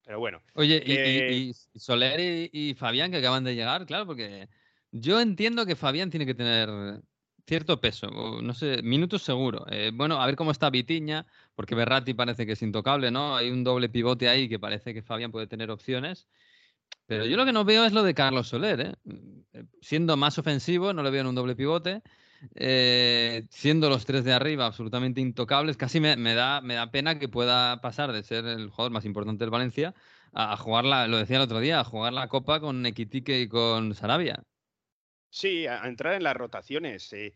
Pero 0.05 0.19
bueno, 0.19 0.41
Oye, 0.53 0.81
y- 0.85 1.49
y 1.49 1.53
Soler 1.79 2.19
y, 2.19 2.49
y 2.69 2.73
Fabián 2.75 3.11
que 3.11 3.17
acaban 3.17 3.43
de 3.43 3.55
llegar, 3.55 3.85
claro, 3.85 4.05
porque 4.05 4.47
yo 4.91 5.19
entiendo 5.19 5.65
que 5.65 5.75
Fabián 5.75 6.11
tiene 6.11 6.25
que 6.27 6.35
tener 6.35 7.01
cierto 7.47 7.79
peso, 7.81 8.07
no 8.41 8.53
sé, 8.53 8.81
minutos 8.83 9.23
seguro. 9.23 9.65
Eh, 9.69 9.91
bueno, 9.93 10.21
a 10.21 10.25
ver 10.25 10.35
cómo 10.35 10.51
está 10.51 10.69
Vitiña, 10.69 11.25
porque 11.55 11.75
Berratti 11.75 12.13
parece 12.13 12.45
que 12.45 12.53
es 12.53 12.61
intocable, 12.61 13.11
¿no? 13.11 13.35
Hay 13.35 13.49
un 13.49 13.63
doble 13.63 13.89
pivote 13.89 14.29
ahí 14.29 14.47
que 14.47 14.59
parece 14.59 14.93
que 14.93 15.01
Fabián 15.01 15.31
puede 15.31 15.47
tener 15.47 15.71
opciones. 15.71 16.27
Pero 17.07 17.25
yo 17.25 17.37
lo 17.37 17.45
que 17.45 17.53
no 17.53 17.65
veo 17.65 17.85
es 17.85 17.93
lo 17.93 18.03
de 18.03 18.13
Carlos 18.15 18.47
Soler, 18.47 18.79
¿eh? 18.81 18.93
Eh, 19.53 19.63
Siendo 19.81 20.17
más 20.17 20.37
ofensivo, 20.39 20.93
no 20.93 21.03
le 21.03 21.11
veo 21.11 21.21
en 21.21 21.27
un 21.27 21.35
doble 21.35 21.55
pivote. 21.55 22.01
Eh, 22.55 23.45
siendo 23.49 23.89
los 23.89 24.05
tres 24.05 24.23
de 24.23 24.33
arriba 24.33 24.65
absolutamente 24.65 25.21
intocables, 25.21 25.77
casi 25.77 25.99
me, 25.99 26.15
da, 26.33 26.61
me 26.61 26.75
da 26.75 26.91
pena 26.91 27.19
que 27.19 27.27
pueda 27.27 27.81
pasar 27.81 28.11
de 28.11 28.23
ser 28.23 28.45
el 28.45 28.69
jugador 28.69 28.91
más 28.91 29.05
importante 29.05 29.43
del 29.43 29.51
Valencia 29.51 29.93
a, 30.33 30.57
jugar 30.57 30.85
la, 30.85 31.07
lo 31.07 31.17
decía 31.17 31.37
el 31.37 31.43
otro 31.43 31.59
día, 31.59 31.79
a 31.79 31.83
jugar 31.83 32.13
la 32.13 32.27
Copa 32.27 32.59
con 32.59 32.85
Equitique 32.85 33.39
y 33.39 33.47
con 33.47 33.95
Sarabia. 33.95 34.43
Sí, 35.29 35.65
a, 35.65 35.85
entrar 35.87 36.13
en 36.13 36.23
las 36.23 36.35
rotaciones. 36.35 37.11
Eh. 37.13 37.35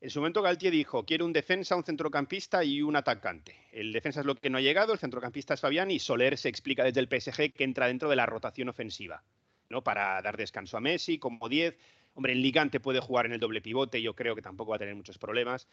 En 0.00 0.10
su 0.10 0.20
momento 0.20 0.42
Galtier 0.42 0.72
dijo, 0.72 1.04
quiero 1.04 1.24
un 1.24 1.32
defensa, 1.32 1.74
un 1.74 1.82
centrocampista 1.82 2.62
y 2.62 2.82
un 2.82 2.94
atacante. 2.94 3.66
El 3.72 3.92
defensa 3.92 4.20
es 4.20 4.26
lo 4.26 4.36
que 4.36 4.48
no 4.48 4.58
ha 4.58 4.60
llegado, 4.60 4.92
el 4.92 5.00
centrocampista 5.00 5.54
es 5.54 5.60
Fabián 5.60 5.90
y 5.90 5.98
Soler 5.98 6.38
se 6.38 6.48
explica 6.48 6.84
desde 6.84 7.00
el 7.00 7.08
PSG 7.08 7.52
que 7.52 7.64
entra 7.64 7.88
dentro 7.88 8.08
de 8.08 8.14
la 8.14 8.26
rotación 8.26 8.68
ofensiva, 8.68 9.24
¿no? 9.68 9.82
Para 9.82 10.22
dar 10.22 10.36
descanso 10.36 10.76
a 10.76 10.80
Messi 10.80 11.18
como 11.18 11.48
10. 11.48 11.76
Hombre, 12.18 12.32
el 12.32 12.42
Ligante 12.42 12.80
puede 12.80 12.98
jugar 12.98 13.26
en 13.26 13.32
el 13.32 13.38
doble 13.38 13.60
pivote, 13.60 14.02
yo 14.02 14.12
creo 14.16 14.34
que 14.34 14.42
tampoco 14.42 14.70
va 14.70 14.76
a 14.76 14.80
tener 14.80 14.96
muchos 14.96 15.18
problemas. 15.18 15.68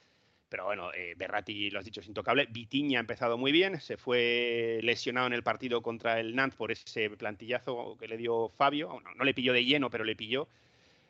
Pero 0.47 0.65
bueno, 0.65 0.93
eh, 0.93 1.15
Berratti, 1.17 1.71
lo 1.71 1.79
has 1.79 1.85
dicho, 1.85 2.01
es 2.01 2.07
intocable. 2.07 2.45
Vitiña 2.51 2.99
ha 2.99 3.01
empezado 3.01 3.35
muy 3.35 3.51
bien, 3.51 3.81
se 3.81 3.97
fue 3.97 4.79
lesionado 4.83 5.25
en 5.25 5.33
el 5.33 5.41
partido 5.41 5.81
contra 5.81 6.19
el 6.19 6.35
Nantes 6.35 6.55
por 6.55 6.71
ese 6.71 7.09
plantillazo 7.09 7.97
que 7.97 8.07
le 8.07 8.15
dio 8.15 8.49
Fabio. 8.49 9.01
no 9.15 9.23
le 9.23 9.33
pilló 9.33 9.53
de 9.53 9.65
lleno, 9.65 9.89
pero 9.89 10.03
le 10.03 10.15
pilló. 10.15 10.47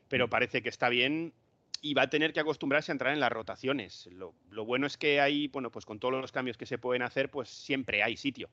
Pero 0.08 0.28
mm. 0.28 0.30
parece 0.30 0.62
que 0.62 0.69
está 0.69 0.88
bien 0.88 1.34
y 1.82 1.95
va 1.95 2.04
a 2.04 2.10
tener 2.10 2.32
que 2.32 2.39
acostumbrarse 2.39 2.93
a 2.93 2.93
entrar 2.93 3.12
en 3.12 3.19
las 3.19 3.30
rotaciones. 3.30 4.08
Lo, 4.13 4.34
bueno 4.63 4.88
es 4.88 4.95
que 4.95 5.19
hay, 5.19 5.50
bueno, 5.50 5.69
pues 5.69 5.84
con 5.86 6.00
todos 6.00 6.13
los 6.13 6.32
cambios 6.32 6.56
que 6.56 6.65
se 6.65 6.78
pueden 6.78 7.02
hacer, 7.02 7.30
pues 7.30 7.50
siempre 7.50 8.04
hay 8.04 8.15
sitio. 8.15 8.50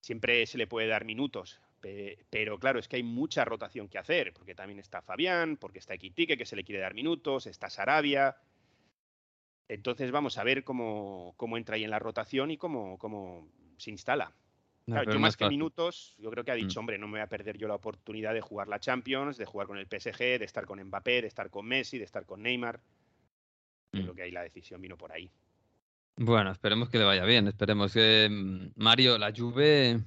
Siempre 0.00 0.46
se 0.46 0.58
le 0.58 0.66
puede 0.66 0.88
dar 0.88 1.04
minutos. 1.04 1.60
Pero 1.82 2.58
claro, 2.58 2.78
es 2.78 2.86
que 2.86 2.96
hay 2.96 3.02
mucha 3.02 3.44
rotación 3.44 3.88
que 3.88 3.98
hacer, 3.98 4.32
porque 4.32 4.54
también 4.54 4.78
está 4.78 5.02
Fabián, 5.02 5.56
porque 5.56 5.80
está 5.80 5.94
Equitique, 5.94 6.36
que 6.36 6.46
se 6.46 6.56
le 6.56 6.64
quiere 6.64 6.80
dar 6.80 6.94
minutos, 6.94 7.46
está 7.46 7.68
Sarabia. 7.68 8.36
Entonces 9.68 10.10
vamos 10.10 10.38
a 10.38 10.44
ver 10.44 10.64
cómo, 10.64 11.34
cómo 11.36 11.56
entra 11.56 11.74
ahí 11.76 11.84
en 11.84 11.90
la 11.90 11.98
rotación 11.98 12.50
y 12.52 12.56
cómo, 12.56 12.98
cómo 12.98 13.48
se 13.78 13.90
instala 13.90 14.32
yo 14.86 15.20
más 15.20 15.36
que 15.36 15.48
minutos, 15.48 16.14
yo 16.18 16.30
creo 16.30 16.44
que 16.44 16.50
ha 16.50 16.54
dicho, 16.54 16.78
mm. 16.78 16.80
hombre, 16.80 16.98
no 16.98 17.06
me 17.06 17.12
voy 17.12 17.20
a 17.20 17.28
perder 17.28 17.56
yo 17.56 17.68
la 17.68 17.74
oportunidad 17.74 18.34
de 18.34 18.40
jugar 18.40 18.68
la 18.68 18.80
Champions, 18.80 19.36
de 19.36 19.46
jugar 19.46 19.66
con 19.66 19.78
el 19.78 19.86
PSG, 19.86 20.38
de 20.38 20.44
estar 20.44 20.66
con 20.66 20.82
Mbappé, 20.82 21.22
de 21.22 21.28
estar 21.28 21.50
con 21.50 21.66
Messi, 21.66 21.98
de 21.98 22.04
estar 22.04 22.26
con 22.26 22.42
Neymar. 22.42 22.80
Creo 23.92 24.12
mm. 24.12 24.16
que 24.16 24.22
ahí 24.22 24.30
la 24.30 24.42
decisión 24.42 24.80
vino 24.80 24.96
por 24.96 25.12
ahí. 25.12 25.30
Bueno, 26.16 26.50
esperemos 26.50 26.88
que 26.88 26.98
le 26.98 27.04
vaya 27.04 27.24
bien. 27.24 27.46
Esperemos 27.48 27.92
que 27.92 28.28
mm, 28.30 28.72
Mario, 28.76 29.18
la 29.18 29.32
Juve. 29.34 30.00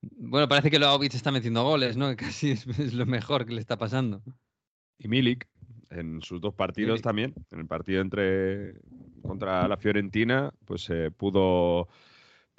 Bueno, 0.00 0.48
parece 0.48 0.70
que 0.70 0.78
Loavic 0.78 1.14
está 1.14 1.30
metiendo 1.30 1.64
goles, 1.64 1.96
¿no? 1.96 2.14
casi 2.16 2.52
es, 2.52 2.94
lo 2.94 3.06
mejor 3.06 3.46
que 3.46 3.54
le 3.54 3.60
está 3.60 3.76
pasando. 3.76 4.22
Y 4.98 5.08
Milik, 5.08 5.46
en 5.90 6.22
sus 6.22 6.40
dos 6.40 6.54
partidos 6.54 7.02
también. 7.02 7.34
En 7.50 7.60
el 7.60 7.66
partido 7.66 8.00
entre 8.00 8.74
contra 9.22 9.68
la 9.68 9.76
Fiorentina, 9.76 10.52
pues 10.64 10.88
eh, 10.90 11.10
pudo 11.10 11.88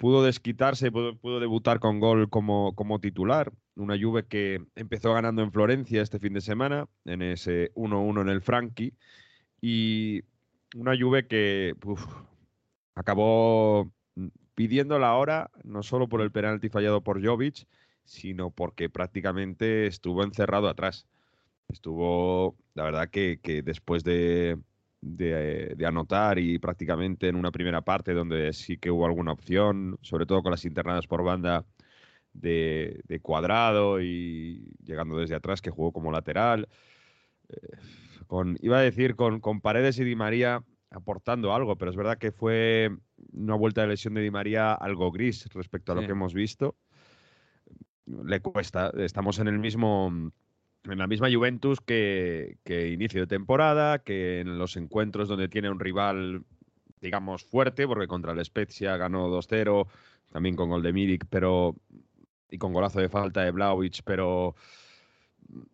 pudo 0.00 0.24
desquitarse, 0.24 0.90
pudo, 0.90 1.14
pudo, 1.18 1.40
debutar 1.40 1.78
con 1.78 2.00
gol 2.00 2.30
como, 2.30 2.74
como 2.74 3.00
titular. 3.00 3.52
Una 3.76 4.00
Juve 4.00 4.24
que 4.26 4.64
empezó 4.74 5.12
ganando 5.12 5.42
en 5.42 5.52
Florencia 5.52 6.00
este 6.00 6.18
fin 6.18 6.32
de 6.32 6.40
semana, 6.40 6.88
en 7.04 7.20
ese 7.20 7.70
1-1 7.74 8.22
en 8.22 8.28
el 8.30 8.40
Frankie. 8.40 8.94
Y 9.60 10.22
una 10.74 10.98
Juve 10.98 11.26
que 11.26 11.74
acabó 12.94 13.92
pidiendo 14.60 14.98
la 14.98 15.14
hora, 15.14 15.50
no 15.64 15.82
solo 15.82 16.06
por 16.06 16.20
el 16.20 16.30
penalti 16.30 16.68
fallado 16.68 17.00
por 17.00 17.24
Jovic, 17.24 17.66
sino 18.04 18.50
porque 18.50 18.90
prácticamente 18.90 19.86
estuvo 19.86 20.22
encerrado 20.22 20.68
atrás. 20.68 21.06
Estuvo, 21.70 22.58
la 22.74 22.84
verdad 22.84 23.08
que 23.08 23.38
después 23.64 24.04
de, 24.04 24.58
de, 25.00 25.86
anotar 25.86 26.38
y 26.38 26.58
prácticamente 26.58 27.28
en 27.28 27.36
una 27.36 27.50
primera 27.50 27.80
parte 27.80 28.12
donde 28.12 28.52
sí 28.52 28.76
que 28.76 28.90
hubo 28.90 29.06
alguna 29.06 29.32
opción, 29.32 29.98
sobre 30.02 30.26
todo 30.26 30.42
con 30.42 30.50
las 30.50 30.66
internadas 30.66 31.06
por 31.06 31.24
banda 31.24 31.64
de, 32.34 33.02
cuadrado 33.22 34.02
y 34.02 34.74
llegando 34.84 35.16
desde 35.16 35.36
atrás 35.36 35.62
que 35.62 35.70
jugó 35.70 35.90
como 35.90 36.12
lateral. 36.12 36.68
Eh, 37.48 37.78
con, 38.26 38.58
iba 38.60 38.76
a 38.76 38.82
decir 38.82 39.16
con, 39.16 39.40
con 39.40 39.62
Paredes 39.62 39.98
y 40.00 40.04
Di 40.04 40.16
María 40.16 40.62
aportando 40.90 41.54
algo, 41.54 41.76
pero 41.76 41.90
es 41.90 41.96
verdad 41.96 42.18
que 42.18 42.32
fue 42.32 42.90
una 43.32 43.54
vuelta 43.54 43.82
de 43.82 43.88
lesión 43.88 44.14
de 44.14 44.22
Di 44.22 44.30
María 44.30 44.74
algo 44.74 45.10
gris 45.10 45.48
respecto 45.52 45.92
a 45.92 45.94
lo 45.94 46.02
que 46.02 46.12
hemos 46.12 46.34
visto. 46.34 46.76
Le 48.06 48.40
cuesta, 48.40 48.92
estamos 48.96 49.38
en 49.38 49.48
el 49.48 49.58
mismo 49.58 50.32
en 50.84 50.98
la 50.98 51.06
misma 51.06 51.28
Juventus 51.30 51.80
que, 51.80 52.56
inicio 52.92 53.20
de 53.20 53.26
temporada, 53.26 53.98
que 53.98 54.40
en 54.40 54.58
los 54.58 54.76
encuentros 54.76 55.28
donde 55.28 55.48
tiene 55.48 55.70
un 55.70 55.78
rival, 55.78 56.44
digamos, 57.00 57.44
fuerte, 57.44 57.86
porque 57.86 58.06
contra 58.06 58.32
el 58.32 58.44
Spezia 58.44 58.96
ganó 58.96 59.28
2-0, 59.28 59.86
también 60.32 60.56
con 60.56 60.70
gol 60.70 60.82
de 60.82 60.92
Milik, 60.92 61.26
pero 61.28 61.76
y 62.50 62.58
con 62.58 62.72
golazo 62.72 63.00
de 63.00 63.08
falta 63.08 63.42
de 63.42 63.52
Blaovic, 63.52 64.02
pero 64.04 64.56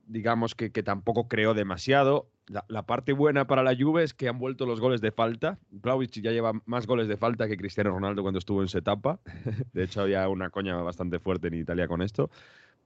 digamos 0.06 0.54
que, 0.54 0.70
tampoco 0.70 1.28
creó 1.28 1.54
demasiado. 1.54 2.28
La, 2.48 2.82
parte 2.84 3.12
buena 3.12 3.46
para 3.46 3.64
la 3.64 3.74
Juve 3.76 4.04
es 4.04 4.14
que 4.14 4.28
han 4.28 4.38
vuelto 4.38 4.66
los 4.66 4.80
goles 4.80 5.00
de 5.00 5.10
falta. 5.10 5.58
Blaovic 5.70 6.20
ya 6.20 6.30
lleva 6.30 6.52
más 6.64 6.86
goles 6.86 7.08
de 7.08 7.16
falta 7.16 7.48
que 7.48 7.56
Cristiano 7.56 7.90
Ronaldo 7.90 8.22
cuando 8.22 8.38
estuvo 8.38 8.62
en 8.62 8.68
su 8.68 8.78
etapa. 8.78 9.18
De 9.72 9.84
hecho, 9.84 10.02
había 10.02 10.28
una 10.28 10.50
coña 10.50 10.76
bastante 10.76 11.18
fuerte 11.18 11.48
en 11.48 11.54
Italia 11.54 11.88
con 11.88 12.02
esto 12.02 12.30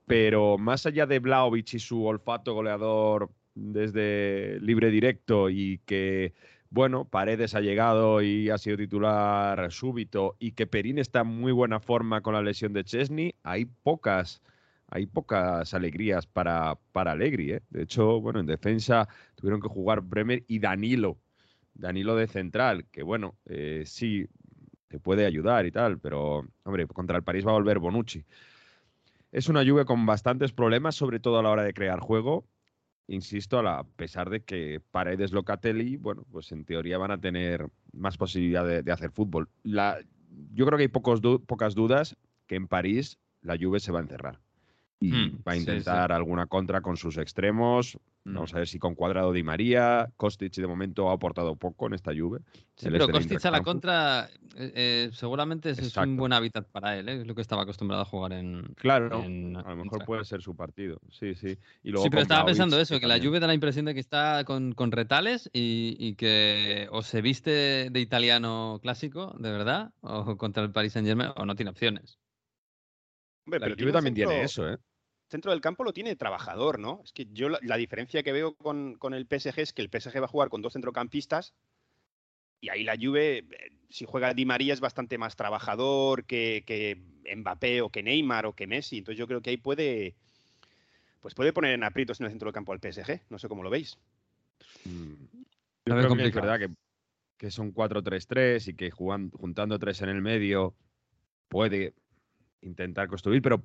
pero 0.05 0.57
más 0.57 0.85
allá 0.85 1.05
de 1.05 1.19
Blaovic 1.19 1.75
y 1.75 1.79
su 1.79 2.05
olfato 2.05 2.53
goleador 2.53 3.29
desde 3.55 4.59
libre 4.59 4.89
directo 4.89 5.49
y 5.49 5.79
que, 5.85 6.33
bueno, 6.69 7.05
Paredes 7.05 7.55
ha 7.55 7.61
llegado 7.61 8.21
y 8.21 8.49
ha 8.49 8.57
sido 8.57 8.77
titular 8.77 9.71
súbito 9.71 10.35
y 10.39 10.51
que 10.51 10.67
Perín 10.67 10.99
está 10.99 11.21
en 11.21 11.27
muy 11.27 11.51
buena 11.51 11.79
forma 11.79 12.21
con 12.21 12.33
la 12.33 12.41
lesión 12.41 12.73
de 12.73 12.83
Chesney, 12.83 13.35
hay 13.43 13.65
pocas, 13.65 14.41
hay 14.91 15.05
pocas 15.05 15.73
alegrías 15.73 16.27
para, 16.27 16.77
para 16.91 17.13
Allegri. 17.13 17.53
¿eh? 17.53 17.61
De 17.69 17.83
hecho, 17.83 18.19
bueno, 18.19 18.41
en 18.41 18.45
defensa 18.45 19.07
tuvieron 19.35 19.61
que 19.61 19.69
jugar 19.69 20.01
Bremer 20.01 20.43
y 20.47 20.59
Danilo, 20.59 21.17
Danilo 21.73 22.15
de 22.15 22.27
central, 22.27 22.85
que 22.91 23.01
bueno, 23.01 23.37
eh, 23.45 23.83
sí, 23.85 24.27
te 24.89 24.99
puede 24.99 25.25
ayudar 25.25 25.65
y 25.65 25.71
tal, 25.71 25.97
pero, 25.97 26.45
hombre, 26.63 26.85
contra 26.87 27.15
el 27.15 27.23
París 27.23 27.47
va 27.47 27.51
a 27.51 27.53
volver 27.53 27.79
Bonucci. 27.79 28.25
Es 29.31 29.47
una 29.47 29.63
lluvia 29.63 29.85
con 29.85 30.05
bastantes 30.05 30.51
problemas, 30.51 30.95
sobre 30.95 31.21
todo 31.21 31.39
a 31.39 31.43
la 31.43 31.49
hora 31.49 31.63
de 31.63 31.73
crear 31.73 32.01
juego. 32.01 32.45
Insisto, 33.07 33.59
a, 33.59 33.85
pesar 33.95 34.29
de 34.29 34.43
que 34.43 34.81
Paredes 34.91 35.31
Locatelli, 35.31 35.95
bueno, 35.95 36.25
pues 36.29 36.51
en 36.51 36.65
teoría 36.65 36.97
van 36.97 37.11
a 37.11 37.21
tener 37.21 37.69
más 37.93 38.17
posibilidad 38.17 38.65
de, 38.83 38.91
hacer 38.91 39.11
fútbol. 39.11 39.47
yo 39.63 40.65
creo 40.65 40.77
que 40.77 40.83
hay 40.83 40.87
pocas 40.89 41.75
dudas 41.75 42.17
que 42.47 42.55
en 42.55 42.67
París 42.67 43.19
la 43.41 43.55
lluvia 43.55 43.79
se 43.79 43.93
va 43.93 43.99
a 43.99 44.03
encerrar 44.03 44.39
y 45.01 45.11
hmm, 45.11 45.41
va 45.45 45.53
a 45.53 45.57
intentar 45.57 46.11
alguna 46.11 46.45
contra 46.45 46.81
con 46.81 46.95
sus 46.95 47.17
extremos. 47.17 47.97
Vamos 48.23 48.53
a 48.53 48.59
ver 48.59 48.67
si 48.67 48.77
con 48.77 48.93
Cuadrado 48.93 49.33
Di 49.33 49.41
María. 49.41 50.07
Kostic 50.15 50.53
de 50.53 50.67
momento 50.67 51.09
ha 51.09 51.13
aportado 51.13 51.55
poco 51.55 51.87
en 51.87 51.95
esta 51.95 52.13
lluvia. 52.13 52.39
Sí, 52.75 52.87
pero 52.91 53.09
Kostic 53.09 53.43
a 53.43 53.49
la 53.49 53.61
contra 53.61 54.29
eh, 54.55 54.71
eh, 54.75 55.09
seguramente 55.11 55.71
es, 55.71 55.97
un 55.97 56.17
buen 56.17 56.33
hábitat 56.33 56.67
para 56.67 56.99
él. 56.99 57.09
¿eh? 57.09 57.21
Es 57.21 57.27
lo 57.27 57.33
que 57.33 57.41
estaba 57.41 57.63
acostumbrado 57.63 58.03
a 58.03 58.05
jugar 58.05 58.33
en. 58.33 58.75
Claro, 58.75 59.23
a 59.23 59.27
lo 59.27 59.75
mejor 59.75 60.05
puede 60.05 60.23
ser 60.23 60.43
su 60.43 60.55
partido. 60.55 60.99
Sí, 61.09 61.33
sí. 61.33 61.57
Y 61.81 61.93
sí, 61.93 62.09
pero 62.11 62.21
estaba 62.21 62.45
pensando 62.45 62.79
eso, 62.79 62.99
que, 62.99 63.07
la 63.07 63.17
lluvia 63.17 63.39
da 63.39 63.47
la 63.47 63.55
impresión 63.55 63.85
de 63.85 63.95
que 63.95 63.99
está 63.99 64.43
con, 64.43 64.75
retales 64.91 65.49
y, 65.51 66.13
que 66.13 66.87
o 66.91 67.01
se 67.01 67.23
viste 67.23 67.89
de 67.89 67.99
italiano 67.99 68.79
clásico, 68.83 69.35
de 69.39 69.51
verdad, 69.51 69.93
o 70.01 70.37
contra 70.37 70.61
el 70.61 70.71
Paris 70.71 70.93
Saint 70.93 71.07
Germain, 71.07 71.31
o 71.35 71.45
no 71.47 71.55
tiene 71.55 71.71
opciones. 71.71 72.19
Hombre, 73.47 73.59
pero 73.61 73.75
Juve 73.75 73.91
también 73.91 74.13
tiene 74.13 74.43
eso, 74.43 74.69
¿eh? 74.69 74.77
Centro 75.31 75.51
del 75.51 75.61
campo 75.61 75.83
lo 75.83 75.93
tiene 75.93 76.15
trabajador, 76.15 76.77
¿no? 76.77 77.01
Es 77.03 77.13
que 77.13 77.27
yo 77.31 77.49
la, 77.49 77.77
diferencia 77.77 78.21
que 78.21 78.33
veo 78.33 78.53
con, 78.55 78.97
el 79.13 79.25
PSG 79.25 79.59
es 79.59 79.73
que 79.73 79.81
el 79.81 79.89
PSG 79.89 80.21
va 80.21 80.25
a 80.25 80.27
jugar 80.27 80.49
con 80.49 80.61
dos 80.61 80.73
centrocampistas 80.73 81.53
y 82.59 82.69
ahí 82.69 82.83
la 82.83 82.97
Juve, 83.01 83.39
eh, 83.39 83.45
si 83.89 84.05
juega 84.05 84.33
Di 84.33 84.45
María, 84.45 84.73
es 84.73 84.81
bastante 84.81 85.17
más 85.17 85.35
trabajador 85.35 86.25
que, 86.25 86.63
que, 86.67 87.01
Mbappé 87.35 87.81
o 87.81 87.89
que 87.89 88.03
Neymar 88.03 88.45
o 88.45 88.53
que 88.53 88.67
Messi. 88.67 88.97
Entonces 88.97 89.17
yo 89.17 89.27
creo 89.27 89.41
que 89.41 89.51
ahí 89.51 89.57
puede, 89.57 90.15
pues 91.21 91.33
puede 91.33 91.53
poner 91.53 91.73
en 91.73 91.83
aprietos 91.83 92.19
en 92.19 92.25
el 92.25 92.31
centro 92.31 92.47
del 92.47 92.53
campo 92.53 92.73
al 92.73 92.79
PSG. 92.79 93.21
No 93.29 93.39
sé 93.39 93.47
cómo 93.47 93.63
lo 93.63 93.69
veis. 93.69 93.97
Mm. 94.85 95.13
Yo 95.85 95.95
creo 95.95 96.15
que 96.15 96.25
es 96.25 96.35
verdad 96.35 96.59
que, 96.59 96.69
que 97.37 97.51
son 97.51 97.73
4-3-3 97.73 98.67
y 98.67 98.73
que 98.75 98.91
jugando, 98.91 99.35
juntando 99.37 99.79
tres 99.79 100.01
en 100.01 100.09
el 100.09 100.21
medio 100.21 100.75
puede 101.47 101.93
intentar 102.61 103.07
construir, 103.07 103.41
pero 103.41 103.63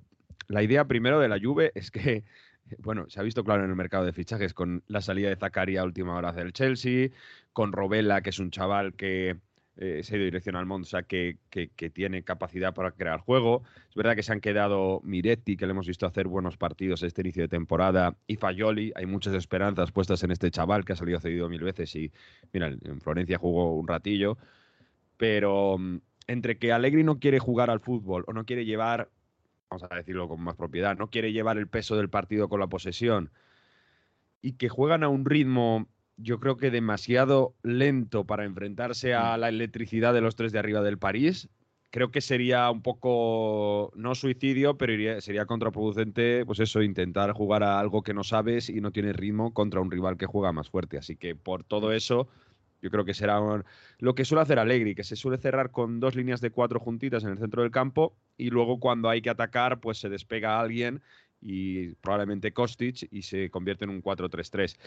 la 0.49 0.62
idea 0.62 0.87
primero 0.87 1.21
de 1.21 1.29
la 1.29 1.39
Juve 1.41 1.73
es 1.75 1.91
que, 1.91 2.25
bueno, 2.79 3.09
se 3.09 3.21
ha 3.21 3.23
visto 3.23 3.45
claro 3.45 3.65
en 3.65 3.71
el 3.71 3.77
mercado 3.77 4.05
de 4.05 4.12
fichajes 4.12 4.55
con 4.55 4.83
la 4.89 5.01
salida 5.01 5.29
de 5.29 5.37
Zakaria 5.37 5.81
a 5.81 5.85
última 5.85 6.15
hora 6.15 6.33
del 6.33 6.53
Chelsea, 6.53 7.11
con 7.53 7.73
Robella, 7.73 8.20
que 8.20 8.31
es 8.31 8.39
un 8.39 8.51
chaval 8.51 8.95
que 8.95 9.37
eh, 9.79 10.03
se 10.03 10.14
ha 10.14 10.16
ido 10.16 10.24
dirección 10.24 10.57
al 10.57 10.64
Monza, 10.64 11.03
que, 11.03 11.37
que, 11.51 11.91
tiene 11.91 12.22
capacidad 12.22 12.72
para 12.72 12.93
crear 12.93 13.20
juego. 13.20 13.62
Es 13.91 13.95
verdad 13.95 14.16
que 14.16 14.22
se 14.22 14.33
han 14.33 14.41
quedado 14.41 15.01
Miretti, 15.05 15.57
que 15.57 15.66
le 15.66 15.72
hemos 15.72 15.87
visto 15.87 16.07
hacer 16.07 16.29
buenos 16.29 16.57
partidos 16.57 17.03
este 17.03 17.20
inicio 17.20 17.43
de 17.43 17.49
temporada, 17.49 18.16
y 18.27 18.37
Fayoli. 18.37 18.93
Hay 18.97 19.05
muchas 19.05 19.35
esperanzas 19.35 19.93
puestas 19.93 20.22
en 20.22 20.31
este 20.31 20.51
chaval 20.51 20.85
que 20.85 20.95
ha 20.95 20.97
salido 20.97 21.20
cedido 21.20 21.51
mil 21.51 21.62
veces 21.62 21.95
y, 21.95 22.11
mira, 22.53 22.68
en 22.68 23.01
Florencia 23.03 23.37
jugó 23.37 23.74
un 23.74 23.87
ratillo. 23.87 24.39
Pero 25.18 25.77
mm, 25.79 25.99
entre 26.27 26.59
que 26.59 26.72
Allegri 26.72 27.05
no 27.05 27.18
quiere 27.18 27.39
jugar 27.39 27.68
al 27.68 27.81
fútbol 27.81 28.24
o 28.27 28.33
no 28.33 28.45
quiere 28.47 28.64
llevar 28.64 29.11
vamos 29.71 29.85
a 29.91 29.95
decirlo 29.95 30.29
con 30.29 30.41
más 30.41 30.57
propiedad, 30.57 30.97
no 30.97 31.11
quiere 31.11 31.33
llevar 31.33 31.59
el 31.59 31.69
peso 31.69 31.97
del 31.97 32.09
partido 32.09 32.49
con 32.49 32.61
la 32.61 32.67
posesión 32.69 33.31
y 34.41 34.53
que 34.53 34.69
juegan 34.69 35.03
a 35.03 35.09
un 35.09 35.25
ritmo, 35.25 35.87
yo 36.17 36.39
creo 36.39 36.57
que 36.57 36.71
demasiado 36.71 37.55
lento 37.62 38.25
para 38.25 38.45
enfrentarse 38.45 39.14
a 39.14 39.37
la 39.37 39.49
electricidad 39.49 40.14
de 40.14 40.21
los 40.21 40.37
tres 40.37 40.53
de 40.53 40.59
arriba 40.59 40.83
del 40.83 40.99
París. 40.99 41.49
Creo 41.91 42.11
que 42.11 42.21
sería 42.21 42.71
un 42.71 42.83
poco, 42.83 43.91
no 43.97 44.14
suicidio, 44.14 44.77
pero 44.77 44.93
iría- 44.93 45.21
sería 45.21 45.47
contraproducente, 45.47 46.45
pues 46.45 46.61
eso, 46.61 46.83
intentar 46.83 47.33
jugar 47.33 47.62
a 47.62 47.81
algo 47.81 48.03
que 48.03 48.12
no 48.14 48.23
sabes 48.23 48.69
y 48.69 48.81
no 48.81 48.93
tiene 48.93 49.12
ritmo 49.12 49.53
contra 49.53 49.81
un 49.81 49.91
rival 49.91 50.17
que 50.17 50.27
juega 50.27 50.53
más 50.53 50.69
fuerte. 50.69 50.99
Así 50.99 51.17
que 51.17 51.35
por 51.35 51.64
todo 51.64 51.93
eso, 51.93 52.29
yo 52.87 52.91
creo 52.91 53.05
que 53.05 53.14
será 53.14 53.41
un- 53.41 53.64
lo 53.99 54.14
que 54.14 54.24
suele 54.24 54.43
hacer 54.43 54.61
Allegri, 54.61 54.95
que 54.95 55.03
se 55.03 55.16
suele 55.16 55.39
cerrar 55.39 55.72
con 55.72 55.99
dos 55.99 56.14
líneas 56.14 56.41
de 56.41 56.51
cuatro 56.51 56.78
juntitas 56.78 57.24
en 57.24 57.30
el 57.30 57.39
centro 57.39 57.62
del 57.62 57.72
campo 57.72 58.16
y 58.37 58.51
luego 58.51 58.78
cuando 58.78 59.09
hay 59.09 59.20
que 59.20 59.30
atacar, 59.30 59.80
pues 59.80 59.99
se 59.99 60.09
despega 60.09 60.61
alguien 60.61 61.03
y 61.41 61.89
probablemente 61.97 62.53
Kostic 62.53 63.09
y 63.11 63.22
se 63.22 63.51
convierte 63.51 63.84
en 63.84 63.91
un 63.91 64.01
4-3-3. 64.03 64.78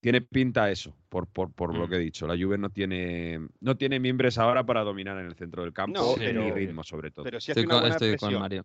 Tiene 0.00 0.20
pinta 0.22 0.70
eso, 0.70 0.94
por, 1.08 1.26
por, 1.26 1.52
por 1.52 1.74
lo 1.74 1.86
Mm. 1.86 1.90
que 1.90 1.96
he 1.96 1.98
dicho. 1.98 2.26
La 2.26 2.36
Juve 2.36 2.56
no 2.58 2.70
tiene, 2.70 3.40
no 3.60 3.76
tiene 3.76 3.98
miembros 3.98 4.38
ahora 4.38 4.64
para 4.64 4.82
dominar 4.82 5.18
en 5.18 5.26
el 5.26 5.34
centro 5.34 5.62
del 5.62 5.72
campo 5.72 5.98
No, 6.00 6.16
ni 6.16 6.24
pero- 6.26 6.54
ritmo, 6.54 6.84
sobre 6.84 7.10
todo. 7.10 7.24
Pero 7.24 7.40
si 7.40 7.50
hace 7.52 7.60
Estoy 7.60 7.64
una 7.66 7.74
con, 7.74 7.80
buena 7.82 7.94
estoy 7.96 8.08
con 8.10 8.18
presión, 8.18 8.40
Mario. 8.40 8.64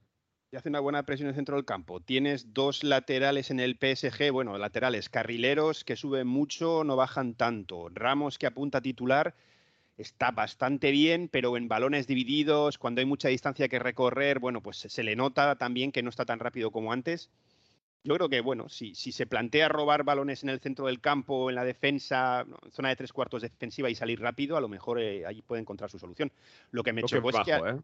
Si 0.52 0.58
hace 0.58 0.68
una 0.68 0.82
buena 0.82 1.04
presión 1.04 1.28
en 1.28 1.30
el 1.30 1.36
centro 1.36 1.56
del 1.56 1.64
campo, 1.64 2.02
tienes 2.02 2.54
dos 2.54 2.84
laterales 2.84 3.52
en 3.52 3.62
el 3.62 3.78
PSG, 3.78 4.32
bueno, 4.34 4.58
laterales, 4.58 5.08
carrileros 5.08 5.86
que 5.86 5.95
suben 5.95 6.28
mucho, 6.28 6.84
no 6.84 6.97
bajan 6.97 7.36
tanto. 7.36 7.88
Ramos 7.93 8.38
que 8.38 8.47
apunta 8.47 8.80
a 8.80 8.82
titular 8.82 9.34
está 9.97 10.32
bastante 10.32 10.91
bien, 10.91 11.30
pero 11.30 11.56
en 11.56 11.70
balones 11.70 12.06
divididos, 12.06 12.78
cuando 12.78 12.99
hay 12.99 13.06
mucha 13.06 13.30
distancia 13.30 13.70
que 13.70 13.80
recorrer, 13.80 14.39
bueno, 14.39 14.62
pues 14.62 14.78
se 14.78 15.04
le 15.04 15.16
nota 15.16 15.56
también 15.56 15.93
que 15.93 16.04
no 16.04 16.10
está 16.10 16.26
tan 16.26 16.39
rápido 16.39 16.70
como 16.72 16.91
antes. 16.91 17.30
Yo 18.04 18.16
creo 18.16 18.28
que, 18.28 18.41
bueno, 18.41 18.68
si, 18.68 18.93
si 18.93 19.14
se 19.14 19.28
plantea 19.28 19.70
robar 19.70 20.04
balones 20.04 20.43
en 20.43 20.49
el 20.49 20.60
centro 20.60 20.88
del 20.88 20.99
campo, 20.99 21.49
en 21.49 21.56
la 21.56 21.64
defensa, 21.64 22.45
zona 22.72 22.89
de 22.89 22.95
tres 22.97 23.14
cuartos 23.14 23.43
defensiva 23.43 23.89
y 23.89 23.95
salir 23.95 24.20
rápido, 24.20 24.58
a 24.58 24.62
lo 24.62 24.68
mejor 24.68 24.99
eh, 24.99 25.26
ahí 25.26 25.43
puede 25.43 25.62
encontrar 25.62 25.89
su 25.89 25.99
solución. 25.99 26.30
Lo 26.72 26.84
que 26.84 26.91
me 26.91 27.04
chocó 27.04 27.30
es 27.30 27.39
que, 27.45 27.52
¿eh? 27.52 27.80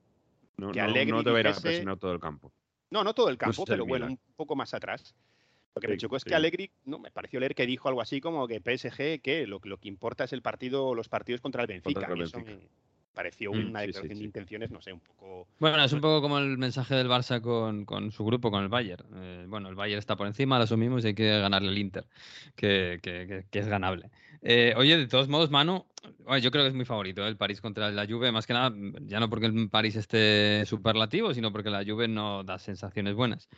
No, 0.58 0.72
que 0.72 0.80
no- 0.80 0.86
Allegri 0.86 1.12
no 1.12 1.24
te 1.24 1.30
va 1.32 1.38
a 1.38 1.40
ir 1.42 1.48
a 1.48 1.52
dijese- 1.52 1.62
presionar 1.62 1.98
todo 1.98 2.12
el 2.14 2.20
campo. 2.20 2.52
no, 2.90 3.04
no 3.04 3.14
todo 3.14 3.30
el 3.30 3.38
No 3.42 3.52
campo, 3.52 3.64
el 3.64 3.68
pero 3.68 3.86
bueno, 3.86 4.08
un 4.08 4.20
poco 4.36 4.56
más 4.56 4.74
atrás. 4.74 5.16
Lo 5.76 5.82
que 5.82 5.88
me 5.90 5.94
Sí, 5.94 6.00
chocó 6.02 6.18
es 6.18 6.24
sí. 6.24 6.30
que 6.30 6.36
Allegri, 6.36 6.72
no, 6.86 6.98
me 6.98 7.12
pareció 7.12 7.40
leer 7.40 7.54
que 7.54 7.68
dijo 7.68 7.88
algo 7.88 8.02
así 8.02 8.20
como 8.20 8.48
que 8.48 8.60
PSG, 8.60 9.22
que 9.22 9.46
lo, 9.46 9.60
lo 9.64 9.78
que 9.78 9.88
importa 9.88 10.24
es 10.24 10.34
el 10.34 10.42
partido, 10.42 10.96
los 10.96 11.08
partidos 11.08 11.42
contra 11.42 11.62
el 11.62 11.68
Benfica. 11.68 12.00
Contra 12.00 12.14
el 12.14 12.20
y 12.20 12.24
eso 12.24 12.38
Benfica. 12.38 12.60
me 12.60 12.68
pareció 13.14 13.52
Mm, 13.52 13.70
una 13.70 13.82
sí, 13.82 13.86
sí, 13.86 13.88
declaración 13.88 14.18
sí. 14.18 14.20
de 14.22 14.26
intenciones, 14.26 14.72
no 14.72 14.82
sé, 14.82 14.94
un 14.94 15.00
poco. 15.02 15.48
Bueno, 15.60 15.84
es 15.84 15.94
un 15.94 16.02
poco 16.02 16.22
como 16.22 16.40
el 16.40 16.58
mensaje 16.58 16.96
del 16.96 17.08
Barça 17.08 17.42
con, 17.42 17.86
con 17.86 18.12
su 18.12 18.26
grupo, 18.26 18.50
con 18.50 18.64
el 18.64 18.70
Bayern. 18.70 19.06
Eh, 19.16 19.46
bueno, 19.48 19.70
el 19.70 19.76
Bayern 19.76 20.00
está 20.00 20.16
por 20.16 20.26
encima, 20.26 20.58
lo 20.58 20.64
asumimos 20.64 21.04
y 21.04 21.10
hay 21.10 21.14
que 21.16 21.40
ganarle 21.40 21.70
al 21.70 21.78
Inter, 21.78 22.08
que, 22.56 23.00
que- 23.04 23.28
que- 23.28 23.46
que 23.50 23.60
es 23.60 23.68
ganable. 23.68 24.10
Eh, 24.42 24.74
oye, 24.78 24.98
de 24.98 25.08
todos 25.08 25.28
modos, 25.28 25.50
Manu, 25.50 25.86
yo 26.42 26.52
creo 26.52 26.64
que 26.64 26.70
es 26.70 26.74
muy 26.74 26.86
favorito 26.86 27.24
¿eh? 27.26 27.28
el 27.28 27.38
París 27.38 27.62
contra 27.62 27.90
la 27.92 28.06
Juve, 28.06 28.32
más 28.32 28.46
que 28.46 28.54
nada, 28.54 28.70
mm, 28.70 29.08
ya 29.08 29.20
no 29.20 29.30
porque 29.30 29.48
el 29.48 29.70
París 29.70 29.96
esté 29.96 30.66
superlativo, 30.66 31.34
sino 31.34 31.52
porque 31.52 31.70
la 31.70 31.84
Juve 31.84 32.08
no 32.08 32.44
da 32.44 32.60
sensaciones 32.60 33.16
buenas. 33.16 33.50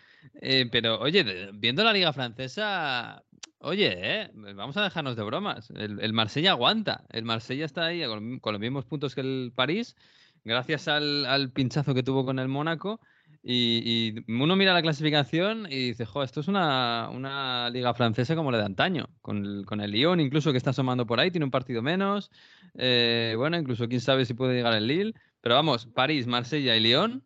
Eh, 0.42 0.68
pero, 0.72 1.00
oye, 1.00 1.50
viendo 1.54 1.84
la 1.84 1.94
Liga 1.94 2.14
Francesa, 2.14 3.24
oye, 3.60 3.94
eh, 3.98 4.32
vamos 4.34 4.78
a 4.78 4.84
dejarnos 4.84 5.16
de 5.16 5.24
bromas. 5.24 5.70
El, 5.72 6.00
el 6.00 6.14
Marsella 6.14 6.52
aguanta, 6.52 7.06
el 7.10 7.26
Marsella 7.26 7.66
está 7.66 7.86
ahí 7.86 8.06
con, 8.06 8.40
con 8.40 8.54
los 8.54 8.62
mismos 8.62 8.86
puntos 8.86 9.16
que 9.16 9.22
el 9.22 9.52
París 9.56 9.96
gracias 10.44 10.88
al, 10.88 11.26
al 11.26 11.52
pinchazo 11.52 11.94
que 11.94 12.04
tuvo 12.04 12.26
con 12.26 12.40
el 12.40 12.48
Mónaco. 12.48 13.02
Y, 13.42 14.16
y 14.28 14.32
uno 14.32 14.56
mira 14.58 14.74
la 14.74 14.82
clasificación 14.82 15.66
y 15.70 15.88
dice, 15.90 16.06
jo, 16.06 16.24
esto 16.24 16.42
es 16.42 16.48
una, 16.50 17.10
una 17.10 17.70
liga 17.70 17.94
francesa 17.94 18.36
como 18.36 18.52
la 18.52 18.58
de 18.58 18.66
antaño, 18.66 19.08
con 19.22 19.46
el, 19.46 19.66
con 19.66 19.80
el 19.80 19.92
Lyon 19.92 20.20
incluso 20.20 20.52
que 20.52 20.58
está 20.58 20.72
asomando 20.72 21.06
por 21.06 21.20
ahí, 21.20 21.32
tiene 21.32 21.46
un 21.46 21.52
partido 21.52 21.82
menos. 21.82 22.32
eh, 22.74 23.36
bueno, 23.38 23.58
incluso 23.58 23.88
quién 23.88 24.02
sabe 24.02 24.26
si 24.26 24.34
puede 24.34 24.56
llegar 24.56 24.74
el 24.74 24.88
Lille. 24.88 25.14
Pero 25.42 25.56
vamos, 25.56 25.86
París, 25.88 26.28
Marsella 26.28 26.76
y 26.76 26.82
Lyon 26.82 27.24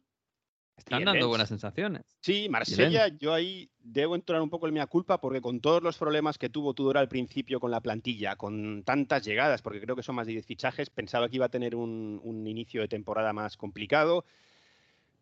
están 0.77 1.03
dando 1.03 1.13
Lens. 1.13 1.27
buenas 1.27 1.49
sensaciones. 1.49 2.03
Sí, 2.21 2.47
Marsella, 2.49 3.07
yo 3.07 3.33
ahí 3.33 3.71
debo 3.79 4.15
entrar 4.15 4.41
un 4.41 4.49
poco 4.49 4.67
en 4.67 4.73
mi 4.75 4.85
culpa 4.85 5.19
porque 5.19 5.41
con 5.41 5.61
todos 5.61 5.81
los 5.81 5.97
problemas 5.97 6.37
que 6.37 6.49
tuvo 6.49 6.73
Tudor 6.73 6.97
al 6.97 7.07
principio 7.07 7.59
con 7.59 7.71
la 7.71 7.81
plantilla, 7.81 8.35
con 8.35 8.83
tantas 8.83 9.25
llegadas, 9.25 9.61
porque 9.61 9.81
creo 9.81 9.95
que 9.95 10.03
son 10.03 10.15
más 10.15 10.27
de 10.27 10.33
10 10.33 10.45
fichajes, 10.45 10.89
pensaba 10.89 11.27
que 11.27 11.37
iba 11.37 11.45
a 11.45 11.49
tener 11.49 11.75
un, 11.75 12.19
un 12.23 12.47
inicio 12.47 12.81
de 12.81 12.87
temporada 12.87 13.33
más 13.33 13.57
complicado. 13.57 14.25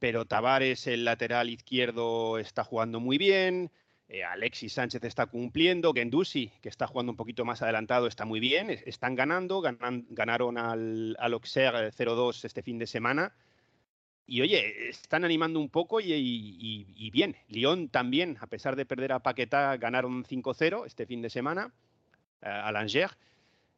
Pero 0.02 0.26
Tavares, 0.26 0.88
el 0.88 1.06
lateral 1.06 1.52
izquierdo, 1.52 2.40
está 2.40 2.64
jugando 2.64 3.00
muy 3.00 3.20
bien. 3.20 3.70
eh, 4.10 4.24
Alexis 4.24 4.74
Sánchez 4.74 5.04
está 5.04 5.28
cumpliendo. 5.28 5.94
Gendusi, 5.94 6.52
que 6.60 6.70
está 6.70 6.88
jugando 6.88 7.12
un 7.12 7.16
poquito 7.18 7.46
más 7.46 7.62
adelantado, 7.62 8.08
está 8.08 8.26
muy 8.26 8.40
bien. 8.40 8.72
es- 8.72 8.82
Están 8.88 9.14
ganando. 9.16 9.62
ganan- 9.62 10.08
ganaron 10.10 10.58
al, 10.58 11.16
al 11.20 11.34
Auxerre 11.34 11.92
0-2 11.92 12.44
este 12.46 12.64
fin 12.64 12.80
de 12.80 12.88
semana. 12.88 13.32
Y 14.26 14.42
oye, 14.42 14.90
están 14.90 15.24
animando 15.24 15.60
un 15.60 15.70
poco 15.70 16.00
y, 16.02 17.10
bien. 17.14 17.36
Lyon 17.48 17.90
también, 17.90 18.38
a 18.42 18.48
pesar 18.48 18.76
de 18.76 18.86
perder 18.88 19.12
a 19.12 19.20
Paquetá, 19.20 19.78
ganaron 19.78 20.26
5-0 20.26 20.86
este 20.88 21.06
fin 21.06 21.22
de 21.22 21.30
semana 21.30 21.72
eh, 22.42 22.50
al 22.50 22.76
Angers. 22.76 23.16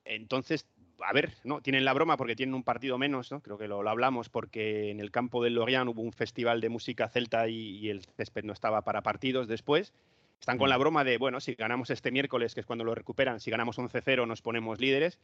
Entonces, 0.05 0.65
a 0.99 1.13
ver, 1.13 1.33
no 1.43 1.61
tienen 1.61 1.85
la 1.85 1.93
broma 1.93 2.17
porque 2.17 2.35
tienen 2.35 2.55
un 2.55 2.63
partido 2.63 2.97
menos, 2.97 3.31
¿no? 3.31 3.41
Creo 3.41 3.57
que 3.57 3.67
lo, 3.67 3.83
lo 3.83 3.89
hablamos 3.89 4.29
porque 4.29 4.91
en 4.91 4.99
el 4.99 5.11
campo 5.11 5.43
del 5.43 5.55
Lorient 5.55 5.89
hubo 5.89 6.01
un 6.01 6.13
festival 6.13 6.61
de 6.61 6.69
música 6.69 7.09
celta 7.09 7.47
y, 7.47 7.77
y 7.77 7.89
el 7.89 8.03
césped 8.03 8.43
no 8.43 8.53
estaba 8.53 8.81
para 8.81 9.01
partidos 9.01 9.47
después. 9.47 9.93
Están 10.39 10.57
con 10.57 10.69
la 10.69 10.77
broma 10.77 11.05
de, 11.05 11.17
bueno, 11.17 11.39
si 11.39 11.55
ganamos 11.55 11.89
este 11.89 12.11
miércoles, 12.11 12.53
que 12.53 12.59
es 12.59 12.65
cuando 12.65 12.83
lo 12.83 12.93
recuperan, 12.93 13.39
si 13.39 13.49
ganamos 13.49 13.77
11-0 13.77 14.27
nos 14.27 14.41
ponemos 14.41 14.79
líderes. 14.79 15.17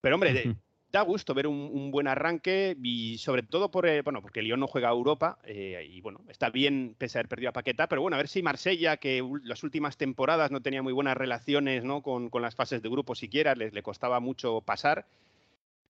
Pero 0.00 0.16
hombre, 0.16 0.32
de-. 0.32 0.56
Da 0.94 1.02
gusto 1.02 1.34
ver 1.34 1.48
un, 1.48 1.70
un 1.72 1.90
buen 1.90 2.06
arranque 2.06 2.76
y 2.80 3.18
sobre 3.18 3.42
todo 3.42 3.68
por, 3.68 3.84
eh, 3.84 4.02
bueno, 4.02 4.22
porque 4.22 4.42
Lyon 4.42 4.60
no 4.60 4.68
juega 4.68 4.90
a 4.90 4.92
Europa 4.92 5.38
eh, 5.44 5.84
y 5.90 6.00
bueno, 6.00 6.20
está 6.28 6.50
bien 6.50 6.94
pese 6.96 7.18
a 7.18 7.20
haber 7.20 7.28
perdido 7.28 7.48
a 7.50 7.52
Paqueta, 7.52 7.88
pero 7.88 8.00
bueno, 8.00 8.14
a 8.14 8.18
ver 8.18 8.28
si 8.28 8.42
Marsella, 8.44 8.96
que 8.96 9.20
las 9.42 9.64
últimas 9.64 9.96
temporadas 9.96 10.52
no 10.52 10.60
tenía 10.62 10.82
muy 10.84 10.92
buenas 10.92 11.16
relaciones 11.16 11.82
¿no? 11.82 12.00
con, 12.00 12.30
con 12.30 12.42
las 12.42 12.54
fases 12.54 12.80
de 12.80 12.88
grupo 12.88 13.16
siquiera, 13.16 13.56
les, 13.56 13.72
le 13.72 13.82
costaba 13.82 14.20
mucho 14.20 14.60
pasar. 14.60 15.04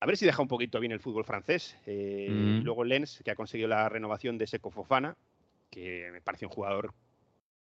A 0.00 0.06
ver 0.06 0.16
si 0.16 0.24
deja 0.24 0.40
un 0.40 0.48
poquito 0.48 0.80
bien 0.80 0.92
el 0.92 1.00
fútbol 1.00 1.24
francés. 1.24 1.76
Eh, 1.86 2.28
Mm. 2.30 2.60
y 2.60 2.60
luego 2.62 2.84
Lens, 2.84 3.20
que 3.22 3.30
ha 3.30 3.36
conseguido 3.36 3.68
la 3.68 3.90
renovación 3.90 4.38
de 4.38 4.46
Seco 4.46 4.70
Fofana, 4.70 5.16
que 5.70 6.08
me 6.12 6.22
parece 6.22 6.46
un 6.46 6.52
jugador 6.52 6.94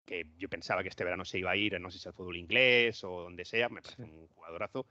que 0.04 0.26
yo 0.36 0.48
pensaba 0.48 0.82
que 0.82 0.88
este 0.88 1.04
verano 1.04 1.24
se 1.24 1.38
iba 1.38 1.52
a 1.52 1.56
ir, 1.56 1.80
no 1.80 1.92
sé 1.92 2.00
si 2.00 2.08
al 2.08 2.14
fútbol 2.14 2.36
inglés 2.36 3.04
o 3.04 3.22
donde 3.22 3.44
sea, 3.44 3.68
me 3.68 3.82
parece 3.82 4.02
un 4.02 4.26
jugadorazo. 4.34 4.84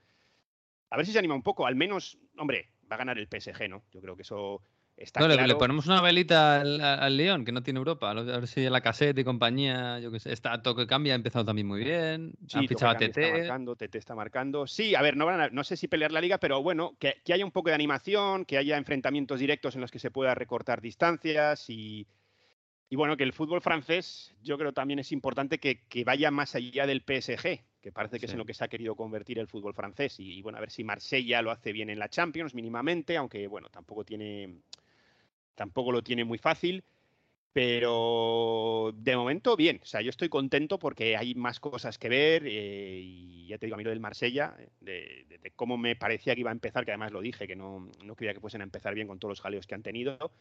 A 0.89 0.97
ver 0.97 1.05
si 1.05 1.11
se 1.11 1.19
anima 1.19 1.35
un 1.35 1.43
poco, 1.43 1.65
al 1.67 1.75
menos, 1.75 2.17
hombre, 2.37 2.69
va 2.91 2.95
a 2.95 2.99
ganar 2.99 3.17
el 3.17 3.27
PSG, 3.27 3.69
¿no? 3.69 3.83
Yo 3.91 4.01
creo 4.01 4.15
que 4.15 4.23
eso 4.23 4.61
está 4.97 5.21
No, 5.21 5.27
claro. 5.27 5.47
le, 5.47 5.55
ponemos 5.55 5.85
una 5.87 6.01
velita 6.01 6.61
al, 6.61 6.81
al 6.81 7.15
León, 7.17 7.45
que 7.45 7.51
no 7.51 7.61
tiene 7.61 7.77
Europa. 7.77 8.09
A 8.11 8.13
ver 8.13 8.47
si 8.47 8.67
la 8.69 8.81
caseta 8.81 9.21
y 9.21 9.23
compañía, 9.23 9.99
yo 9.99 10.11
qué 10.11 10.19
sé. 10.19 10.33
Está 10.33 10.61
Toque 10.61 10.87
Cambia 10.87 11.13
ha 11.13 11.15
empezado 11.15 11.45
también 11.45 11.67
muy 11.67 11.83
bien. 11.83 12.33
Sí, 12.47 12.57
han 12.57 12.67
fichado 12.67 12.91
a 12.91 12.97
Tocatli 12.97 13.11
está 13.11 13.21
TT. 13.21 13.31
marcando, 13.31 13.75
TT 13.75 13.97
está 13.97 14.15
marcando. 14.15 14.67
Sí, 14.67 14.95
a 14.95 15.01
ver, 15.01 15.15
no, 15.15 15.25
van 15.25 15.41
a- 15.41 15.49
no 15.49 15.63
sé 15.63 15.77
si 15.77 15.87
pelear 15.87 16.11
la 16.11 16.21
liga, 16.21 16.37
pero 16.39 16.61
bueno, 16.63 16.95
que, 16.99 17.21
que 17.23 17.33
haya 17.33 17.45
un 17.45 17.51
poco 17.51 17.69
de 17.69 17.75
animación, 17.75 18.45
que 18.45 18.57
haya 18.57 18.77
enfrentamientos 18.77 19.39
directos 19.39 19.75
en 19.75 19.81
los 19.81 19.91
que 19.91 19.99
se 19.99 20.11
pueda 20.11 20.33
recortar 20.35 20.81
distancias 20.81 21.69
y, 21.69 22.07
y 22.89 22.95
bueno, 22.95 23.17
que 23.17 23.23
el 23.23 23.33
fútbol 23.33 23.61
francés 23.61 24.35
yo 24.41 24.57
creo 24.57 24.73
también 24.73 24.99
es 24.99 25.11
importante 25.11 25.59
que, 25.59 25.85
que 25.87 26.03
vaya 26.03 26.31
más 26.31 26.55
allá 26.55 26.87
del 26.87 27.03
PSG, 27.03 27.61
que 27.81 27.91
parece 27.91 28.19
que 28.19 28.25
es 28.25 28.33
en 28.33 28.39
lo 28.39 28.45
que 28.45 28.53
se 28.53 28.63
ha 28.63 28.67
querido 28.67 28.95
convertir 28.95 29.39
el 29.39 29.47
fútbol 29.47 29.73
francés. 29.73 30.19
Y, 30.19 30.33
y 30.37 30.41
bueno, 30.41 30.57
a 30.57 30.61
ver 30.61 30.71
si 30.71 30.83
Marsella 30.83 31.41
lo 31.41 31.51
hace 31.51 31.71
bien 31.73 31.89
en 31.89 31.99
la 31.99 32.09
Champions 32.09 32.53
mínimamente, 32.55 33.17
aunque 33.17 33.47
bueno, 33.47 33.69
tampoco 33.69 34.03
tiene 34.05 34.61
tampoco 35.55 35.91
lo 35.91 36.03
tiene 36.03 36.23
muy 36.25 36.37
fácil. 36.37 36.83
Pero 37.53 38.91
de 38.95 39.17
momento 39.17 39.55
bien, 39.57 39.79
o 39.81 39.85
sea, 39.85 40.01
yo 40.01 40.11
estoy 40.11 40.29
contento 40.29 40.77
porque 40.79 41.17
hay 41.17 41.35
más 41.35 41.59
cosas 41.59 41.97
que 41.97 42.07
ver 42.07 42.43
eh, 42.45 43.01
y 43.03 43.47
ya 43.47 43.57
te 43.57 43.65
digo, 43.65 43.75
a 43.75 43.77
mí 43.77 43.83
lo 43.83 43.89
del 43.89 43.99
Marsella, 43.99 44.55
eh, 44.59 44.69
de, 44.81 45.25
de- 45.27 45.37
de 45.39 45.51
cómo 45.51 45.75
me 45.77 45.95
parecía 45.95 46.35
que 46.35 46.41
iba 46.41 46.51
a 46.51 46.53
empezar, 46.53 46.85
que 46.85 46.91
además 46.91 47.11
lo 47.11 47.21
dije, 47.21 47.47
que 47.47 47.55
no, 47.55 47.89
no 48.05 48.15
creía 48.15 48.35
que 48.35 48.39
fuesen 48.39 48.61
a 48.61 48.65
empezar 48.65 48.93
bien 48.93 49.07
con 49.07 49.19
todos 49.19 49.31
los 49.31 49.41
jaleos 49.41 49.65
que 49.67 49.75
han 49.75 49.83
tenido, 49.83 50.31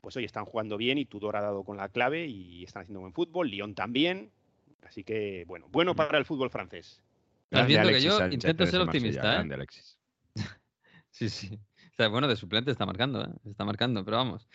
pues 0.00 0.16
hoy 0.16 0.24
están 0.24 0.44
jugando 0.46 0.76
bien 0.76 0.98
y 0.98 1.06
Tudor 1.06 1.36
ha 1.36 1.42
dado 1.42 1.64
con 1.64 1.76
la 1.78 1.88
clave 1.88 2.26
y 2.26 2.64
están 2.64 2.82
haciendo 2.82 3.00
buen 3.00 3.12
fútbol, 3.14 3.50
Lyon 3.50 3.74
también, 3.74 4.32
así 4.86 5.04
que 5.04 5.44
bueno, 5.46 5.66
bueno 5.70 5.94
para 5.94 6.18
el 6.18 6.24
fútbol 6.24 6.50
francés. 6.50 7.02
Estás 7.50 7.66
viendo 7.66 7.88
que 7.88 7.94
Alexis 7.94 8.10
yo 8.10 8.18
Sánchez 8.18 8.34
intento 8.34 8.64
en 8.64 8.70
ser 8.70 8.80
optimista, 8.80 9.20
¿eh? 9.30 9.34
grande 9.34 9.54
Alexis. 9.54 9.98
Sí, 11.10 11.30
sí. 11.30 11.58
O 11.92 11.94
sea, 11.96 12.08
bueno, 12.08 12.28
de 12.28 12.36
suplente 12.36 12.70
está 12.70 12.84
marcando, 12.84 13.24
¿eh? 13.24 13.28
Está 13.48 13.64
marcando, 13.64 14.04
pero 14.04 14.18
vamos. 14.18 14.46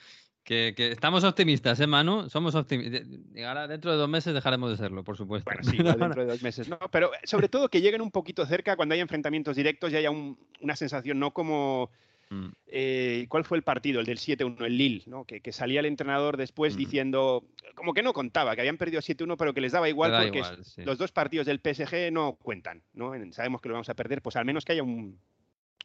Que, 0.44 0.74
que 0.78 0.92
estamos 0.92 1.24
optimistas, 1.24 1.80
¿eh, 1.80 1.88
Manu? 1.88 2.30
Somos 2.30 2.54
optimistas. 2.54 3.02
Ahora, 3.48 3.68
dentro 3.68 3.92
de 3.92 3.98
dos 3.98 4.08
meses 4.10 4.34
dejaremos 4.36 4.70
de 4.70 4.78
serlo, 4.78 5.04
por 5.04 5.18
supuesto. 5.18 5.50
Bueno, 5.52 5.64
sí, 5.64 5.78
dentro 5.84 6.22
de 6.24 6.28
dos 6.32 6.44
meses, 6.44 6.70
¿no? 6.70 6.78
Pero 6.92 7.10
sobre 7.24 7.50
todo 7.50 7.68
que 7.68 7.82
lleguen 7.82 8.02
un 8.02 8.12
poquito 8.12 8.46
cerca 8.46 8.76
cuando 8.76 8.94
haya 8.94 9.02
enfrentamientos 9.02 9.56
directos 9.56 9.92
y 9.92 9.96
haya 9.96 10.12
un- 10.12 10.38
una 10.60 10.76
sensación, 10.76 11.18
no 11.18 11.32
como 11.32 11.90
Mm. 12.32 12.48
Eh, 12.68 13.26
¿Cuál 13.28 13.44
fue 13.44 13.58
el 13.58 13.64
partido? 13.64 14.00
El 14.00 14.06
del 14.06 14.18
7-1, 14.18 14.66
el 14.66 14.78
Lille, 14.78 15.04
¿no? 15.06 15.26
Que, 15.26 15.42
que 15.42 15.52
salía 15.52 15.82
el 15.82 15.86
entrenador 15.86 16.38
después 16.38 16.76
Mm. 16.76 16.78
diciendo, 16.78 17.44
como 17.76 17.94
que 17.94 18.02
no 18.02 18.14
contaba, 18.14 18.56
que 18.56 18.62
habían 18.62 18.78
perdido 18.78 19.02
7-1, 19.02 19.36
pero 19.38 19.54
que 19.54 19.60
les 19.60 19.74
daba 19.74 19.90
igual 19.90 20.12
da 20.12 20.22
porque 20.24 20.38
igual, 20.40 20.64
sí. 20.64 20.82
los 20.84 20.98
dos 20.98 21.12
partidos 21.12 21.46
del 21.46 21.60
PSG 21.60 22.12
no 22.12 22.38
cuentan, 22.42 22.82
¿no? 22.94 23.12
Sabemos 23.34 23.62
que 23.62 23.68
lo 23.68 23.74
vamos 23.74 23.90
a 23.90 23.96
perder, 23.96 24.22
pues 24.22 24.38
al 24.38 24.46
menos 24.46 24.64
que 24.64 24.72
haya 24.72 24.84
un, 24.84 25.20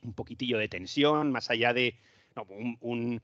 un 0.03 0.15
poquitillo 0.15 0.57
de 0.59 0.69
tensión, 0.69 1.33
más 1.33 1.51
allá 1.51 1.73
de 1.75 1.97
no, 2.37 2.45
un, 2.49 2.77
un 2.81 3.23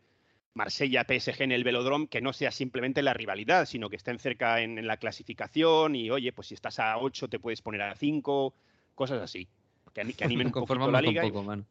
Marsella-PSG 0.54 1.42
en 1.42 1.52
el 1.52 1.64
velodrome, 1.64 2.08
que 2.08 2.20
no 2.20 2.32
sea 2.32 2.50
simplemente 2.50 3.02
la 3.02 3.14
rivalidad, 3.14 3.66
sino 3.66 3.88
que 3.88 3.96
estén 3.96 4.18
cerca 4.18 4.60
en, 4.60 4.78
en 4.78 4.86
la 4.86 4.96
clasificación 4.96 5.94
y, 5.94 6.10
oye, 6.10 6.32
pues 6.32 6.48
si 6.48 6.54
estás 6.54 6.78
a 6.80 6.98
8 6.98 7.28
te 7.28 7.38
puedes 7.38 7.62
poner 7.62 7.82
a 7.82 7.94
5, 7.94 8.52
cosas 8.94 9.22
así. 9.22 9.48
Que, 9.92 10.12
que 10.14 10.24
animen 10.24 10.46
un 10.48 10.52
poquito 10.52 10.90
la 10.90 11.00
liga 11.02 11.24
y- 11.26 11.28
poco, 11.28 11.42
mano. 11.42 11.66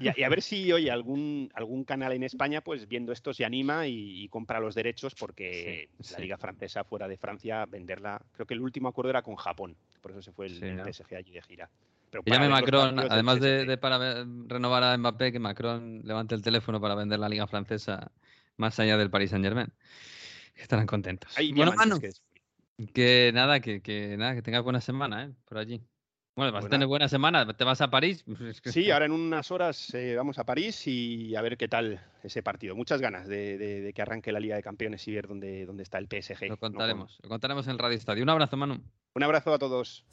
y 0.00 0.08
a, 0.08 0.14
y 0.16 0.22
a 0.22 0.28
ver 0.28 0.42
si, 0.42 0.72
oye, 0.72 0.90
algún, 0.90 1.50
algún 1.54 1.84
canal 1.84 2.12
en 2.12 2.22
España, 2.22 2.62
pues 2.62 2.86
viendo 2.88 3.12
esto 3.12 3.34
se 3.34 3.44
anima 3.44 3.86
y, 3.88 4.22
y 4.22 4.28
compra 4.28 4.60
los 4.60 4.74
derechos, 4.74 5.14
porque 5.14 5.88
Sí, 5.98 6.04
la 6.12 6.16
sí. 6.16 6.22
liga 6.22 6.38
francesa 6.38 6.84
fuera 6.84 7.08
de 7.08 7.16
Francia, 7.16 7.66
venderla, 7.66 8.20
creo 8.32 8.46
que 8.46 8.54
el 8.54 8.60
último 8.60 8.88
acuerdo 8.88 9.10
era 9.10 9.22
con 9.22 9.34
Japón, 9.36 9.76
por 10.00 10.12
eso 10.12 10.22
se 10.22 10.32
fue 10.32 10.46
el, 10.46 10.58
Sí, 10.60 10.66
el 10.66 10.76
¿no? 10.76 10.84
PSG 10.84 11.16
allí 11.16 11.32
de 11.32 11.42
gira. 11.42 11.70
Pero 12.10 12.22
Que 12.22 12.30
para 12.30 12.42
llame 12.42 12.48
Macron, 12.52 12.98
además 12.98 13.40
de, 13.40 13.78
para 13.78 14.24
renovar 14.46 14.82
a 14.84 14.96
Mbappé, 14.96 15.32
que 15.32 15.38
Macron 15.40 16.00
levante 16.04 16.34
el 16.34 16.42
teléfono 16.42 16.80
para 16.80 16.94
vender 16.94 17.18
la 17.18 17.28
liga 17.28 17.46
francesa 17.46 18.12
más 18.56 18.78
allá 18.80 18.96
del 18.96 19.10
Paris 19.10 19.30
Saint 19.30 19.44
Germain. 19.44 19.72
Estarán 20.54 20.86
contentos. 20.86 21.32
Hay 21.36 21.52
bueno, 21.52 21.72
mano, 21.74 22.00
que 22.94 23.30
nada, 23.34 23.60
que, 23.60 23.82
que 23.82 24.16
nada, 24.16 24.34
que 24.34 24.42
tengas 24.42 24.62
buena 24.62 24.80
semana, 24.80 25.24
¿eh? 25.24 25.34
Por 25.44 25.58
allí. 25.58 25.82
Bueno, 26.38 26.52
vas 26.52 26.64
a 26.66 26.68
tener 26.68 26.86
buena 26.86 27.08
semana, 27.08 27.52
te 27.52 27.64
vas 27.64 27.80
a 27.80 27.90
París. 27.90 28.24
Es 28.48 28.60
que- 28.60 28.70
Sí, 28.70 28.90
ahora 28.92 29.06
en 29.06 29.12
unas 29.12 29.50
horas 29.50 29.92
eh, 29.92 30.14
vamos 30.16 30.38
a 30.38 30.44
París 30.44 30.86
y 30.86 31.34
a 31.34 31.42
ver 31.42 31.56
qué 31.56 31.66
tal 31.66 32.00
ese 32.22 32.44
partido. 32.44 32.76
Muchas 32.76 33.00
ganas 33.00 33.26
de, 33.26 33.58
de- 33.58 33.80
de 33.80 33.92
que 33.92 34.02
arranque 34.02 34.30
la 34.30 34.38
Liga 34.38 34.54
de 34.54 34.62
Campeones 34.62 35.06
y 35.08 35.12
ver 35.12 35.26
dónde, 35.26 35.66
dónde 35.66 35.82
está 35.82 35.98
el 35.98 36.06
PSG. 36.06 36.42
Lo 36.42 36.48
¿no? 36.50 36.56
Con- 36.56 36.72
contaremos, 36.74 37.18
lo 37.24 37.28
contaremos 37.28 37.66
en 37.66 37.76
Radio 37.78 37.96
Estadio. 37.98 38.22
Un 38.22 38.30
abrazo, 38.30 38.56
Manu. 38.56 38.80
Un 39.14 39.22
abrazo 39.24 39.52
a 39.52 39.58
todos. 39.58 40.04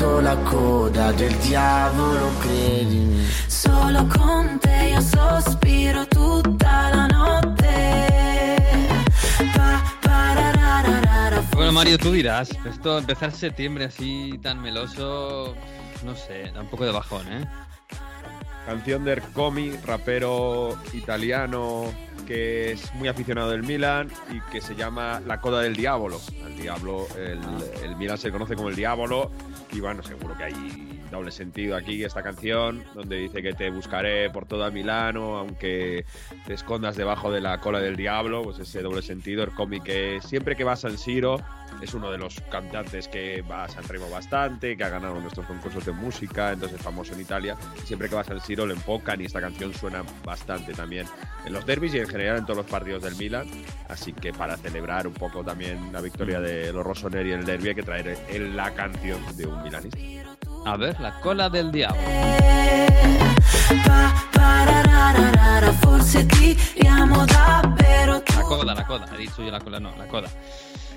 Sotto 0.00 0.22
la 0.22 0.34
coda 0.36 1.12
del 1.12 1.36
diavolo, 1.40 2.30
credimi. 2.40 3.22
Solo 3.46 4.06
con 4.06 4.58
te 4.58 4.92
io 4.92 5.00
sospiro 5.02 6.06
tutta 6.08 6.88
la 6.88 7.06
notte. 7.06 8.56
Pa, 9.52 9.82
Bueno, 11.52 11.72
Mario, 11.72 11.98
tú 11.98 12.12
dirás, 12.12 12.48
esto 12.64 12.96
empezar 12.96 13.30
septiembre 13.30 13.84
así 13.84 14.40
tan 14.42 14.62
meloso, 14.62 15.54
no 16.02 16.14
sé, 16.14 16.50
da 16.50 16.62
un 16.62 16.68
poco 16.68 16.86
de 16.86 16.92
bajón, 16.92 17.30
¿eh? 17.30 17.46
Canción 18.66 19.04
de 19.04 19.12
Ercomi, 19.12 19.70
rapero 19.84 20.78
italiano 20.92 21.92
que 22.26 22.72
es 22.72 22.94
muy 22.94 23.08
aficionado 23.08 23.50
del 23.50 23.64
Milan 23.64 24.08
y 24.30 24.40
que 24.52 24.60
se 24.60 24.76
llama 24.76 25.20
La 25.26 25.40
Coda 25.40 25.62
del 25.62 25.74
Diablo. 25.74 26.20
El 26.46 26.56
Diablo, 26.56 27.08
el, 27.16 27.40
el 27.82 27.96
Milan 27.96 28.18
se 28.18 28.30
conoce 28.30 28.54
como 28.54 28.68
el 28.68 28.76
Diablo 28.76 29.32
y 29.72 29.80
bueno, 29.80 30.02
seguro 30.02 30.36
que 30.36 30.44
hay 30.44 30.89
doble 31.10 31.30
sentido 31.30 31.76
aquí 31.76 32.04
esta 32.04 32.22
canción 32.22 32.84
donde 32.94 33.16
dice 33.16 33.42
que 33.42 33.52
te 33.52 33.70
buscaré 33.70 34.30
por 34.30 34.46
toda 34.46 34.70
Milano 34.70 35.36
aunque 35.38 36.04
te 36.46 36.54
escondas 36.54 36.96
debajo 36.96 37.30
de 37.32 37.40
la 37.40 37.58
cola 37.60 37.80
del 37.80 37.96
diablo, 37.96 38.42
pues 38.42 38.58
ese 38.58 38.80
doble 38.82 39.02
sentido, 39.02 39.42
Ercomi 39.42 39.80
que 39.80 40.20
siempre 40.22 40.56
que 40.56 40.64
va 40.64 40.72
a 40.72 40.76
San 40.76 40.96
Siro 40.98 41.40
es 41.82 41.94
uno 41.94 42.10
de 42.10 42.18
los 42.18 42.40
cantantes 42.50 43.06
que 43.08 43.42
va 43.42 43.64
a 43.64 43.68
San 43.68 43.84
Remo 43.84 44.10
bastante, 44.10 44.76
que 44.76 44.82
ha 44.84 44.88
ganado 44.88 45.20
nuestros 45.20 45.46
concursos 45.46 45.84
de 45.86 45.92
música, 45.92 46.52
entonces 46.52 46.78
es 46.78 46.84
famoso 46.84 47.14
en 47.14 47.20
Italia. 47.20 47.56
Siempre 47.84 48.08
que 48.08 48.16
va 48.16 48.22
a 48.22 48.24
San 48.24 48.40
Siro 48.40 48.66
le 48.66 48.74
enfocan 48.74 49.20
y 49.20 49.26
esta 49.26 49.40
canción 49.40 49.72
suena 49.72 50.02
bastante 50.24 50.72
también 50.72 51.06
en 51.46 51.52
los 51.52 51.64
derbis 51.64 51.94
y 51.94 51.98
en 51.98 52.08
general 52.08 52.38
en 52.38 52.44
todos 52.44 52.58
los 52.58 52.66
partidos 52.66 53.02
del 53.04 53.14
Milan. 53.16 53.46
Así 53.88 54.12
que 54.12 54.32
para 54.32 54.56
celebrar 54.56 55.06
un 55.06 55.14
poco 55.14 55.44
también 55.44 55.92
la 55.92 56.00
victoria 56.00 56.40
de 56.40 56.72
los 56.72 56.84
Rossoneri 56.84 57.32
en 57.32 57.40
el 57.40 57.46
derby 57.46 57.68
hay 57.68 57.74
que 57.76 57.82
traer 57.84 58.18
el- 58.28 58.56
la 58.56 58.72
canción 58.74 59.20
de 59.36 59.46
un 59.46 59.62
milanista. 59.62 59.98
A 60.64 60.76
ver, 60.76 60.98
la 61.00 61.18
cola 61.20 61.48
del 61.48 61.72
diablo. 61.72 62.00
La 68.36 68.42
coda, 68.42 68.74
la 68.74 68.86
coda. 68.86 69.06
He 69.14 69.18
dicho 69.18 69.42
yo 69.42 69.50
la 69.50 69.60
cola, 69.60 69.80
no, 69.80 69.94
la 69.96 70.06
coda. 70.06 70.28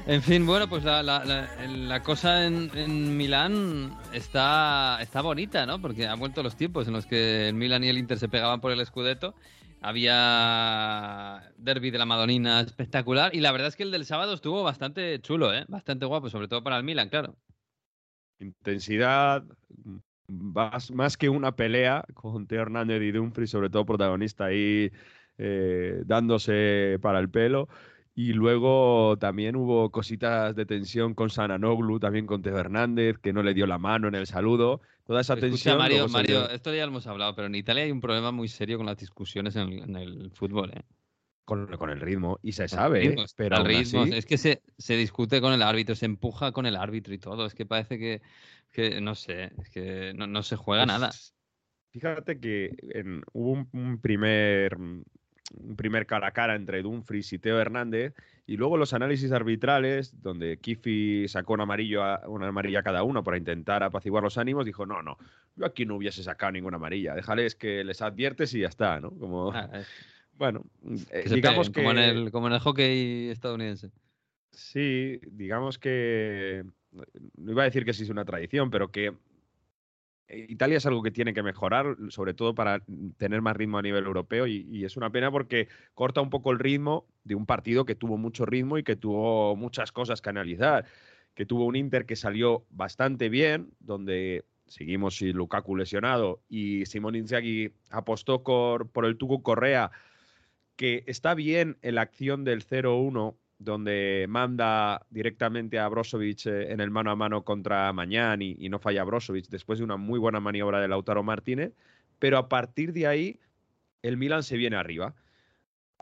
En 0.06 0.22
fin, 0.22 0.46
bueno, 0.46 0.68
pues 0.68 0.84
la, 0.84 1.02
la- 1.02 2.04
cosa 2.04 2.46
en, 2.46 3.16
Milán 3.18 3.98
está, 4.12 5.00
bonita, 5.22 5.66
¿no? 5.66 5.80
Porque 5.80 6.08
han 6.08 6.20
vuelto 6.20 6.44
los 6.44 6.58
tiempos 6.58 6.88
en 6.88 6.94
los 6.94 7.06
que 7.06 7.48
el 7.48 7.56
Milan 7.56 7.84
y 7.86 7.90
el 7.90 7.98
Inter 7.98 8.20
se 8.20 8.28
pegaban 8.28 8.60
por 8.60 8.72
el 8.72 8.86
Scudetto. 8.86 9.34
Había 9.82 11.42
derby 11.58 11.92
de 11.92 11.98
la 11.98 12.06
Madonina 12.06 12.62
espectacular 12.62 13.34
y 13.36 13.40
la 13.42 13.52
verdad 13.52 13.68
es 13.70 13.76
que 13.76 13.84
el 13.84 13.92
del 13.92 14.06
sábado 14.06 14.34
estuvo 14.34 14.64
bastante 14.64 15.20
chulo, 15.22 15.54
¿eh? 15.54 15.66
Bastante 15.68 16.06
guapo, 16.06 16.30
sobre 16.30 16.48
todo 16.48 16.64
para 16.64 16.78
el 16.78 16.84
Milan, 16.84 17.10
claro. 17.10 17.36
Intensidad, 18.44 19.44
más, 20.28 20.92
más 20.92 21.18
que 21.18 21.30
una 21.30 21.56
pelea 21.56 22.06
con 22.14 22.48
Teo 22.48 22.62
Hernández 22.62 23.02
y 23.02 23.12
Dumfries, 23.12 23.50
sobre 23.50 23.70
todo 23.70 23.86
protagonista 23.86 24.46
ahí 24.46 24.92
eh, 25.38 26.02
dándose 26.06 26.98
para 27.02 27.20
el 27.20 27.30
pelo. 27.30 27.68
Y 28.16 28.34
luego 28.34 29.18
también 29.18 29.56
hubo 29.56 29.90
cositas 29.90 30.56
de 30.56 30.68
tensión 30.68 31.16
con 31.16 31.32
Sananoglu, 31.32 32.00
también 32.00 32.28
con 32.28 32.44
Teo 32.44 32.58
Hernández, 32.58 33.18
que 33.18 33.34
no 33.34 33.42
le 33.42 33.56
dio 33.56 33.66
la 33.66 33.80
mano 33.80 34.08
en 34.08 34.16
el 34.16 34.28
saludo. 34.28 34.82
Toda 35.06 35.22
esa 35.22 35.34
Escucha, 35.34 35.50
tensión. 35.50 35.78
Mario, 35.80 36.08
Mario, 36.08 36.50
esto 36.50 36.74
ya 36.74 36.86
lo 36.86 36.92
hemos 36.92 37.08
hablado, 37.08 37.36
pero 37.36 37.48
en 37.48 37.56
Italia 37.56 37.84
hay 37.84 37.92
un 37.92 38.02
problema 38.02 38.32
muy 38.32 38.48
serio 38.48 38.78
con 38.78 38.86
las 38.86 38.98
discusiones 38.98 39.56
en 39.56 39.70
el, 39.70 39.80
en 39.80 39.96
el 39.96 40.32
fútbol, 40.32 40.72
¿eh? 40.76 40.84
Con, 41.46 41.68
con 41.78 41.90
el 41.90 42.00
ritmo. 42.00 42.40
Y 42.42 42.54
se 42.54 42.68
sabe, 42.68 43.06
¿eh? 43.06 43.26
pero 43.36 43.58
aún 43.58 43.68
ritmo. 43.68 44.04
así- 44.04 44.14
Es 44.16 44.26
que 44.26 44.38
se, 44.38 44.62
se 44.78 44.96
discute 44.96 45.42
con 45.42 45.54
el 45.54 45.62
árbitro, 45.62 45.96
se 45.96 46.06
empuja 46.06 46.52
con 46.52 46.66
el 46.66 46.76
árbitro 46.76 47.14
y 47.14 47.18
todo. 47.20 47.46
Es 47.46 47.54
que 47.56 47.66
parece 47.66 47.98
que, 48.00 48.22
que 48.72 49.02
no 49.02 49.16
sé, 49.16 49.52
es 49.62 49.70
que 49.70 50.14
no, 50.16 50.28
no 50.28 50.44
se 50.44 50.56
juega 50.56 50.86
nada. 50.86 51.08
Pues, 51.08 51.34
Fíjate 51.92 52.40
que 52.40 52.76
en- 52.94 53.22
hubo 53.34 53.52
un, 53.52 53.70
un 53.74 54.00
primer 54.00 54.76
un 55.56 55.76
primer 55.76 56.08
cara 56.08 56.28
a 56.28 56.32
cara 56.32 56.56
entre 56.56 56.82
Dumfries 56.82 57.32
y 57.34 57.38
Teo 57.38 57.60
Hernández 57.60 58.16
y 58.48 58.58
luego 58.58 58.76
los 58.78 58.94
análisis 58.94 59.32
arbitrales 59.32 60.20
donde 60.24 60.58
Kifi 60.58 61.28
sacó 61.28 61.54
un 61.54 61.62
amarillo 61.62 62.02
a- 62.04 62.28
una 62.28 62.48
amarilla 62.48 62.80
a 62.80 62.84
cada 62.84 63.04
uno 63.04 63.24
para 63.24 63.38
intentar 63.38 63.84
apaciguar 63.84 64.24
los 64.24 64.40
ánimos 64.40 64.66
dijo 64.66 64.88
no 64.88 65.04
no 65.04 65.18
yo 65.56 65.66
aquí 65.68 65.86
no 65.86 65.98
hubiese 65.98 66.24
sacado 66.24 66.54
ninguna 66.54 66.78
amarilla 66.78 67.14
déjales 67.14 67.54
que 67.54 67.84
les 67.84 68.02
adviertes 68.02 68.52
y 68.56 68.62
ya 68.62 68.70
está 68.70 69.00
no 69.00 69.12
como 69.12 69.52
Ah, 69.54 69.70
bueno 70.38 70.64
eh, 71.12 71.24
que 71.24 71.30
digamos 71.36 71.70
peguen, 71.70 71.74
como, 71.90 71.92
en 71.92 72.14
que- 72.14 72.20
el, 72.22 72.32
como 72.32 72.48
en 72.48 72.54
el 72.54 72.60
hockey 72.60 73.30
estadounidense. 73.30 73.92
Sí, 74.52 75.20
digamos 75.32 75.80
que 75.80 76.64
no 77.38 77.52
iba 77.52 77.64
a 77.64 77.66
decir 77.66 77.86
que 77.86 77.94
sí 77.94 78.04
es 78.04 78.10
una 78.10 78.26
tradición, 78.26 78.70
pero 78.70 78.92
que 78.92 79.14
eh, 80.28 80.46
Italia 80.50 80.78
es 80.78 80.86
algo 80.86 81.02
que 81.04 81.12
tiene 81.12 81.34
que 81.34 81.44
mejorar, 81.44 81.98
sobre 82.10 82.34
todo 82.34 82.54
para 82.56 82.84
tener 83.18 83.42
más 83.42 83.58
ritmo 83.58 83.78
a 83.78 83.82
nivel 83.82 84.06
europeo 84.06 84.48
y, 84.48 84.68
y 84.72 84.86
es 84.86 84.96
una 84.96 85.10
pena 85.12 85.32
porque 85.32 85.68
corta 85.94 86.22
un 86.22 86.30
poco 86.30 86.52
el 86.52 86.60
ritmo 86.60 87.06
de 87.24 87.36
un 87.36 87.46
partido 87.46 87.86
que 87.86 87.96
tuvo 87.96 88.18
mucho 88.18 88.46
ritmo 88.46 88.78
y 88.78 88.84
que 88.84 88.96
tuvo 88.96 89.56
muchas 89.56 89.92
cosas 89.92 90.22
que 90.22 90.30
analizar, 90.30 90.86
que 91.34 91.46
tuvo 91.46 91.66
un 91.66 91.76
Inter 91.76 92.06
que 92.06 92.16
salió 92.16 92.66
bastante 92.70 93.30
bien, 93.30 93.72
donde 93.80 94.46
seguimos 94.68 95.18
sin 95.18 95.36
Lukaku 95.36 95.76
lesionado 95.76 96.42
y 96.48 96.86
Simón 96.86 97.16
Inzaghi 97.16 97.74
apostó 97.90 98.44
por, 98.44 98.90
por 98.90 99.06
el 99.06 99.18
Tuco 99.18 99.44
Correa, 99.44 99.92
que 100.76 101.04
está 101.08 101.34
bien 101.34 101.78
en 101.82 101.96
la 101.96 102.02
acción 102.02 102.44
del 102.44 102.66
0-1 102.66 103.36
donde 103.60 104.26
manda 104.28 105.06
directamente 105.10 105.80
a 105.80 105.88
Brozovic 105.88 106.46
eh, 106.48 106.72
en 106.72 106.80
el 106.82 106.92
mano 106.92 107.12
a 107.12 107.16
mano 107.16 107.44
contra 107.44 107.92
Mañán 107.94 108.42
y, 108.42 108.56
y 108.60 108.70
no 108.70 108.80
falla 108.80 109.04
Brozovic 109.04 109.48
después 109.48 109.80
de 109.80 109.86
una 109.86 109.98
muy 109.98 110.20
buena 110.20 110.40
maniobra 110.40 110.82
de 110.82 110.88
Lautaro 110.88 111.24
Martínez, 111.24 111.74
pero 112.20 112.38
a 112.38 112.50
partir 112.50 112.94
de 112.94 113.08
ahí 113.08 113.40
el 114.02 114.18
Milan 114.18 114.44
se 114.44 114.58
viene 114.58 114.76
arriba. 114.76 115.16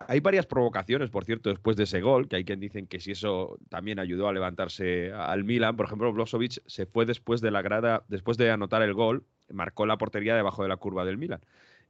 Hay 0.08 0.20
varias 0.20 0.48
provocaciones, 0.48 1.12
por 1.12 1.26
cierto, 1.26 1.52
después 1.52 1.78
de 1.78 1.84
ese 1.84 2.02
gol, 2.02 2.28
que 2.28 2.38
hay 2.38 2.44
quien 2.44 2.60
dicen 2.60 2.88
que 2.88 3.00
si 3.00 3.12
eso 3.12 3.60
también 3.70 4.00
ayudó 4.00 4.28
a 4.28 4.34
levantarse 4.34 5.12
al 5.14 5.44
Milan. 5.44 5.76
Por 5.78 5.86
ejemplo, 5.86 6.12
Brozovic 6.12 6.64
se 6.66 6.88
fue 6.88 7.06
después 7.06 7.40
de 7.40 7.52
la 7.52 7.62
grada, 7.62 8.04
después 8.08 8.38
de 8.38 8.50
anotar 8.50 8.82
el 8.82 8.96
gol, 8.96 9.24
marcó 9.52 9.86
la 9.86 10.00
portería 10.00 10.36
debajo 10.36 10.64
de 10.64 10.70
la 10.70 10.78
curva 10.78 11.06
del 11.06 11.20
Milan. 11.20 11.42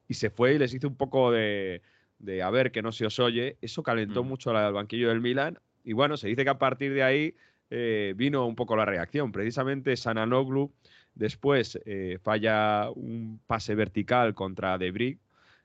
Y 0.09 0.15
se 0.15 0.29
fue 0.29 0.55
y 0.55 0.59
les 0.59 0.73
hizo 0.73 0.89
un 0.89 0.97
poco 0.97 1.31
de, 1.31 1.81
de 2.21 2.41
a 2.43 2.49
ver 2.49 2.71
que 2.71 2.81
no 2.81 2.91
se 2.91 3.05
os 3.05 3.19
oye. 3.19 3.57
Eso 3.61 3.83
calentó 3.83 4.23
Mm. 4.23 4.27
mucho 4.27 4.55
al 4.55 4.73
banquillo 4.73 5.09
del 5.09 5.21
Milan. 5.21 5.59
Y 5.83 5.93
bueno, 5.93 6.17
se 6.17 6.27
dice 6.27 6.43
que 6.43 6.49
a 6.49 6.59
partir 6.59 6.93
de 6.93 7.03
ahí 7.03 7.35
eh, 7.69 8.13
vino 8.17 8.45
un 8.45 8.55
poco 8.55 8.75
la 8.75 8.85
reacción. 8.85 9.31
Precisamente 9.31 9.95
Sananoglu 9.95 10.71
después 11.15 11.79
eh, 11.85 12.17
falla 12.21 12.89
un 12.91 13.39
pase 13.47 13.75
vertical 13.75 14.33
contra 14.33 14.77
De 14.77 14.91
Brick. 14.91 15.19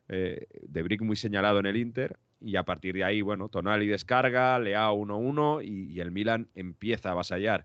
Eh, 0.08 0.46
de 0.62 0.82
Brick 0.82 1.02
muy 1.02 1.16
señalado 1.16 1.58
en 1.58 1.66
el 1.66 1.76
Inter. 1.76 2.16
y 2.40 2.56
a 2.56 2.62
partir 2.64 2.94
de 2.94 3.02
ahí, 3.02 3.22
bueno, 3.22 3.48
Tonali 3.48 3.86
descarga, 3.86 4.58
Leao 4.58 4.94
1-1 4.94 5.62
y, 5.64 5.90
y 5.92 6.00
el 6.00 6.10
Milan 6.12 6.48
empieza 6.54 7.08
a 7.08 7.12
avasallar. 7.12 7.64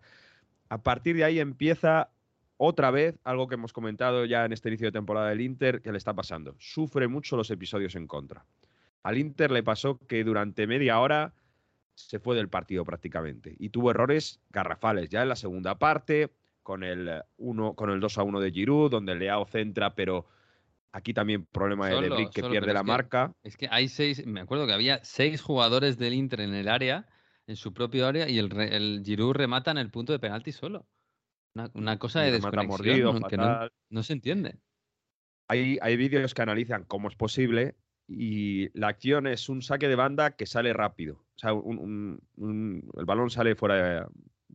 A 0.69 0.81
partir 0.81 1.15
de 1.17 1.23
ahí 1.25 1.39
empieza 1.39 2.09
otra 2.57 2.89
vez 2.89 3.19
algo 3.25 3.47
que 3.47 3.55
hemos 3.55 3.73
comentado 3.73 4.23
ya 4.25 4.45
en 4.45 4.53
este 4.53 4.69
inicio 4.69 4.87
de 4.87 4.91
temporada 4.93 5.29
del 5.29 5.41
Inter 5.41 5.81
que 5.81 5.91
le 5.91 5.97
está 5.97 6.13
pasando. 6.13 6.55
Sufre 6.57 7.07
mucho 7.07 7.35
los 7.35 7.51
episodios 7.51 7.95
en 7.95 8.07
contra. 8.07 8.45
Al 9.03 9.17
Inter 9.17 9.51
le 9.51 9.63
pasó 9.63 9.97
que 10.07 10.23
durante 10.23 10.67
media 10.67 10.99
hora 10.99 11.33
se 11.95 12.19
fue 12.19 12.35
del 12.35 12.49
partido 12.49 12.85
prácticamente 12.85 13.55
y 13.59 13.69
tuvo 13.69 13.91
errores 13.91 14.41
garrafales 14.49 15.09
ya 15.09 15.21
en 15.23 15.29
la 15.29 15.35
segunda 15.35 15.77
parte 15.77 16.31
con 16.63 16.83
el, 16.83 17.21
uno, 17.37 17.73
con 17.75 17.89
el 17.89 17.99
2 17.99 18.17
a 18.19 18.23
1 18.23 18.39
de 18.39 18.51
Giroud, 18.51 18.91
donde 18.91 19.15
Leao 19.15 19.45
centra, 19.45 19.95
pero 19.95 20.27
aquí 20.91 21.13
también 21.13 21.45
problema 21.45 21.87
de 21.87 21.95
Solo, 21.95 22.03
De 22.03 22.15
Vrij 22.15 22.29
que 22.29 22.41
solo, 22.41 22.51
pierde 22.51 22.73
la 22.73 22.79
es 22.81 22.85
que- 22.85 22.91
marca. 22.91 23.33
Es 23.43 23.57
que 23.57 23.67
hay 23.71 23.87
seis, 23.87 24.25
me 24.25 24.41
acuerdo 24.41 24.67
que 24.67 24.73
había 24.73 24.99
seis 25.03 25.41
jugadores 25.41 25.97
del 25.97 26.13
Inter 26.13 26.41
en 26.41 26.53
el 26.53 26.67
área, 26.67 27.07
en 27.47 27.55
su 27.55 27.73
propio 27.73 28.05
área, 28.07 28.29
y 28.29 28.37
el, 28.37 28.51
el 28.59 29.01
Giroud 29.03 29.33
remata 29.33 29.71
en 29.71 29.79
el 29.79 29.89
punto 29.89 30.13
de 30.13 30.19
penalti 30.19 30.51
solo. 30.51 30.87
Una, 31.55 31.69
una 31.73 31.99
cosa 31.99 32.21
de 32.21 32.31
desconexión 32.31 32.67
mordido, 32.67 33.13
¿no? 33.19 33.27
que 33.27 33.37
no, 33.37 33.43
fatal. 33.43 33.71
no 33.89 34.03
se 34.03 34.13
entiende. 34.13 34.59
Hay, 35.47 35.77
hay 35.81 35.97
vídeos 35.97 36.33
que 36.33 36.41
analizan 36.43 36.85
cómo 36.85 37.09
es 37.09 37.15
posible 37.15 37.75
y 38.13 38.77
la 38.77 38.89
acción 38.89 39.25
es 39.25 39.47
un 39.47 39.61
saque 39.61 39.87
de 39.87 39.95
banda 39.95 40.31
que 40.31 40.45
sale 40.45 40.73
rápido. 40.73 41.15
O 41.35 41.39
sea, 41.39 41.51
el 41.51 43.05
balón 43.05 43.29
sale 43.29 43.55
fuera 43.55 44.07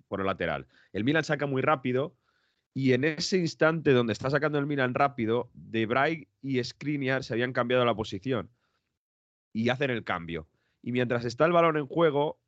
por 0.08 0.20
el 0.20 0.26
lateral. 0.26 0.66
El 0.92 1.04
Milan 1.04 1.24
saca 1.24 1.46
muy 1.46 1.62
rápido 1.62 2.14
y 2.74 2.92
en 2.92 3.04
ese 3.04 3.38
instante 3.38 3.92
donde 3.92 4.12
está 4.12 4.28
sacando 4.28 4.58
el 4.58 4.66
Milan 4.66 4.94
rápido, 4.94 5.50
De 5.54 5.86
Vrij 5.86 6.28
y 6.42 6.62
Skriniar 6.62 7.24
se 7.24 7.32
habían 7.32 7.54
cambiado 7.54 7.84
la 7.86 7.94
posición 7.94 8.50
y 9.52 9.70
hacen 9.70 9.90
el 9.90 10.04
cambio. 10.04 10.46
Y 10.82 10.92
mientras 10.92 11.24
está 11.24 11.46
el 11.46 11.52
balón 11.52 11.78
en 11.78 11.86
juego, 11.86 12.38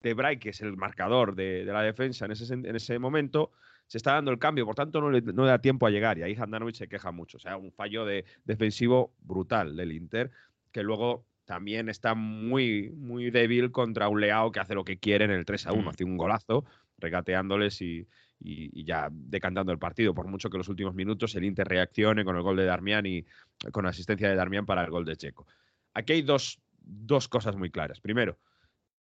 De 0.00 0.14
Vrij, 0.14 0.38
que 0.38 0.50
es 0.50 0.60
el 0.60 0.76
marcador 0.76 1.34
de, 1.34 1.64
la 1.64 1.82
defensa 1.82 2.26
en 2.26 2.76
ese, 2.76 2.98
momento, 3.00 3.50
se 3.88 3.98
está 3.98 4.12
dando 4.12 4.30
el 4.30 4.38
cambio, 4.38 4.64
por 4.64 4.76
tanto 4.76 5.00
no 5.00 5.10
le, 5.10 5.20
da 5.20 5.58
tiempo 5.58 5.86
a 5.86 5.90
llegar 5.90 6.16
y 6.16 6.22
ahí 6.22 6.36
Handanovic 6.38 6.76
se 6.76 6.88
queja 6.88 7.10
mucho. 7.10 7.38
O 7.38 7.40
sea, 7.40 7.56
un 7.56 7.72
fallo 7.72 8.04
de, 8.04 8.24
defensivo 8.44 9.12
brutal 9.20 9.76
del 9.76 9.90
Inter, 9.90 10.30
que 10.72 10.82
luego 10.82 11.26
también 11.44 11.88
está 11.88 12.14
muy, 12.14 12.90
muy 12.90 13.30
débil 13.30 13.70
contra 13.72 14.08
un 14.08 14.20
Leao 14.20 14.52
que 14.52 14.60
hace 14.60 14.74
lo 14.74 14.84
que 14.84 14.98
quiere 14.98 15.24
en 15.24 15.30
el 15.32 15.44
3 15.44 15.66
a 15.66 15.72
1, 15.72 15.82
Mm. 15.82 15.88
hace 15.88 16.04
un 16.04 16.16
golazo, 16.16 16.64
regateándoles 16.98 17.80
y, 17.82 18.06
y- 18.38 18.80
y 18.80 18.84
ya 18.84 19.08
decantando 19.10 19.72
el 19.72 19.78
partido, 19.78 20.14
por 20.14 20.26
mucho 20.28 20.48
que 20.50 20.56
en 20.56 20.60
los 20.60 20.68
últimos 20.68 20.94
minutos 20.94 21.34
el 21.34 21.44
Inter 21.44 21.66
reaccione 21.68 22.24
con 22.24 22.36
el 22.36 22.42
gol 22.42 22.56
de 22.56 22.64
Darmian 22.64 23.06
y 23.06 23.24
con 23.72 23.86
asistencia 23.86 24.28
de 24.28 24.36
Darmian 24.36 24.66
para 24.66 24.82
el 24.84 24.90
gol 24.90 25.04
de 25.04 25.16
Checo. 25.16 25.46
Aquí 25.94 26.14
hay 26.14 26.22
dos, 26.22 26.60
dos 26.80 27.28
cosas 27.28 27.56
muy 27.56 27.70
claras. 27.70 28.00
Primero, 28.00 28.38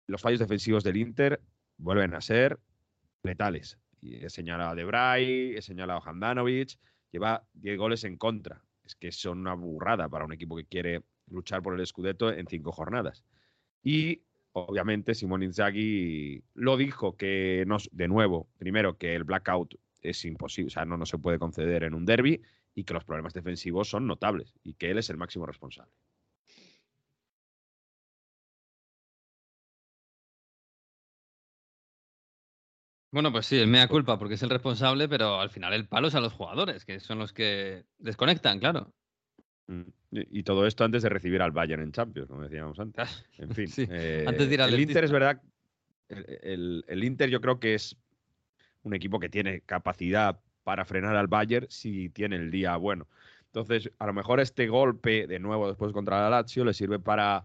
los 0.07 0.23
fallos 0.23 0.41
defensivos 0.41 0.85
del 0.85 0.97
Inter 0.97 1.41
vuelven 1.77 2.15
a 2.15 2.21
ser 2.21 2.59
letales. 3.23 3.79
Y 4.01 4.25
he 4.25 4.31
señalado 4.31 4.71
a 4.71 4.75
De 4.75 4.85
Vrij, 4.85 5.57
he 5.59 5.63
señalado 5.63 6.01
a 6.03 6.09
Handanovic, 6.11 6.79
lleva 7.11 7.45
10 7.53 7.77
goles 7.77 8.05
en 8.05 8.17
contra. 8.17 8.63
Es 8.85 8.95
que 8.95 9.13
son 9.13 9.41
una 9.41 9.55
burrada 9.55 10.09
para 10.09 10.25
un 10.25 10.33
equipo 10.33 10.57
que 10.57 10.65
quiere 10.65 11.03
luchar 11.31 11.63
por 11.63 11.79
el 11.79 11.87
Scudetto 11.87 12.33
en 12.33 12.47
cinco 12.47 12.73
jornadas. 12.73 13.25
Y 13.83 14.23
obviamente 14.53 15.15
Simón 15.15 15.43
Inzaghi 15.43 16.43
lo 16.55 16.77
dijo 16.77 17.17
que 17.17 17.65
no, 17.67 17.79
de 17.93 18.09
nuevo, 18.09 18.49
primero 18.59 18.97
que 18.97 19.15
el 19.15 19.25
blackout 19.25 19.75
es 20.01 20.25
imposible, 20.25 20.69
o 20.69 20.71
sea, 20.71 20.85
no, 20.85 20.97
no 20.97 21.07
se 21.07 21.19
puede 21.19 21.39
conceder 21.39 21.85
en 21.85 21.95
un 21.95 22.05
derby 22.05 22.41
y 22.75 22.85
que 22.85 22.95
los 22.95 23.05
problemas 23.05 23.35
defensivos 23.35 23.89
son 23.89 24.07
notables 24.07 24.55
y 24.63 24.75
que 24.75 24.91
él 24.91 24.99
es 24.99 25.11
el 25.11 25.17
máximo 25.17 25.47
responsable. 25.47 25.93
Bueno, 33.11 33.33
pues 33.33 33.47
sí, 33.47 33.57
el 33.57 33.69
mea 33.69 33.89
culpa, 33.89 34.19
porque 34.19 34.35
es 34.35 34.43
el 34.43 34.51
responsable, 34.51 35.09
pero 35.09 35.41
al 35.41 35.49
final 35.51 35.73
el 35.73 35.89
palo 35.89 36.09
es 36.09 36.15
a 36.15 36.21
los 36.21 36.35
jugadores, 36.35 36.85
que 36.85 37.01
son 37.01 37.19
los 37.19 37.33
que 37.33 37.87
desconectan, 37.99 38.59
claro. 38.59 38.93
Mm. 39.69 39.83
Y 40.11 40.43
todo 40.43 40.67
esto 40.67 40.85
antes 40.85 41.03
de 41.03 41.09
recibir 41.11 41.41
al 41.43 41.51
Bayern 41.53 41.83
en 41.83 41.93
Champions, 41.93 42.29
como 42.29 42.43
decíamos 42.43 42.79
antes. 42.81 43.25
En 43.39 43.51
fin, 43.55 43.69
Sí, 43.69 43.87
eh, 43.89 44.25
antes 44.27 44.49
de 44.49 44.55
ir 44.55 44.63
al 44.63 44.73
el 44.75 44.81
Inter 44.81 45.05
es 45.05 45.13
verdad, 45.13 45.41
el, 46.09 46.25
el- 46.43 46.85
el 46.89 47.05
Inter 47.05 47.29
yo 47.31 47.41
creo 47.41 47.61
que 47.61 47.75
es 47.75 47.97
un 48.83 48.95
equipo 48.95 49.21
que 49.21 49.29
tiene 49.29 49.61
capacidad 49.61 50.41
para 50.65 50.85
frenar 50.85 51.17
al 51.17 51.27
Bayern 51.29 51.67
si 51.71 52.09
tiene 52.09 52.37
el 52.37 52.51
día 52.51 52.77
bueno. 52.77 53.07
Entonces, 53.47 53.91
a 53.99 54.07
lo 54.07 54.13
mejor 54.13 54.41
este 54.41 54.67
golpe 54.69 55.27
de 55.27 55.39
nuevo 55.39 55.69
después 55.69 55.93
contra 55.93 56.21
la 56.23 56.31
Lazio 56.31 56.65
le 56.65 56.73
sirve 56.75 56.99
para 56.99 57.45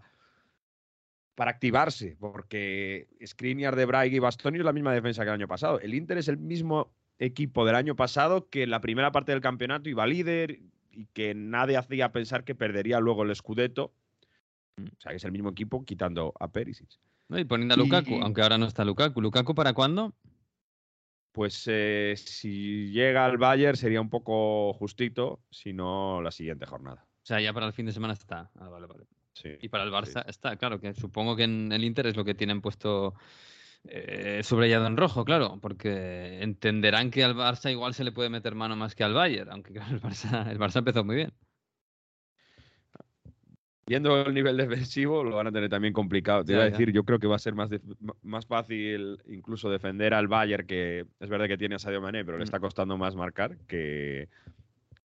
para 1.34 1.50
activarse, 1.50 2.16
porque 2.20 3.08
Skriniar, 3.26 3.74
De 3.74 3.86
Vrij 3.86 4.14
y 4.14 4.18
Bastoni 4.20 4.58
es 4.58 4.64
la 4.64 4.72
misma 4.72 4.94
defensa 4.94 5.22
que 5.24 5.28
el 5.30 5.34
año 5.34 5.48
pasado. 5.48 5.80
El 5.80 5.92
Inter 5.94 6.16
es 6.18 6.28
el 6.28 6.36
mismo 6.38 6.94
equipo 7.18 7.66
del 7.66 7.74
año 7.74 7.96
pasado 7.96 8.48
que 8.48 8.62
en 8.62 8.70
la 8.70 8.80
primera 8.80 9.10
parte 9.10 9.32
del 9.32 9.40
campeonato 9.40 9.88
iba 9.90 10.06
líder 10.06 10.60
y 10.96 11.06
que 11.12 11.34
nadie 11.34 11.76
hacía 11.76 12.12
pensar 12.12 12.44
que 12.44 12.54
perdería 12.54 13.00
luego 13.00 13.22
el 13.22 13.34
Scudetto. 13.34 13.92
O 14.78 15.00
sea, 15.00 15.10
que 15.10 15.16
es 15.16 15.24
el 15.24 15.32
mismo 15.32 15.50
equipo 15.50 15.84
quitando 15.84 16.34
a 16.38 16.48
Perisic. 16.48 16.88
¿no? 17.28 17.38
Y 17.38 17.44
poniendo 17.44 17.74
a 17.74 17.76
Lukaku, 17.78 18.10
Y- 18.10 18.20
aunque 18.20 18.42
ahora 18.42 18.58
no 18.58 18.66
está 18.66 18.84
Lukaku. 18.84 19.20
¿Lukaku 19.20 19.54
para 19.54 19.72
cuándo? 19.72 20.14
Pues 21.32 21.64
eh, 21.66 22.14
si 22.16 22.90
llega 22.92 23.24
al 23.24 23.38
Bayern 23.38 23.76
sería 23.76 24.00
un 24.00 24.08
poco 24.10 24.72
justito, 24.74 25.40
si 25.50 25.72
no 25.72 26.22
la 26.22 26.30
siguiente 26.30 26.64
jornada. 26.66 27.04
O 27.22 27.26
sea, 27.26 27.40
ya 27.40 27.52
para 27.52 27.66
el 27.66 27.72
fin 27.72 27.86
de 27.86 27.92
semana 27.92 28.12
está. 28.12 28.50
Ah, 28.54 28.68
vale, 28.68 28.86
vale. 28.86 29.04
Sí. 29.32 29.48
Y 29.60 29.68
para 29.68 29.82
el 29.84 29.90
sí. 29.90 29.96
Barça 29.96 30.24
está, 30.28 30.56
claro, 30.56 30.78
que 30.80 30.94
supongo 30.94 31.34
que 31.34 31.42
en 31.44 31.72
el 31.72 31.82
Inter 31.82 32.06
es 32.06 32.16
lo 32.16 32.24
que 32.24 32.34
tienen 32.34 32.60
puesto 32.60 33.14
eh, 33.86 34.40
subrayado 34.44 34.86
en 34.86 34.96
rojo, 34.96 35.24
claro, 35.24 35.58
porque 35.60 36.42
entenderán 36.42 37.10
que 37.10 37.22
al 37.24 37.34
Barça 37.34 37.70
igual 37.70 37.94
se 37.94 38.04
le 38.04 38.12
puede 38.12 38.30
meter 38.30 38.54
mano 38.54 38.76
más 38.76 38.94
que 38.94 39.04
al 39.04 39.14
Bayern, 39.14 39.50
aunque 39.50 39.72
claro, 39.72 39.94
el 39.94 40.00
Barça, 40.02 40.50
el 40.50 40.58
Barça 40.58 40.78
empezó 40.78 41.04
muy 41.04 41.16
bien. 41.16 41.32
Viendo 43.86 44.22
el 44.22 44.32
nivel 44.32 44.56
defensivo, 44.56 45.22
lo 45.22 45.36
van 45.36 45.48
a 45.48 45.52
tener 45.52 45.68
también 45.68 45.92
complicado. 45.92 46.42
Te 46.42 46.52
Ya, 46.52 46.56
iba 46.56 46.64
a 46.64 46.68
ya. 46.68 46.70
decir, 46.70 46.90
yo 46.92 47.04
creo 47.04 47.18
que 47.18 47.26
va 47.26 47.36
a 47.36 47.38
ser 47.38 47.54
más, 47.54 47.68
más 48.22 48.46
fácil 48.46 49.18
incluso 49.26 49.68
defender 49.68 50.14
al 50.14 50.26
Bayern, 50.26 50.66
que 50.66 51.04
es 51.20 51.28
verdad 51.28 51.46
que 51.48 51.58
tiene 51.58 51.74
a 51.74 51.78
Sadio 51.78 52.00
Mané, 52.00 52.24
pero 52.24 52.38
le 52.38 52.44
Mm. 52.44 52.48
está 52.48 52.60
costando 52.60 52.96
más 52.96 53.14
marcar 53.14 53.58
que, 53.68 54.30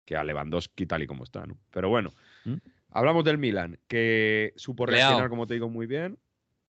que 0.06 0.16
a 0.16 0.24
Lewandowski 0.24 0.86
tal 0.86 1.02
y 1.02 1.08
como 1.08 1.24
está. 1.24 1.48
¿no? 1.48 1.58
Pero 1.72 1.90
bueno, 1.90 2.14
Mm. 2.46 2.58
hablamos 2.92 3.24
del 3.24 3.40
Milan, 3.40 3.80
que 3.88 4.54
supo 4.58 4.86
reaccionar, 4.86 5.30
como 5.30 5.48
te 5.48 5.56
digo, 5.56 5.70
muy 5.70 5.88
bien. 5.88 6.20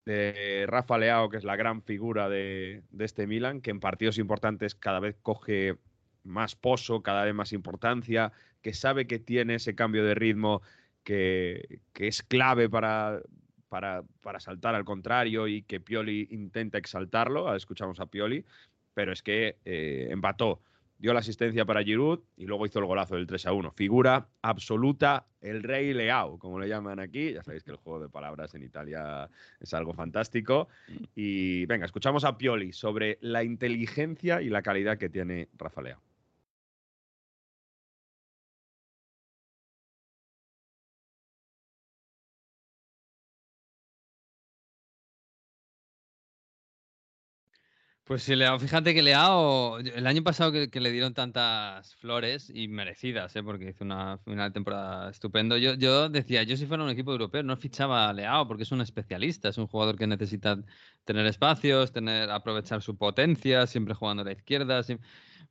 De 0.06 0.64
Rafa 0.68 0.96
Leao, 0.96 1.28
que 1.28 1.36
es 1.36 1.44
la 1.44 1.56
gran 1.56 1.82
figura 1.82 2.28
de, 2.28 2.82
de 2.90 3.04
este 3.04 3.26
Milan, 3.26 3.60
que 3.60 3.70
en 3.70 3.80
partidos 3.80 4.18
importantes 4.18 4.74
cada 4.74 5.00
vez 5.00 5.16
coge 5.20 5.76
más 6.22 6.54
pozo, 6.54 7.02
cada 7.02 7.24
vez 7.24 7.34
más 7.34 7.52
importancia, 7.52 8.32
que 8.62 8.72
sabe 8.72 9.06
que 9.06 9.18
tiene 9.18 9.56
ese 9.56 9.74
cambio 9.74 10.04
de 10.04 10.14
ritmo 10.14 10.62
que, 11.02 11.80
que 11.92 12.08
es 12.08 12.22
clave 12.22 12.68
para, 12.68 13.20
para, 13.68 14.04
para 14.22 14.40
saltar 14.40 14.74
al 14.74 14.84
contrario 14.84 15.48
y 15.48 15.62
que 15.62 15.80
Pioli 15.80 16.28
intenta 16.30 16.78
exaltarlo. 16.78 17.54
Escuchamos 17.54 18.00
a 18.00 18.06
Pioli, 18.06 18.44
pero 18.94 19.12
es 19.12 19.22
que 19.22 19.58
eh, 19.64 20.08
empató, 20.10 20.62
dio 20.98 21.12
la 21.12 21.20
asistencia 21.20 21.64
para 21.64 21.82
Giroud 21.82 22.20
y 22.36 22.46
luego 22.46 22.66
hizo 22.66 22.78
el 22.78 22.86
golazo 22.86 23.16
del 23.16 23.26
3 23.26 23.46
a 23.46 23.52
1. 23.52 23.72
Figura 23.72 24.28
absoluta, 24.42 25.26
el 25.40 25.62
rey 25.62 25.92
Leao, 25.92 26.38
como 26.38 26.58
le 26.58 26.68
llaman 26.68 26.98
aquí. 27.00 27.32
Ya 27.32 27.42
sabéis 27.42 27.64
que 27.64 27.70
el 27.70 27.76
juego 27.76 28.00
de 28.00 28.08
palabras 28.08 28.54
en 28.54 28.62
Italia 28.62 29.28
es 29.60 29.74
algo 29.74 29.92
fantástico. 29.92 30.68
Y 31.14 31.66
venga, 31.66 31.86
escuchamos 31.86 32.24
a 32.24 32.38
Pioli 32.38 32.72
sobre 32.72 33.18
la 33.20 33.44
inteligencia 33.44 34.40
y 34.42 34.48
la 34.48 34.62
calidad 34.62 34.98
que 34.98 35.08
tiene 35.08 35.48
Rafa 35.56 35.82
Leao. 35.82 36.05
Pues 48.06 48.22
sí, 48.22 48.36
Leao, 48.36 48.56
fíjate 48.60 48.94
que 48.94 49.02
Leao, 49.02 49.78
el 49.78 50.06
año 50.06 50.22
pasado 50.22 50.52
que, 50.52 50.80
le 50.80 50.92
dieron 50.92 51.12
tantas 51.12 51.96
flores 51.96 52.48
y 52.54 52.68
merecidas, 52.68 53.34
¿eh? 53.34 53.42
porque 53.42 53.70
hizo 53.70 53.82
una 53.82 54.18
final 54.18 54.50
de 54.50 54.54
temporada 54.54 55.10
estupendo, 55.10 55.56
yo, 55.56 55.74
yo 55.74 56.08
decía, 56.08 56.44
yo 56.44 56.56
si 56.56 56.66
fuera 56.66 56.84
un 56.84 56.90
equipo 56.90 57.10
europeo 57.10 57.42
no 57.42 57.56
fichaba 57.56 58.08
a 58.08 58.12
Leao 58.12 58.46
porque 58.46 58.62
es 58.62 58.70
un 58.70 58.80
especialista, 58.80 59.48
es 59.48 59.58
un 59.58 59.66
jugador 59.66 59.96
que 59.98 60.06
necesita 60.06 60.56
tener 61.04 61.26
espacios, 61.26 61.90
tener, 61.90 62.30
aprovechar 62.30 62.80
su 62.80 62.96
potencia, 62.96 63.66
siempre 63.66 63.94
jugando 63.94 64.22
a 64.22 64.26
la 64.26 64.32
izquierda, 64.32 64.84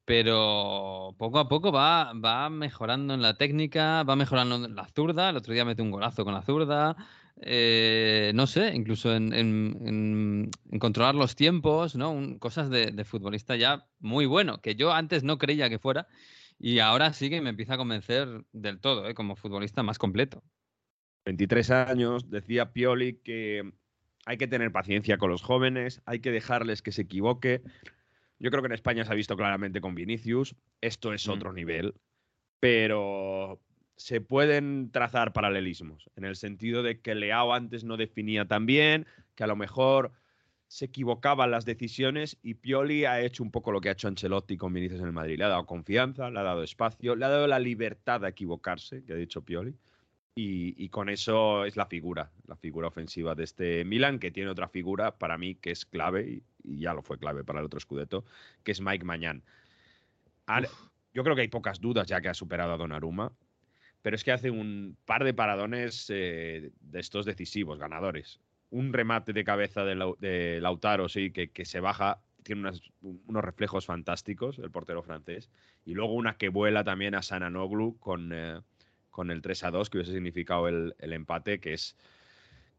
pero 0.06 1.14
poco 1.18 1.40
a 1.40 1.50
poco 1.50 1.74
va, 1.74 2.14
va 2.14 2.50
mejorando 2.50 3.14
en 3.16 3.22
la 3.22 3.34
técnica, 3.34 4.04
va 4.04 4.16
mejorando 4.16 4.64
en 4.64 4.76
la 4.78 4.88
zurda, 4.88 5.30
el 5.30 5.36
otro 5.36 5.54
día 5.54 5.66
mete 5.66 5.82
un 5.82 5.92
golazo 5.92 6.24
con 6.24 6.34
la 6.34 6.42
zurda, 6.42 6.96
eh, 7.42 8.32
no 8.36 8.48
sé, 8.48 8.74
incluso 8.76 9.16
en, 9.16 9.34
en- 9.34 9.78
en- 9.88 10.52
en 10.72 10.80
controlar 10.80 11.16
los 11.16 11.36
tiempos, 11.36 11.96
¿no? 11.96 12.12
Un- 12.12 12.40
cosas 12.40 12.70
de, 12.70 12.92
de 12.92 13.06
futbolista 13.06 13.56
ya 13.56 13.88
muy 14.00 14.26
bueno, 14.26 14.62
que 14.62 14.76
yo 14.76 14.94
antes 14.94 15.24
no 15.24 15.38
creía 15.38 15.70
que 15.70 15.80
fuera 15.80 16.08
y 16.60 16.80
ahora 16.80 17.14
sí 17.14 17.30
que 17.30 17.42
me 17.42 17.50
empieza 17.52 17.74
a 17.76 17.78
convencer 17.78 18.46
del 18.54 18.80
todo, 18.80 19.08
¿eh? 19.10 19.14
Como 19.14 19.36
futbolista 19.36 19.84
más 19.84 19.98
completo. 20.00 20.44
23 21.26 21.72
años, 21.72 22.30
decía 22.30 22.72
Pioli 22.72 23.20
que 23.22 23.74
hay 24.26 24.38
que 24.38 24.48
tener 24.48 24.72
paciencia 24.72 25.18
con 25.18 25.30
los 25.30 25.42
jóvenes, 25.42 26.02
hay 26.06 26.20
que 26.20 26.32
dejarles 26.32 26.82
que 26.82 26.92
se 26.92 27.04
equivoque. 27.04 27.62
Yo 28.40 28.52
creo 28.52 28.62
que 28.62 28.68
en 28.68 28.74
España 28.74 29.06
se 29.06 29.12
ha 29.12 29.16
visto 29.16 29.38
claramente 29.38 29.82
con 29.82 29.96
Vinicius, 29.96 30.56
esto 30.82 31.14
es 31.14 31.28
otro 31.30 31.54
nivel, 31.54 31.96
pero 32.60 33.65
se 33.96 34.22
pueden 34.22 34.92
trazar 34.92 35.34
paralelismos, 35.34 36.10
en 36.16 36.26
el 36.26 36.36
sentido 36.36 36.84
de 36.84 37.00
que 37.00 37.16
Leao 37.16 37.54
antes 37.54 37.84
no 37.84 37.98
definía 37.98 38.46
tan 38.46 38.66
bien, 38.66 39.06
que 39.36 39.44
a 39.44 39.48
lo 39.48 39.56
mejor 39.56 40.12
se 40.68 40.86
equivocaban 40.86 41.52
las 41.52 41.64
decisiones 41.64 42.38
y 42.42 42.56
Pioli 42.56 43.06
ha 43.06 43.22
hecho 43.22 43.44
un 43.44 43.52
poco 43.52 43.72
lo 43.72 43.80
que 43.80 43.90
ha 43.90 43.94
hecho 43.94 44.08
Ancelotti 44.08 44.58
con 44.58 44.74
Vinicius 44.74 45.00
en 45.00 45.08
el 45.08 45.14
Madrid. 45.14 45.38
Le 45.38 45.46
ha 45.46 45.50
dado 45.50 45.66
confianza, 45.66 46.30
le 46.30 46.40
ha 46.40 46.44
dado 46.44 46.64
espacio, 46.64 47.16
le 47.16 47.24
ha 47.24 47.30
dado 47.30 47.48
la 47.48 47.60
libertad 47.60 48.22
de 48.22 48.30
equivocarse, 48.30 49.04
que 49.06 49.14
ha 49.14 49.16
dicho 49.16 49.44
Pioli. 49.44 49.76
Y, 50.38 50.76
y 50.84 50.90
con 50.90 51.08
eso 51.08 51.64
es 51.64 51.78
la 51.78 51.86
figura, 51.86 52.30
la 52.48 52.58
figura 52.58 52.90
ofensiva 52.90 53.36
de 53.36 53.46
este 53.46 53.86
Milan, 53.86 54.20
que 54.20 54.32
tiene 54.32 54.50
otra 54.50 54.68
figura 54.68 55.18
para 55.18 55.38
mí 55.38 55.56
que 55.56 55.72
es 55.72 55.86
clave, 55.86 56.28
y, 56.28 56.44
y 56.64 56.80
ya 56.80 56.94
lo 56.94 57.02
fue 57.02 57.18
clave 57.18 57.46
para 57.46 57.60
el 57.60 57.66
otro 57.66 57.80
Scudetto, 57.80 58.26
que 58.64 58.74
es 58.74 58.82
Mike 58.82 59.06
Mañán. 59.06 59.44
Al- 60.48 60.68
yo 61.14 61.24
creo 61.24 61.36
que 61.36 61.44
hay 61.44 61.48
pocas 61.48 61.80
dudas 61.80 62.08
ya 62.08 62.20
que 62.20 62.28
ha 62.28 62.34
superado 62.34 62.74
a 62.74 62.78
Donnarumma, 62.78 63.32
pero 64.06 64.18
es 64.18 64.24
que 64.24 64.32
hace 64.32 64.52
un 64.52 64.98
par 65.06 65.24
de 65.24 65.34
paradones 65.34 66.06
eh, 66.14 66.70
de 66.80 67.00
estos 67.00 67.26
decisivos, 67.26 67.80
ganadores. 67.80 68.40
Un 68.70 68.94
remate 68.94 69.34
de 69.34 69.44
cabeza 69.44 69.84
de, 69.84 69.96
Lau- 69.96 70.16
de 70.20 70.62
Lautaro, 70.62 71.10
sí, 71.10 71.32
que, 71.32 71.66
se 71.66 71.80
baja, 71.80 72.22
tiene 72.44 72.70
unos 73.02 73.44
reflejos 73.44 73.88
fantásticos, 73.88 74.60
el 74.60 74.70
portero 74.70 75.02
francés, 75.02 75.50
y 75.86 75.96
luego 75.96 76.14
una 76.14 76.38
que 76.38 76.50
vuela 76.50 76.84
también 76.84 77.16
a 77.16 77.24
Sananoglu 77.24 77.98
con, 77.98 78.30
eh, 78.32 78.62
con 79.10 79.32
el 79.32 79.42
3 79.42 79.64
a 79.64 79.72
2, 79.72 79.90
que 79.90 79.98
hubiese 79.98 80.14
significado 80.14 80.68
el, 80.68 80.94
el 81.00 81.12
empate, 81.12 81.60
que 81.60 81.74
es 81.74 81.98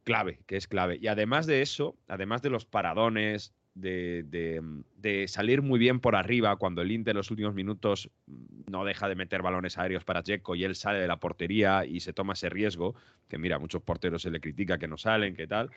clave, 0.05 0.39
que 0.47 0.57
es 0.57 0.69
clave. 0.69 0.97
Y 1.03 1.09
además 1.09 1.49
de 1.49 1.61
eso, 1.61 1.97
además 2.07 2.41
de 2.43 2.51
los 2.51 2.67
paradones, 2.67 3.53
de, 3.77 4.25
de, 4.25 4.63
de 4.97 5.29
salir 5.29 5.61
muy 5.63 5.79
bien 5.79 6.01
por 6.01 6.17
arriba 6.17 6.57
cuando 6.57 6.81
el 6.83 6.91
Inter 6.91 7.13
en 7.13 7.19
los 7.19 7.31
últimos 7.31 7.55
minutos 7.55 8.11
mm, 8.27 8.71
no 8.71 8.85
deja 8.85 9.09
de 9.09 9.15
meter 9.15 9.43
balones 9.43 9.77
aéreos 9.79 10.03
para 10.03 10.23
Checo 10.23 10.55
y 10.57 10.65
él 10.65 10.75
sale 10.75 10.99
de 10.99 11.07
la 11.07 11.19
portería 11.19 11.85
y 11.85 12.01
se 12.01 12.13
toma 12.15 12.33
ese 12.33 12.49
riesgo, 12.49 12.95
que 13.29 13.39
mira, 13.39 13.57
a 13.57 13.59
muchos 13.59 13.83
porteros 13.83 14.23
se 14.23 14.31
le 14.31 14.41
critica 14.41 14.79
que 14.79 14.89
no 14.89 14.97
salen, 14.97 15.37
que 15.37 15.47
tal, 15.47 15.71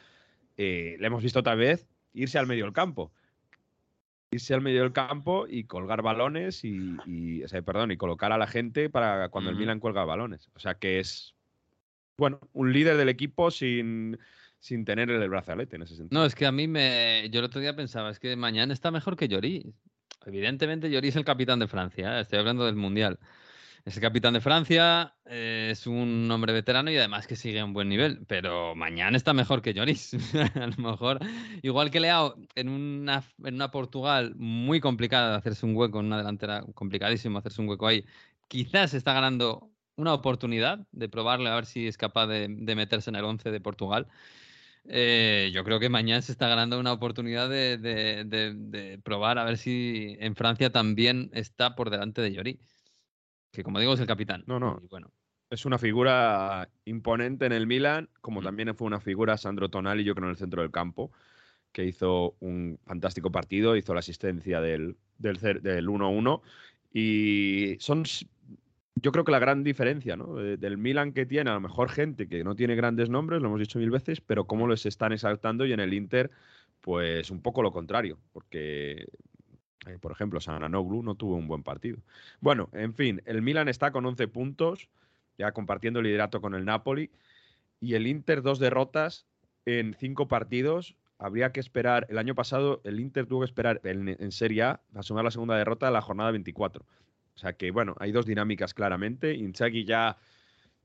eh, 0.57 0.95
le 0.99 1.07
hemos 1.07 1.21
visto 1.21 1.39
otra 1.39 1.55
vez 1.55 1.87
irse 2.13 2.39
al 2.39 2.47
medio 2.47 2.63
del 2.63 2.73
campo. 2.73 3.11
Irse 4.31 4.53
al 4.53 4.61
medio 4.61 4.83
del 4.83 4.93
campo 4.93 5.47
y 5.47 5.63
colgar 5.63 6.01
balones 6.01 6.63
y, 6.63 6.97
y- 7.05 7.43
o 7.43 7.47
sea, 7.47 7.61
perdón, 7.63 7.91
y 7.91 7.97
colocar 7.97 8.31
a 8.31 8.37
la 8.37 8.47
gente 8.47 8.89
para 8.89 9.29
cuando 9.29 9.49
el. 9.49 9.57
Milan 9.57 9.79
cuelga 9.79 10.05
balones. 10.05 10.49
O 10.53 10.59
sea 10.59 10.75
que 10.75 10.99
es, 10.99 11.33
bueno, 12.17 12.39
un 12.53 12.71
líder 12.71 12.95
del 12.95 13.09
equipo 13.09 13.49
sin, 13.51 14.19
sin 14.59 14.85
tener 14.85 15.09
el 15.09 15.29
brazalete 15.29 15.75
en 15.75 15.83
ese 15.83 15.95
sentido. 15.95 16.19
No, 16.19 16.25
es 16.25 16.35
que 16.35 16.45
a 16.45 16.51
mí 16.51 16.67
me. 16.67 17.29
Yo 17.31 17.39
el 17.39 17.45
otro 17.45 17.61
día 17.61 17.75
pensaba, 17.75 18.09
es 18.09 18.19
que 18.19 18.35
mañana 18.35 18.73
está 18.73 18.91
mejor 18.91 19.15
que 19.15 19.27
Lloris. 19.27 19.65
Evidentemente, 20.25 20.89
Lloris 20.89 21.11
es 21.11 21.15
el 21.15 21.25
capitán 21.25 21.59
de 21.59 21.67
Francia, 21.67 22.17
¿eh? 22.17 22.21
estoy 22.21 22.39
hablando 22.39 22.65
del 22.65 22.75
Mundial. 22.75 23.19
Es 23.85 23.95
el 23.95 24.01
capitán 24.01 24.33
de 24.33 24.41
Francia, 24.41 25.15
eh, 25.25 25.69
es 25.71 25.87
un 25.87 26.29
hombre 26.29 26.51
veterano 26.51 26.91
y 26.91 26.97
además 26.97 27.25
que 27.25 27.37
sigue 27.37 27.61
a 27.61 27.65
un 27.65 27.71
buen 27.71 27.87
nivel, 27.87 28.19
pero 28.27 28.75
mañana 28.75 29.15
está 29.15 29.33
mejor 29.33 29.61
que 29.61 29.73
Lloris. 29.73 30.13
a 30.55 30.67
lo 30.67 30.75
mejor, 30.77 31.19
igual 31.61 31.89
que 31.89 32.01
Leao 32.01 32.35
en 32.55 32.67
una, 32.67 33.23
en 33.43 33.55
una 33.55 33.71
Portugal 33.71 34.35
muy 34.35 34.81
complicada 34.81 35.31
de 35.31 35.37
hacerse 35.37 35.65
un 35.65 35.77
hueco 35.77 36.01
en 36.01 36.07
una 36.07 36.17
delantera, 36.17 36.65
complicadísimo 36.73 37.39
hacerse 37.39 37.61
un 37.61 37.69
hueco 37.69 37.87
ahí, 37.87 38.05
quizás 38.49 38.93
está 38.93 39.13
ganando 39.13 39.71
una 39.95 40.13
oportunidad 40.13 40.79
de 40.91 41.09
probarle 41.09 41.49
a 41.49 41.55
ver 41.55 41.65
si 41.65 41.87
es 41.87 41.97
capaz 41.97 42.27
de, 42.27 42.47
meterse 42.47 43.09
en 43.09 43.15
el 43.15 43.25
11 43.25 43.51
de 43.51 43.61
Portugal. 43.61 44.07
Eh, 44.85 45.51
yo 45.53 45.63
creo 45.63 45.79
que 45.79 45.89
mañana 45.89 46.21
se 46.21 46.31
está 46.31 46.47
ganando 46.47 46.79
una 46.79 46.93
oportunidad 46.93 47.49
de, 47.49 47.77
de- 47.77 48.23
de- 48.25 48.53
de 48.55 48.97
probar 48.99 49.37
a 49.37 49.43
ver 49.43 49.57
si 49.57 50.15
en 50.19 50.35
Francia 50.35 50.71
también 50.71 51.29
está 51.33 51.75
por 51.75 51.89
delante 51.89 52.21
de 52.21 52.31
Lloris. 52.33 52.57
Que 53.51 53.63
como 53.63 53.79
digo 53.79 53.93
es 53.93 53.99
el 53.99 54.07
capitán. 54.07 54.43
No, 54.47 54.59
no. 54.59 54.79
Y 54.83 54.87
bueno, 54.87 55.11
Es 55.51 55.65
una 55.65 55.79
figura 55.79 56.69
imponente 56.85 57.45
en 57.47 57.53
el 57.53 57.65
Milan, 57.65 58.09
como 58.21 58.41
Mm. 58.41 58.43
también 58.43 58.75
fue 58.75 58.85
una 58.85 58.99
figura 58.99 59.35
Sandro 59.37 59.69
Tonali, 59.69 60.03
yo 60.03 60.13
creo, 60.13 60.25
en 60.27 60.31
el 60.31 60.37
centro 60.37 60.61
del 60.61 60.69
campo, 60.71 61.11
que 61.71 61.85
hizo 61.85 62.35
un 62.39 62.79
fantástico 62.85 63.31
partido, 63.31 63.75
hizo 63.75 63.93
la 63.95 63.99
asistencia 64.01 64.61
del, 64.61 64.97
del, 65.17 65.37
del 65.39 65.87
1-1. 65.89 66.41
Y 66.93 67.77
son, 67.79 68.03
yo 69.01 69.11
creo 69.11 69.23
que 69.23 69.31
la 69.31 69.39
gran 69.39 69.63
diferencia 69.63 70.15
¿no? 70.17 70.35
De- 70.35 70.57
del 70.57 70.77
Milan 70.77 71.13
que 71.13 71.25
tiene 71.25 71.49
a 71.49 71.53
lo 71.53 71.59
mejor 71.59 71.89
gente 71.89 72.27
que 72.27 72.43
no 72.43 72.55
tiene 72.55 72.75
grandes 72.75 73.09
nombres, 73.09 73.41
lo 73.41 73.47
hemos 73.47 73.59
dicho 73.59 73.79
mil 73.79 73.91
veces, 73.91 74.21
pero 74.21 74.45
cómo 74.45 74.67
les 74.67 74.85
están 74.85 75.13
exaltando 75.13 75.65
y 75.65 75.73
en 75.73 75.79
el 75.79 75.93
Inter, 75.93 76.31
pues 76.81 77.31
un 77.31 77.41
poco 77.41 77.61
lo 77.61 77.71
contrario, 77.71 78.17
porque 78.33 79.07
eh, 79.85 79.97
por 79.99 80.11
ejemplo, 80.11 80.39
Sananoglu 80.39 81.03
no 81.03 81.15
tuvo 81.15 81.35
un 81.35 81.47
buen 81.47 81.63
partido. 81.63 81.97
Bueno, 82.41 82.69
en 82.73 82.93
fin, 82.93 83.21
el 83.25 83.41
Milan 83.41 83.69
está 83.69 83.91
con 83.91 84.05
11 84.05 84.27
puntos, 84.27 84.89
ya 85.37 85.51
compartiendo 85.51 85.99
el 85.99 86.05
liderato 86.05 86.41
con 86.41 86.53
el 86.53 86.65
Napoli, 86.65 87.11
y 87.79 87.93
el 87.93 88.07
Inter 88.07 88.41
dos 88.41 88.59
derrotas 88.59 89.25
en 89.65 89.93
cinco 89.93 90.27
partidos. 90.27 90.95
Habría 91.17 91.51
que 91.51 91.59
esperar, 91.59 92.05
el 92.09 92.17
año 92.17 92.35
pasado 92.35 92.81
el 92.83 92.99
Inter 92.99 93.25
tuvo 93.25 93.41
que 93.41 93.45
esperar 93.45 93.81
en, 93.83 94.31
Serie 94.31 94.63
A 94.63 94.81
a 94.95 95.03
sumar 95.03 95.23
la 95.23 95.31
segunda 95.31 95.57
derrota 95.57 95.87
a 95.87 95.91
la 95.91 96.01
jornada 96.01 96.31
24. 96.31 96.85
O 97.39 97.41
sea 97.41 97.53
que, 97.53 97.71
bueno, 97.71 97.95
hay 97.99 98.11
dos 98.11 98.25
dinámicas 98.25 98.73
claramente. 98.73 99.33
Inzaghi 99.33 99.85
ya, 99.85 100.17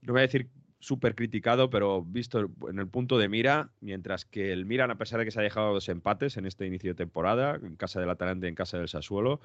no 0.02 0.12
voy 0.12 0.20
a 0.20 0.22
decir 0.22 0.48
súper 0.78 1.16
criticado, 1.16 1.68
pero 1.68 2.04
visto 2.04 2.48
en 2.70 2.78
el 2.78 2.86
punto 2.86 3.18
de 3.18 3.28
mira, 3.28 3.72
mientras 3.80 4.24
que 4.24 4.52
el 4.52 4.64
Milan, 4.64 4.92
a 4.92 4.96
pesar 4.96 5.18
de 5.18 5.24
que 5.24 5.32
se 5.32 5.40
ha 5.40 5.42
dejado 5.42 5.72
dos 5.72 5.88
empates 5.88 6.36
en 6.36 6.46
este 6.46 6.64
inicio 6.64 6.90
de 6.90 6.94
temporada, 6.94 7.58
en 7.60 7.74
casa 7.74 7.98
del 7.98 8.08
Atalante 8.08 8.46
y 8.46 8.50
en 8.50 8.54
casa 8.54 8.78
del 8.78 8.88
Sassuolo, 8.88 9.40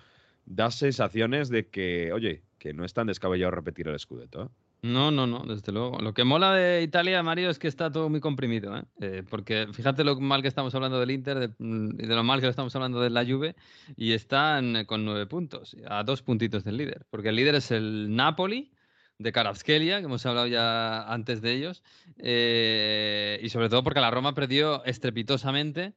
da 0.45 0.70
sensaciones 0.70 1.49
de 1.49 1.68
que, 1.68 2.14
oye, 2.14 2.43
que 2.60 2.76
no 2.76 2.86
es 2.86 2.93
tan 2.93 3.07
descabellado 3.07 3.49
repetir 3.49 3.88
el 3.88 3.97
Scudetto. 3.97 4.43
¿eh? 4.43 4.68
No, 4.82 5.11
no, 5.11 5.27
no, 5.27 5.43
desde 5.45 5.73
luego. 5.73 5.99
Lo 5.99 6.13
que 6.13 6.23
mola 6.23 6.53
de 6.53 6.82
Italia, 6.82 7.21
Mario, 7.21 7.49
es 7.49 7.59
que 7.59 7.67
está 7.67 7.91
todo 7.91 8.09
muy 8.09 8.21
comprimido. 8.21 8.77
¿eh? 8.77 8.84
Eh, 9.01 9.23
porque 9.30 9.67
fíjate 9.73 10.05
lo 10.05 10.17
mal 10.21 10.41
que 10.41 10.47
estamos 10.47 10.73
hablando 10.73 10.99
del 10.99 11.11
Inter 11.11 11.53
mm, 11.57 11.99
y 11.99 12.07
de 12.07 12.15
lo 12.15 12.23
mal 12.23 12.39
que 12.39 12.47
estamos 12.47 12.73
hablando 12.75 13.01
de 13.01 13.09
la 13.09 13.25
Juve 13.25 13.55
y 13.97 14.13
están 14.13 14.77
eh, 14.77 14.86
con 14.86 15.03
nueve 15.03 15.25
puntos, 15.25 15.75
a 15.86 16.03
dos 16.03 16.21
puntitos 16.21 16.63
del 16.63 16.77
líder. 16.77 17.05
Porque 17.09 17.30
el 17.30 17.36
líder 17.36 17.55
es 17.55 17.71
el 17.71 18.15
Napoli 18.15 18.71
de 19.17 19.34
Kvaratskhelia, 19.34 19.99
que 19.99 20.05
hemos 20.05 20.25
hablado 20.25 20.47
ya 20.47 21.03
antes 21.11 21.41
de 21.41 21.51
ellos, 21.53 21.84
eh, 22.17 23.38
y 23.43 23.49
sobre 23.49 23.67
todo 23.67 23.84
porque 23.84 23.99
la 23.99 24.11
Roma 24.11 24.34
perdió 24.34 24.86
estrepitosamente 24.86 25.93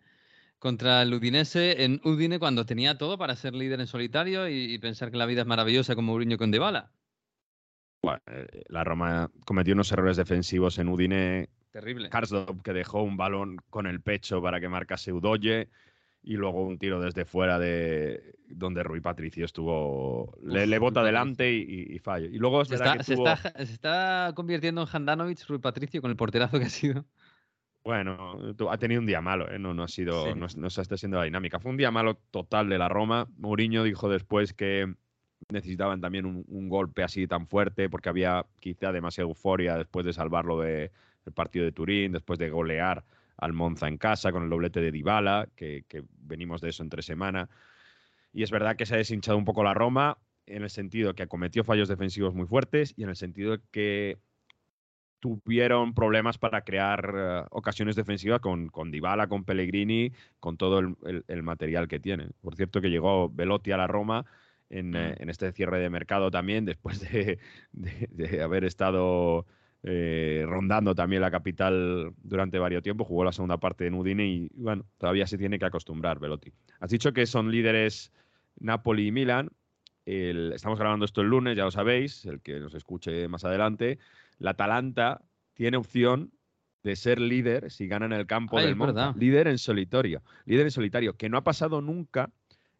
contra 0.59 1.03
el 1.03 1.15
Udinese 1.15 1.85
en 1.85 2.01
Udine 2.05 2.41
cuando 2.41 2.67
tenía 2.67 2.99
todo 2.99 3.19
para 3.19 3.37
ser 3.37 3.55
líder 3.55 3.81
en 3.81 3.87
solitario 3.87 4.49
y, 4.49 4.75
y 4.75 4.79
pensar 4.79 5.13
que 5.13 5.19
la 5.19 5.27
vida 5.27 5.43
es 5.43 5.47
maravillosa 5.47 5.95
como 5.95 6.13
Mourinho 6.13 6.39
con 6.39 6.51
Dybala. 6.51 6.91
Bueno, 8.03 8.21
eh, 8.27 8.65
la 8.69 8.83
Roma 8.85 9.31
cometió 9.45 9.75
unos 9.75 9.93
errores 9.93 10.17
defensivos 10.17 10.79
en 10.79 10.89
Udine. 10.89 11.49
Terrible. 11.71 12.11
Karsdorp 12.11 12.61
que 12.63 12.73
dejó 12.73 13.03
un 13.03 13.17
balón 13.17 13.59
con 13.71 13.87
el 13.87 14.01
pecho 14.01 14.43
para 14.43 14.61
que 14.61 14.69
marcase 14.69 15.13
Udoye 15.13 15.69
y 16.25 16.35
luego 16.35 16.63
un 16.67 16.79
tiro 16.79 17.01
desde 17.01 17.25
fuera 17.25 17.59
de 17.59 18.35
donde 18.49 18.83
Rui 18.83 19.01
Patricio 19.01 19.45
estuvo 19.45 20.37
le, 20.43 20.63
Uf, 20.65 20.69
le 20.69 20.77
Rui 20.77 20.79
bota 20.79 21.03
delante 21.03 21.51
y, 21.53 21.95
y 21.95 21.99
fallo. 22.01 22.27
Y 22.27 22.39
luego 22.39 22.63
es 22.63 22.69
Se 22.69 22.75
está, 22.75 22.99
que 22.99 23.05
se, 23.05 23.15
tuvo- 23.17 23.33
está, 23.33 23.65
se 23.65 23.73
está 23.73 24.33
convirtiendo 24.35 24.83
en 24.83 24.89
Handanovic, 24.93 25.47
Rui 25.49 25.59
Patricio, 25.59 26.03
con 26.03 26.11
el 26.11 26.17
porterazo 26.17 26.59
que 26.59 26.67
ha 26.67 26.71
sido. 26.71 27.05
Bueno, 27.85 28.37
ha 28.71 28.79
tenido 28.79 29.01
un 29.01 29.07
día 29.07 29.21
malo, 29.21 29.51
¿eh? 29.51 29.59
no, 29.59 29.75
no 29.75 29.83
ha 29.83 29.89
sido, 29.89 30.27
Sí. 30.27 30.39
no, 30.39 30.47
no 30.57 30.71
se 30.71 30.83
está 30.83 30.97
siendo 30.97 31.19
la 31.19 31.25
dinámica. 31.25 31.59
Fue 31.59 31.71
un 31.71 31.77
día 31.77 31.91
malo 31.91 32.15
total 32.31 32.69
de 32.69 32.79
la 32.79 32.89
Roma. 32.89 33.27
Mourinho 33.39 33.83
dijo 33.83 34.09
después 34.09 34.53
que 34.53 34.95
necesitaban 35.53 36.01
también 36.01 36.27
un, 36.27 36.69
golpe 36.69 37.03
así 37.03 37.27
tan 37.27 37.47
fuerte 37.47 37.89
porque 37.91 38.09
había 38.09 38.47
quizá 38.61 38.93
demasiada 38.93 39.29
euforia 39.29 39.77
después 39.77 40.05
de 40.07 40.13
salvarlo 40.13 40.61
de- 40.61 40.91
del 41.25 41.35
partido 41.35 41.65
de 41.65 41.73
Turín, 41.73 42.13
después 42.13 42.39
de 42.39 42.51
golear 42.51 43.05
al 43.37 43.53
Monza 43.53 43.89
en 43.89 43.99
casa 43.99 44.33
con 44.33 44.45
el 44.45 44.51
doblete 44.51 44.81
de 44.81 44.93
Dybala, 44.93 45.49
que, 45.57 45.85
venimos 46.19 46.61
de 46.61 46.71
eso 46.71 46.83
entre 46.83 47.03
semana. 47.03 47.49
Y 48.33 48.43
es 48.43 48.51
verdad 48.51 48.77
que 48.77 48.87
se 48.87 48.95
ha 48.95 48.99
deshinchado 48.99 49.37
un 49.39 49.45
poco 49.45 49.63
la 49.65 49.75
Roma 49.75 50.19
en 50.47 50.63
el 50.63 50.71
sentido 50.71 51.15
que 51.15 51.27
cometió 51.27 51.65
fallos 51.65 51.89
defensivos 51.89 52.35
muy 52.35 52.47
fuertes 52.47 52.95
y 52.97 53.03
en 53.05 53.11
el 53.11 53.17
sentido 53.17 53.53
de 53.53 53.61
que 53.71 54.19
tuvieron 55.21 55.95
problemas 55.95 56.37
para 56.39 56.63
crear 56.63 57.15
eh, 57.17 57.45
ocasiones 57.51 57.95
defensivas 57.95 58.41
con, 58.41 58.69
con 58.69 58.91
Dybala, 58.91 59.29
con 59.29 59.45
Pellegrini, 59.45 60.13
con 60.41 60.57
todo 60.57 60.81
el- 60.81 61.25
el 61.29 61.43
material 61.45 61.87
que 61.87 62.01
tienen. 62.01 62.33
Por 62.41 62.57
cierto 62.57 62.81
que 62.81 62.91
llegó 62.91 63.29
Velotti 63.29 63.71
a 63.71 63.77
la 63.77 63.87
Roma 63.87 64.25
en, 64.73 64.95
eh, 64.97 65.15
en 65.19 65.29
este 65.31 65.53
cierre 65.53 65.79
de 65.79 65.91
mercado 65.91 66.31
también, 66.31 66.65
después 66.65 67.01
de, 67.01 67.39
de- 67.73 68.09
de 68.11 68.43
haber 68.43 68.65
estado 68.65 69.47
eh, 69.85 70.45
rondando 70.47 70.95
también 70.95 71.23
la 71.23 71.31
capital 71.31 72.13
durante 72.23 72.59
varios 72.59 72.83
tiempos, 72.83 73.07
jugó 73.07 73.25
la 73.25 73.33
segunda 73.33 73.59
parte 73.59 73.87
en 73.87 73.95
Udine 73.95 74.27
y 74.27 74.49
bueno, 74.55 74.85
todavía 74.99 75.27
se 75.27 75.39
tiene 75.39 75.59
que 75.59 75.65
acostumbrar 75.67 76.19
Velotti. 76.21 76.53
Has 76.81 76.91
dicho 76.91 77.13
que 77.13 77.27
son 77.27 77.51
líderes 77.51 78.13
Napoli 78.61 79.09
y 79.09 79.13
Milan. 79.13 79.51
El- 80.07 80.53
estamos 80.53 80.79
grabando 80.79 81.05
esto 81.05 81.21
el 81.21 81.29
lunes, 81.29 81.57
ya 81.57 81.65
lo 81.65 81.71
sabéis, 81.71 82.25
el 82.27 82.41
que 82.41 82.59
nos 82.61 82.75
escuche 82.75 83.29
más 83.29 83.45
adelante. 83.45 83.99
La 84.39 84.51
Atalanta 84.51 85.21
tiene 85.55 85.77
opción 85.77 86.33
de 86.83 86.97
ser 86.97 87.21
líder 87.21 87.71
si 87.71 87.87
gana 87.87 88.07
en 88.07 88.13
el 88.13 88.27
campo 88.27 88.59
Ay, 88.59 88.65
del 88.65 88.73
es 88.73 88.77
Monza. 88.79 89.15
Líder 89.17 89.47
en 89.47 89.59
solitario. 89.59 90.23
Líder 90.47 90.67
en 90.67 90.71
solitario, 90.73 91.17
que 91.17 91.29
no 91.29 91.37
ha 91.39 91.45
pasado 91.45 91.81
nunca 91.81 92.31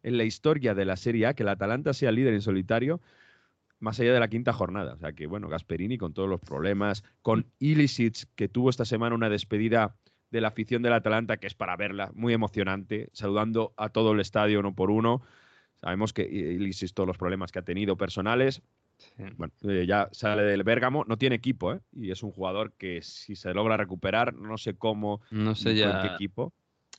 en 0.03 0.17
la 0.17 0.23
historia 0.23 0.75
de 0.75 0.85
la 0.85 0.97
Serie 0.97 1.27
A 1.27 1.33
que 1.33 1.43
el 1.43 1.49
Atalanta 1.49 1.93
sea 1.93 2.11
líder 2.11 2.33
en 2.33 2.41
solitario 2.41 3.01
más 3.79 3.99
allá 3.99 4.13
de 4.13 4.19
la 4.19 4.29
quinta 4.29 4.53
jornada. 4.53 4.93
O 4.93 4.97
sea 4.97 5.11
que, 5.11 5.27
bueno, 5.27 5.49
Gasperini 5.49 5.97
con 5.97 6.13
todos 6.13 6.29
los 6.29 6.39
problemas, 6.39 7.03
con 7.21 7.47
Ilicic, 7.59 8.29
que 8.35 8.47
tuvo 8.47 8.69
esta 8.69 8.85
semana 8.85 9.13
una 9.13 9.29
despedida 9.29 9.95
de 10.31 10.41
la 10.41 10.47
afición 10.47 10.81
del 10.81 10.93
Atalanta, 10.93 11.37
que 11.37 11.47
es 11.47 11.53
para 11.53 11.75
verla, 11.75 12.09
muy 12.15 12.33
emocionante, 12.33 13.09
saludando 13.11 13.73
a 13.75 13.89
todo 13.89 14.13
el 14.13 14.21
estadio 14.21 14.61
uno 14.61 14.73
por 14.73 14.89
uno. 14.89 15.21
Sabemos 15.81 16.13
que 16.13 16.23
Ilicic, 16.23 16.93
todos 16.93 17.07
los 17.07 17.17
problemas 17.17 17.51
que 17.51 17.59
ha 17.59 17.63
tenido 17.63 17.97
personales, 17.97 18.61
bueno, 19.35 19.53
eh, 19.63 19.85
ya 19.85 20.07
sale 20.13 20.43
del 20.43 20.63
Bérgamo, 20.63 21.03
no 21.05 21.17
tiene 21.17 21.35
equipo, 21.35 21.73
¿eh? 21.73 21.81
Y 21.91 22.11
es 22.11 22.23
un 22.23 22.31
jugador 22.31 22.71
que 22.77 23.01
si 23.01 23.35
se 23.35 23.53
logra 23.53 23.75
recuperar, 23.75 24.33
no 24.33 24.57
sé 24.57 24.75
cómo, 24.75 25.21
No 25.29 25.55
sé 25.55 25.75
ya. 25.75 26.01
qué 26.01 26.07
equipo, 26.15 26.53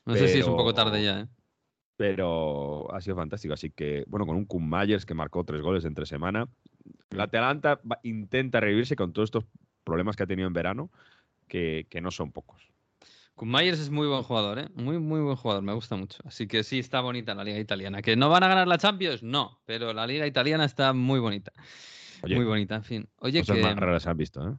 No 0.05 0.15
sé 0.15 0.29
si 0.29 0.41
es 0.41 0.47
un 0.47 0.57
poco 0.57 0.75
tarde 0.75 1.03
ya, 1.03 1.21
¿eh? 1.21 1.27
Pero 1.97 2.93
ha 2.95 3.01
sido 3.01 3.17
fantástico. 3.17 3.55
Así 3.55 3.71
que, 3.71 4.05
bueno, 4.07 4.27
con 4.27 4.37
un 4.37 4.45
Kun 4.45 4.69
Myers 4.69 5.07
que 5.07 5.15
marcó 5.15 5.45
tres 5.45 5.63
goles 5.63 5.85
entre 5.85 6.07
semana. 6.07 6.49
El 7.11 7.21
Atalanta 7.21 7.81
va- 7.91 8.01
intenta 8.03 8.61
revivirse 8.61 8.97
con 8.97 9.13
todos 9.13 9.29
estos 9.29 9.45
problemas 9.85 10.17
que 10.17 10.23
ha 10.25 10.27
tenido 10.27 10.49
en 10.49 10.55
verano, 10.55 10.91
que, 11.47 11.87
que 11.89 12.01
no 12.01 12.11
son 12.11 12.33
pocos. 12.33 12.71
Kun 13.35 13.51
Myers 13.51 13.81
es 13.81 13.91
muy 13.91 14.07
buen 14.07 14.23
jugador, 14.23 14.59
¿eh? 14.61 14.69
Muy, 14.75 14.99
muy 14.99 15.21
buen 15.21 15.37
jugador, 15.37 15.63
me 15.63 15.73
gusta 15.73 15.97
mucho. 15.97 16.23
Así 16.25 16.47
que 16.47 16.63
sí, 16.63 16.79
está 16.79 17.01
bonita 17.01 17.35
la 17.35 17.43
liga 17.43 17.59
italiana. 17.59 18.01
¿Que 18.01 18.17
no 18.17 18.29
van 18.29 18.45
a 18.45 18.49
ganar 18.49 18.69
la 18.69 18.79
Champions? 18.79 19.23
No, 19.23 19.61
pero 19.65 19.93
la 19.93 20.07
liga 20.07 20.27
italiana 20.27 20.65
está 20.65 20.93
muy 20.93 21.19
bonita. 21.19 21.53
Oye, 22.23 22.37
muy 22.37 22.45
bonita, 22.45 22.77
en 22.77 22.85
fin. 22.85 23.09
Oye, 23.19 23.41
cosas 23.41 23.57
que... 23.57 23.63
más 23.63 23.77
raras 23.77 24.07
han 24.07 24.17
visto, 24.17 24.49
¿eh? 24.49 24.55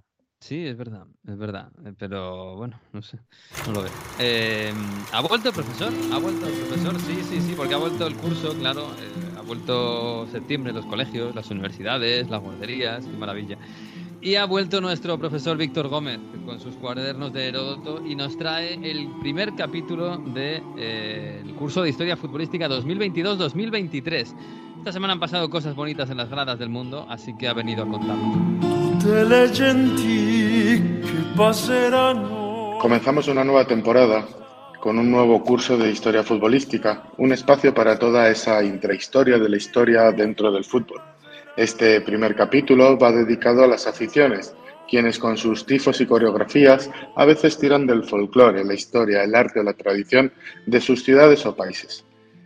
Sí, 0.48 0.64
es 0.68 0.78
verdad, 0.78 1.08
es 1.28 1.38
verdad. 1.39 1.70
eh, 1.84 1.93
Pero 1.98 2.56
bueno, 2.56 2.80
no 2.93 3.02
sé, 3.02 3.18
no 3.66 3.74
lo 3.74 3.82
veo. 3.82 3.91
Eh, 4.20 4.72
¿Ha 5.12 5.22
vuelto 5.22 5.50
el 5.50 5.56
profesor? 5.56 5.91
¿Ha 6.14 6.20
vuelto 6.20 6.46
el 6.46 6.54
profesor? 6.54 7.00
Sí, 7.00 7.16
sí, 7.28 7.41
sí, 7.41 7.54
porque 7.58 7.74
ha 7.74 7.78
vuelto 7.78 8.06
el 8.06 8.16
curso, 8.16 8.54
claro. 8.54 8.82
eh, 9.00 9.38
ha 9.39 9.41
vuelto 9.41 10.28
septiembre 10.32 10.72
los 10.72 10.86
colegios, 10.86 11.34
las 11.34 11.50
universidades, 11.50 12.30
las 12.30 12.43
guarderías, 12.43 13.08
qué 13.08 13.18
maravilla. 13.18 13.58
Y 14.22 14.36
ha 14.36 14.46
vuelto 14.46 14.82
nuestro 14.82 15.18
profesor 15.18 15.58
Víctor 15.58 15.88
Gómez 15.88 16.20
con 16.46 16.60
sus 16.60 16.76
cuadernos 16.76 17.34
de 17.34 17.48
Heródoto 17.48 18.06
y 18.06 18.14
nos 18.16 18.38
trae 18.38 18.76
el 18.76 19.10
primer 19.22 19.56
capítulo 19.56 20.18
del 20.18 21.56
curso 21.58 21.82
de 21.82 21.89
Historia 21.89 22.18
Futbolística 22.18 22.70
2022-2023. 22.70 24.36
Esta 24.78 24.91
semana 24.91 25.14
han 25.14 25.20
pasado 25.20 25.50
cosas 25.50 25.74
bonitas 25.76 26.12
en 26.12 26.18
las 26.18 26.30
gradas 26.30 26.60
del 26.60 26.70
mundo, 26.70 27.08
así 27.10 27.36
que 27.36 27.48
ha 27.48 27.54
venido 27.54 27.82
a 27.84 27.88
contarnos. 27.88 28.75
Comenzamos 32.80 33.28
una 33.28 33.43
nueva 33.43 33.68
temporada 33.68 34.26
con 34.80 34.97
un 34.97 35.12
nuevo 35.12 35.43
curso 35.43 35.78
de 35.78 35.91
historia 35.91 36.24
futbolística, 36.24 37.03
un 37.18 37.32
espacio 37.32 37.74
para 37.74 37.99
toda 37.99 38.30
esa 38.30 38.64
intrahistoria 38.64 39.38
de 39.38 39.49
la 39.49 39.58
historia 39.58 40.12
dentro 40.12 40.51
del 40.51 40.64
fútbol. 40.64 41.01
Este 41.56 42.01
primer 42.01 42.36
capítulo 42.36 42.97
va 42.97 43.12
dedicado 43.12 43.64
a 43.64 43.68
las 43.68 43.86
aficiones, 43.86 44.56
quienes 44.88 45.20
con 45.20 45.38
sus 45.38 45.66
tifos 45.66 46.01
y 46.01 46.06
coreografías 46.06 46.89
a 47.16 47.26
veces 47.26 47.60
tiran 47.60 47.86
del 47.86 48.06
folclore, 48.06 48.64
la 48.64 48.74
historia, 48.74 49.24
el 49.24 49.36
arte 49.36 49.60
o 49.60 49.64
la 49.64 49.74
tradición 49.74 50.32
de 50.66 50.82
sus 50.82 51.03
ciudades 51.03 51.45
o 51.45 51.56
países. 51.56 52.05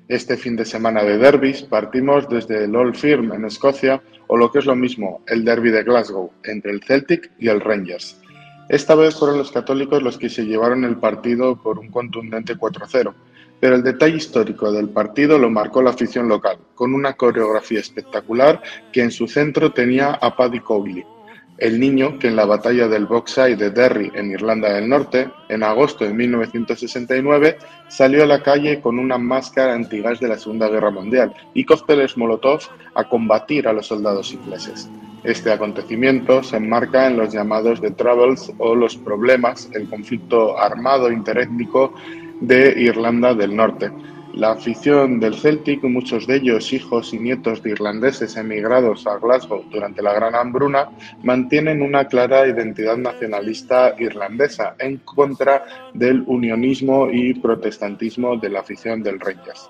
Este 0.10 0.38
fin 0.38 0.56
de 0.56 0.66
semana 0.66 1.04
de 1.04 1.20
derbis 1.20 1.62
partimos 1.62 2.28
desde 2.28 2.64
el 2.64 2.76
Old 2.76 2.96
Firm 2.96 3.32
en 3.32 3.46
Escocia 3.46 4.02
o 4.26 4.38
lo 4.38 4.52
que 4.52 4.58
es 4.58 4.66
lo 4.66 4.76
mismo, 4.76 5.22
el 5.28 5.46
derby 5.46 5.70
de 5.70 5.84
Glasgow, 5.84 6.32
entre 6.46 6.72
el 6.72 6.82
Celtic 6.82 7.30
y 7.38 7.48
el 7.48 7.62
Rangers. 7.62 8.20
Esta 8.70 8.96
vez 8.96 9.14
fueron 9.14 9.38
los 9.38 9.52
católicos 9.52 10.02
los 10.02 10.18
que 10.18 10.30
se 10.30 10.48
llevaron 10.48 10.84
el 10.84 10.98
partido 10.98 11.62
por 11.62 11.78
un 11.78 11.92
contundente 11.92 12.56
4-0, 12.56 13.14
pero 13.60 13.76
el 13.76 13.84
detalle 13.84 14.18
histórico 14.18 14.72
del 14.72 14.90
partido 14.90 15.38
lo 15.38 15.52
marcó 15.52 15.84
la 15.84 15.92
afición 15.92 16.28
local, 16.28 16.58
con 16.74 16.96
una 16.96 17.14
coreografía 17.14 17.80
espectacular 17.80 18.64
que 18.92 19.04
en 19.04 19.12
su 19.12 19.28
centro 19.28 19.74
tenía 19.74 20.14
a 20.14 20.36
Paddy 20.36 20.62
Cowley, 20.62 21.06
el 21.60 21.80
niño 21.80 22.18
que 22.18 22.28
en 22.28 22.36
la 22.36 22.46
batalla 22.46 22.88
del 22.88 23.06
Boxay 23.06 23.56
de 23.56 23.70
Derry 23.70 24.12
en 24.16 24.32
Irlanda 24.32 24.74
del 24.74 24.88
Norte, 24.88 25.30
en 25.50 25.64
agosto 25.64 26.06
de 26.06 26.14
1969, 26.14 27.58
salió 27.90 28.24
a 28.24 28.28
la 28.28 28.42
calle 28.42 28.80
con 28.82 28.98
una 28.98 29.18
máscara 29.18 29.74
antigás 29.74 30.20
de 30.20 30.30
la 30.30 30.38
Segunda 30.38 30.70
Guerra 30.70 30.90
Mundial 30.90 31.34
y 31.54 31.66
cócteles 31.66 32.18
Molotov 32.18 32.62
a 32.96 33.04
combatir 33.04 33.68
a 33.68 33.74
los 33.74 33.88
soldados 33.88 34.34
ingleses. 34.34 34.90
Este 35.24 35.52
acontecimiento 35.52 36.42
se 36.44 36.58
enmarca 36.58 37.08
en 37.08 37.18
los 37.18 37.34
llamados 37.34 37.82
The 37.82 37.92
Troubles 37.92 38.54
o 38.58 38.74
los 38.74 38.96
problemas, 38.96 39.70
el 39.74 39.90
conflicto 39.90 40.58
armado 40.58 41.12
interétnico 41.12 41.94
de 42.40 42.74
Irlanda 42.78 43.34
del 43.34 43.54
Norte. 43.54 43.92
La 44.40 44.52
afición 44.52 45.20
del 45.20 45.36
Celtic, 45.36 45.84
muchos 45.84 46.26
de 46.26 46.38
ellos 46.38 46.72
hijos 46.72 47.14
y 47.14 47.20
nietos 47.20 47.62
de 47.62 47.72
irlandeses 47.72 48.38
emigrados 48.38 49.06
a 49.06 49.18
Glasgow 49.18 49.66
durante 49.70 50.02
la 50.02 50.14
Gran 50.14 50.34
Hambruna, 50.34 50.92
mantienen 51.24 51.82
una 51.82 52.06
clara 52.06 52.48
identidad 52.48 52.96
nacionalista 52.96 53.96
irlandesa 54.00 54.76
en 54.80 55.00
contra 55.00 55.92
del 55.94 56.24
unionismo 56.26 57.10
y 57.12 57.34
protestantismo 57.34 58.38
de 58.38 58.48
la 58.48 58.62
afición 58.62 59.04
del 59.04 59.20
Rangers. 59.20 59.70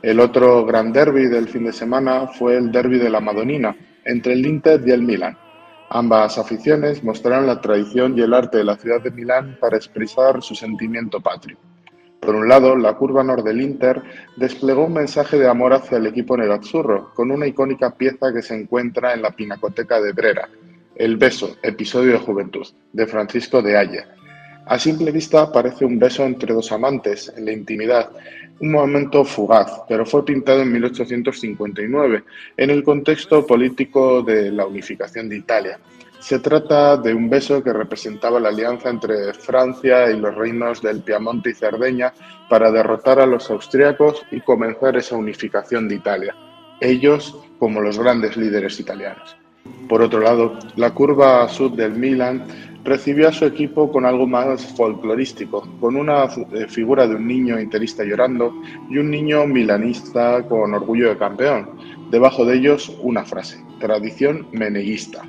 El 0.00 0.20
otro 0.20 0.64
gran 0.64 0.90
derby 0.90 1.26
del 1.26 1.46
fin 1.46 1.64
de 1.64 1.74
semana 1.74 2.28
fue 2.28 2.56
el 2.56 2.72
derby 2.72 2.96
de 2.96 3.10
la 3.10 3.20
Madonina, 3.20 3.76
entre 4.06 4.32
el 4.32 4.46
Inter 4.46 4.80
y 4.86 4.90
el 4.90 5.02
Milan. 5.02 5.36
Ambas 5.90 6.38
aficiones 6.38 7.04
mostraron 7.04 7.46
la 7.46 7.60
tradición 7.60 8.16
y 8.16 8.22
el 8.22 8.32
arte 8.32 8.56
de 8.56 8.64
la 8.64 8.78
ciudad 8.78 9.02
de 9.02 9.10
Milán 9.10 9.58
para 9.60 9.76
expresar 9.76 10.42
su 10.42 10.54
sentimiento 10.54 11.20
patrio. 11.20 11.58
Por 12.28 12.36
un 12.36 12.46
lado, 12.46 12.76
la 12.76 12.92
curva 12.92 13.24
norte 13.24 13.48
del 13.48 13.62
Inter 13.62 14.02
desplegó 14.36 14.84
un 14.84 14.92
mensaje 14.92 15.38
de 15.38 15.48
amor 15.48 15.72
hacia 15.72 15.96
el 15.96 16.08
equipo 16.08 16.36
nerazzurro, 16.36 17.10
con 17.14 17.30
una 17.30 17.46
icónica 17.46 17.96
pieza 17.96 18.34
que 18.34 18.42
se 18.42 18.54
encuentra 18.54 19.14
en 19.14 19.22
la 19.22 19.30
Pinacoteca 19.30 19.98
de 19.98 20.12
Brera, 20.12 20.46
El 20.94 21.16
beso, 21.16 21.56
episodio 21.62 22.12
de 22.12 22.18
juventud, 22.18 22.66
de 22.92 23.06
Francisco 23.06 23.62
de 23.62 23.78
Halle. 23.78 24.04
A 24.66 24.78
simple 24.78 25.10
vista 25.10 25.50
parece 25.50 25.86
un 25.86 25.98
beso 25.98 26.22
entre 26.26 26.52
dos 26.52 26.70
amantes, 26.70 27.32
en 27.34 27.46
la 27.46 27.52
intimidad, 27.52 28.10
un 28.60 28.72
momento 28.72 29.24
fugaz, 29.24 29.82
pero 29.88 30.04
fue 30.04 30.24
pintado 30.24 30.62
en 30.62 30.72
1859, 30.72 32.24
en 32.56 32.70
el 32.70 32.82
contexto 32.82 33.46
político 33.46 34.22
de 34.22 34.50
la 34.50 34.66
unificación 34.66 35.28
de 35.28 35.36
Italia. 35.36 35.78
Se 36.18 36.40
trata 36.40 36.96
de 36.96 37.14
un 37.14 37.30
beso 37.30 37.62
que 37.62 37.72
representaba 37.72 38.40
la 38.40 38.48
alianza 38.48 38.90
entre 38.90 39.32
Francia 39.34 40.10
y 40.10 40.18
los 40.18 40.34
reinos 40.34 40.82
del 40.82 41.02
Piamonte 41.02 41.50
y 41.50 41.54
Cerdeña 41.54 42.12
para 42.48 42.72
derrotar 42.72 43.20
a 43.20 43.26
los 43.26 43.48
austriacos 43.50 44.26
y 44.32 44.40
comenzar 44.40 44.96
esa 44.96 45.16
unificación 45.16 45.88
de 45.88 45.94
Italia, 45.94 46.34
ellos 46.80 47.38
como 47.58 47.80
los 47.80 47.98
grandes 47.98 48.36
líderes 48.36 48.80
italianos. 48.80 49.36
Por 49.88 50.02
otro 50.02 50.20
lado, 50.20 50.58
la 50.76 50.90
curva 50.92 51.48
sur 51.48 51.72
del 51.72 51.92
Milan 51.92 52.44
recibió 52.88 53.28
a 53.28 53.32
su 53.32 53.44
equipo 53.44 53.92
con 53.92 54.06
algo 54.06 54.26
más 54.26 54.64
folclorístico, 54.74 55.68
con 55.78 55.96
una 55.96 56.24
eh, 56.24 56.66
figura 56.68 57.06
de 57.06 57.14
un 57.16 57.26
niño 57.26 57.60
interista 57.60 58.02
llorando 58.02 58.54
y 58.88 58.98
un 58.98 59.10
niño 59.10 59.46
milanista 59.46 60.42
con 60.48 60.72
orgullo 60.74 61.10
de 61.10 61.18
campeón. 61.18 61.70
Debajo 62.10 62.44
de 62.44 62.56
ellos 62.56 62.96
una 63.02 63.24
frase, 63.24 63.62
tradición 63.78 64.48
meneguista. 64.52 65.22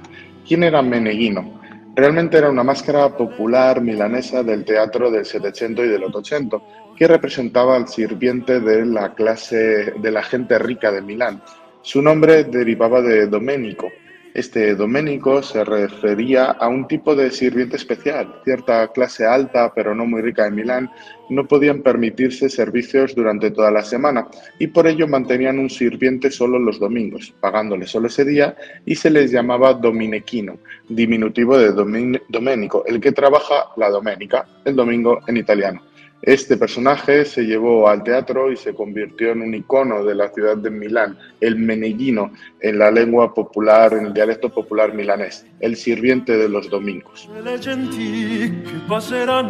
¿Quién 0.48 0.64
era 0.64 0.82
Meneghino? 0.82 1.60
Realmente 1.96 2.38
era 2.38 2.50
una 2.50 2.64
máscara 2.64 3.16
popular 3.16 3.82
milanesa 3.82 4.42
del 4.42 4.64
teatro 4.64 5.12
del 5.12 5.26
Settecento 5.26 5.84
y 5.84 5.90
del 5.90 6.06
Ottocento, 6.06 6.64
que 6.96 7.08
representaba 7.08 7.76
al 7.76 7.88
sirviente 7.88 8.60
de 8.62 8.86
la 8.86 9.14
clase 9.14 9.94
de 9.96 10.12
la 10.12 10.24
gente 10.24 10.58
rica 10.58 10.92
de 10.92 11.02
Milán. 11.02 11.42
Su 11.82 12.02
nombre 12.02 12.46
derivaba 12.46 13.02
de 13.02 13.28
Domenico. 13.28 13.90
Este 14.34 14.76
Domenico 14.76 15.42
se 15.42 15.64
refería 15.64 16.46
a 16.46 16.68
un 16.68 16.88
tipo 16.88 17.16
de 17.16 17.32
sirviente 17.32 17.78
especial. 17.78 18.42
Cierta 18.44 18.88
clase 18.90 19.26
alta, 19.26 19.74
pero 19.74 19.96
no 19.96 20.06
muy 20.06 20.22
rica 20.22 20.44
de 20.44 20.52
Milán, 20.52 20.92
no 21.30 21.48
podían 21.48 21.82
permitirse 21.82 22.50
servicios 22.50 23.16
durante 23.16 23.52
toda 23.52 23.72
la 23.72 23.84
semana 23.84 24.28
y 24.60 24.68
por 24.68 24.88
ello 24.88 25.08
mantenían 25.08 25.60
un 25.60 25.70
sirviente 25.70 26.32
solo 26.32 26.60
los 26.60 26.80
domingos, 26.80 27.34
pagándole 27.40 27.86
solo 27.86 28.08
ese 28.08 28.26
día 28.26 28.56
y 28.86 28.96
se 28.96 29.10
les 29.10 29.32
llamaba 29.32 29.74
Dominiquino, 29.74 30.58
diminutivo 30.88 31.58
de 31.58 31.72
Domenico, 31.72 32.84
el 32.86 33.00
que 33.00 33.12
trabaja 33.12 33.70
la 33.78 33.90
domenica, 33.90 34.46
el 34.66 34.76
domingo 34.76 35.20
en 35.28 35.38
italiano. 35.38 35.89
Este 36.22 36.58
personaje 36.58 37.24
se 37.24 37.44
llevó 37.44 37.88
al 37.88 38.04
teatro 38.04 38.52
y 38.52 38.58
se 38.58 38.74
convirtió 38.74 39.32
en 39.32 39.42
un 39.42 39.54
icono 39.56 40.04
de 40.04 40.16
la 40.16 40.28
ciudad 40.30 40.58
de 40.58 40.70
Milán, 40.70 41.18
el 41.40 41.56
meneghino 41.56 42.32
en 42.60 42.78
la 42.78 42.92
lengua 42.92 43.34
popular, 43.34 43.94
en 43.94 44.08
el 44.08 44.14
dialecto 44.14 44.50
popular 44.50 44.94
milanés, 44.94 45.46
el 45.62 45.78
sirviente 45.78 46.38
de 46.38 46.50
los 46.50 46.70
domingos. 46.70 47.30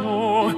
oh. 0.05 0.51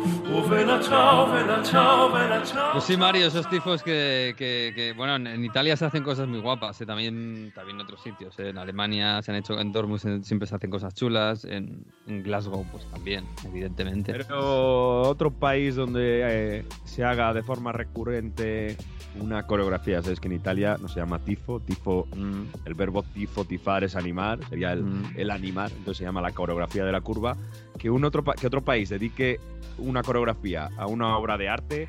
Pues 2.74 2.84
sí, 2.84 2.98
Mario, 2.98 3.28
esos 3.28 3.50
tifos 3.50 3.82
que, 3.82 4.34
que- 4.38 4.74
que, 4.76 4.94
bueno, 4.94 5.16
en, 5.16 5.44
Italia 5.46 5.78
se 5.78 5.86
hacen 5.86 6.04
cosas 6.04 6.28
muy 6.28 6.40
guapas, 6.40 6.80
eh, 6.82 6.86
también, 6.86 7.52
también 7.56 7.78
en 7.78 7.82
otros 7.86 8.02
sitios. 8.02 8.38
eh, 8.40 8.50
En 8.50 8.58
Alemania 8.58 9.22
se 9.22 9.32
han 9.32 9.38
hecho, 9.38 9.60
en 9.60 9.72
Dortmund 9.72 10.24
siempre 10.24 10.48
se 10.48 10.56
hacen 10.56 10.70
cosas 10.70 10.94
chulas, 10.94 11.46
en, 11.46 11.86
en 12.08 12.24
Glasgow 12.24 12.66
pues 12.72 12.86
también, 12.92 13.26
evidentemente. 13.46 14.14
Pero 14.14 15.02
otro 15.04 15.32
país 15.32 15.76
donde 15.76 16.01
eh, 16.04 16.66
se 16.86 17.04
haga 17.04 17.34
de 17.34 17.44
forma 17.44 17.72
recurrente 17.72 18.78
una 19.20 19.46
coreografía, 19.46 20.02
sabes 20.02 20.20
que 20.20 20.28
en 20.30 20.34
Italia 20.36 20.78
no 20.82 20.88
se 20.88 21.00
llama 21.00 21.20
tifo, 21.20 21.60
tifo, 21.60 22.08
Mm, 22.16 22.44
el 22.66 22.74
verbo 22.76 23.04
tifo, 23.04 23.44
tifar 23.46 23.84
es 23.84 23.96
animar, 23.96 24.40
sería 24.50 24.72
el, 24.72 24.84
Mm. 24.84 25.14
el 25.18 25.32
animar, 25.32 25.70
entonces 25.72 25.98
se 25.98 26.04
llama 26.06 26.22
la 26.22 26.32
coreografía 26.32 26.86
de 26.86 26.92
la 26.92 27.02
curva, 27.02 27.36
que, 27.78 27.90
un 27.90 28.04
otro, 28.06 28.24
que 28.24 28.48
otro 28.48 28.62
país 28.64 28.90
dedique 28.90 29.40
una 29.78 30.02
coreografía 30.04 30.70
a 30.78 30.88
una 30.88 31.18
obra 31.18 31.38
de 31.38 31.50
arte, 31.50 31.88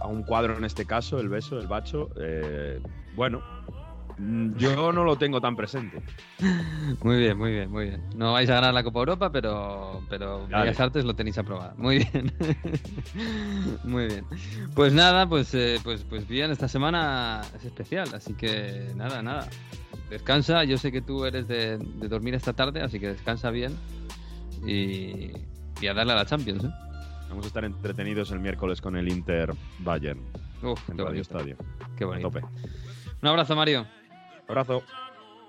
a 0.00 0.06
un 0.08 0.22
cuadro 0.22 0.56
en 0.56 0.64
este 0.64 0.86
caso, 0.86 1.20
el 1.20 1.28
beso, 1.28 1.58
el 1.60 1.66
bacho, 1.68 2.10
eh, 2.20 2.80
bueno, 3.14 3.42
yo 4.18 4.92
no 4.92 5.04
lo 5.04 5.16
tengo 5.16 5.40
tan 5.40 5.56
presente. 5.56 6.02
Muy 7.02 7.18
bien, 7.18 7.36
muy 7.38 7.52
bien, 7.52 7.70
muy 7.70 7.84
bien. 7.86 8.02
No 8.16 8.32
vais 8.32 8.48
a 8.50 8.54
ganar 8.54 8.74
la 8.74 8.82
Copa 8.82 9.00
Europa, 9.00 9.30
pero, 9.30 10.02
pero 10.08 10.46
Dale. 10.48 10.64
Bellas 10.64 10.80
Artes 10.80 11.04
lo 11.04 11.14
tenéis 11.14 11.38
aprobado. 11.38 11.74
Muy 11.76 11.98
bien. 11.98 12.32
muy 13.84 14.06
bien. 14.06 14.24
Pues 14.74 14.92
nada, 14.92 15.26
pues, 15.28 15.54
eh, 15.54 15.78
pues, 15.82 16.04
pues 16.04 16.26
bien, 16.28 16.50
esta 16.50 16.68
semana 16.68 17.40
es 17.56 17.64
especial, 17.64 18.08
así 18.14 18.34
que 18.34 18.92
nada, 18.96 19.22
nada. 19.22 19.48
Descansa, 20.10 20.64
yo 20.64 20.76
sé 20.78 20.90
que 20.92 21.00
tú 21.02 21.24
eres 21.24 21.46
de, 21.48 21.78
de 21.78 22.08
dormir 22.08 22.34
esta 22.34 22.52
tarde, 22.52 22.82
así 22.82 22.98
que 22.98 23.08
descansa 23.08 23.50
bien 23.50 23.72
y, 24.66 25.30
y 25.80 25.86
a 25.88 25.94
darle 25.94 26.12
a 26.12 26.16
la 26.16 26.26
Champions. 26.26 26.64
¿eh? 26.64 26.70
Vamos 27.28 27.44
a 27.44 27.48
estar 27.48 27.64
entretenidos 27.64 28.30
el 28.32 28.40
miércoles 28.40 28.80
con 28.80 28.96
el 28.96 29.08
Inter 29.08 29.52
Bayern 29.78 30.20
Uf, 30.62 30.90
en 30.90 30.98
Radio. 30.98 31.22
Estadio. 31.22 31.56
Qué 31.96 32.04
A 32.04 32.06
bonito. 32.08 32.30
tope. 32.30 32.44
Un 33.22 33.28
abrazo, 33.28 33.54
Mario. 33.54 33.86
Abrazo. 34.50 34.82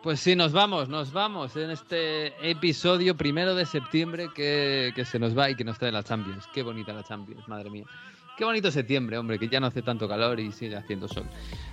Pues 0.03 0.19
sí, 0.19 0.35
nos 0.35 0.51
vamos, 0.51 0.89
nos 0.89 1.11
vamos 1.11 1.55
en 1.55 1.71
este 1.71 2.33
episodio 2.49 3.17
primero 3.17 3.55
de 3.55 3.65
septiembre 3.65 4.29
que, 4.33 4.93
se 5.05 5.19
nos 5.19 5.37
va 5.37 5.49
y 5.49 5.55
que 5.55 5.63
nos 5.63 5.79
trae 5.79 5.91
la 5.91 6.03
Champions. 6.03 6.47
Qué 6.53 6.61
bonita 6.61 6.93
la 6.93 7.03
Champions, 7.03 7.47
madre 7.47 7.69
mía. 7.69 7.85
Qué 8.37 8.45
bonito 8.45 8.71
septiembre, 8.71 9.17
hombre, 9.17 9.37
que 9.37 9.47
ya 9.47 9.59
no 9.59 9.67
hace 9.67 9.81
tanto 9.81 10.07
calor 10.07 10.39
y 10.39 10.51
sigue 10.51 10.75
haciendo 10.75 11.07
sol. 11.07 11.25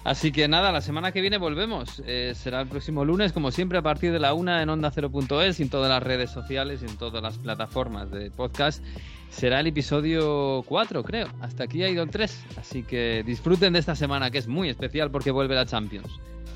Así 0.05 0.33
que 0.33 0.49
nada, 0.49 0.72
la 0.72 0.81
semana 0.81 1.12
que 1.12 1.20
viene 1.20 1.39
volvemos. 1.39 2.03
Eh, 2.07 2.33
será 2.35 2.62
el 2.62 2.68
próximo 2.68 3.05
lunes, 3.05 3.33
como 3.33 3.51
siempre, 3.51 3.79
a 3.79 3.83
partir 3.83 4.11
de 4.12 4.18
la 4.18 4.35
una 4.35 4.62
en 4.62 4.70
Onda 4.70 4.91
0.es, 4.91 5.61
en 5.61 5.70
todas 5.70 5.91
las 5.91 6.03
redes 6.03 6.31
sociales, 6.31 6.83
en 6.83 6.97
todas 6.97 7.22
las 7.22 7.39
plataformas 7.39 8.11
de 8.11 8.31
podcast. 8.31 8.83
Será 9.31 9.61
el 9.61 9.66
episodio 9.66 10.62
4, 10.66 11.03
creo. 11.03 11.29
Hasta 11.41 11.64
aquí 11.64 11.83
ha 11.83 11.89
ido 11.89 12.03
el 12.03 12.11
3. 12.11 12.45
Así 12.59 12.83
que 12.83 13.22
disfruten 13.24 13.74
de 13.74 13.79
esta 13.79 13.95
semana, 13.95 14.31
que 14.31 14.39
es 14.39 14.49
muy 14.49 14.68
especial 14.68 15.11
porque 15.11 15.31
vuelve 15.31 15.55
la 15.55 15.66
Champions. 15.66 16.09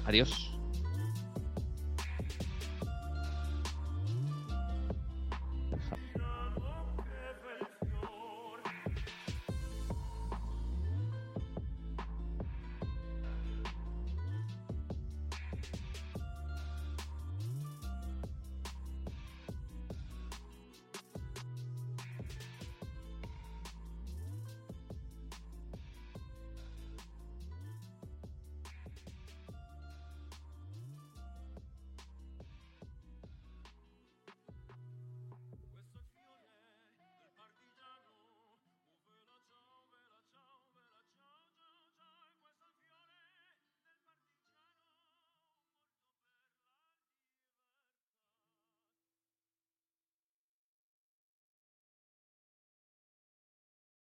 Adiós. 0.05 0.53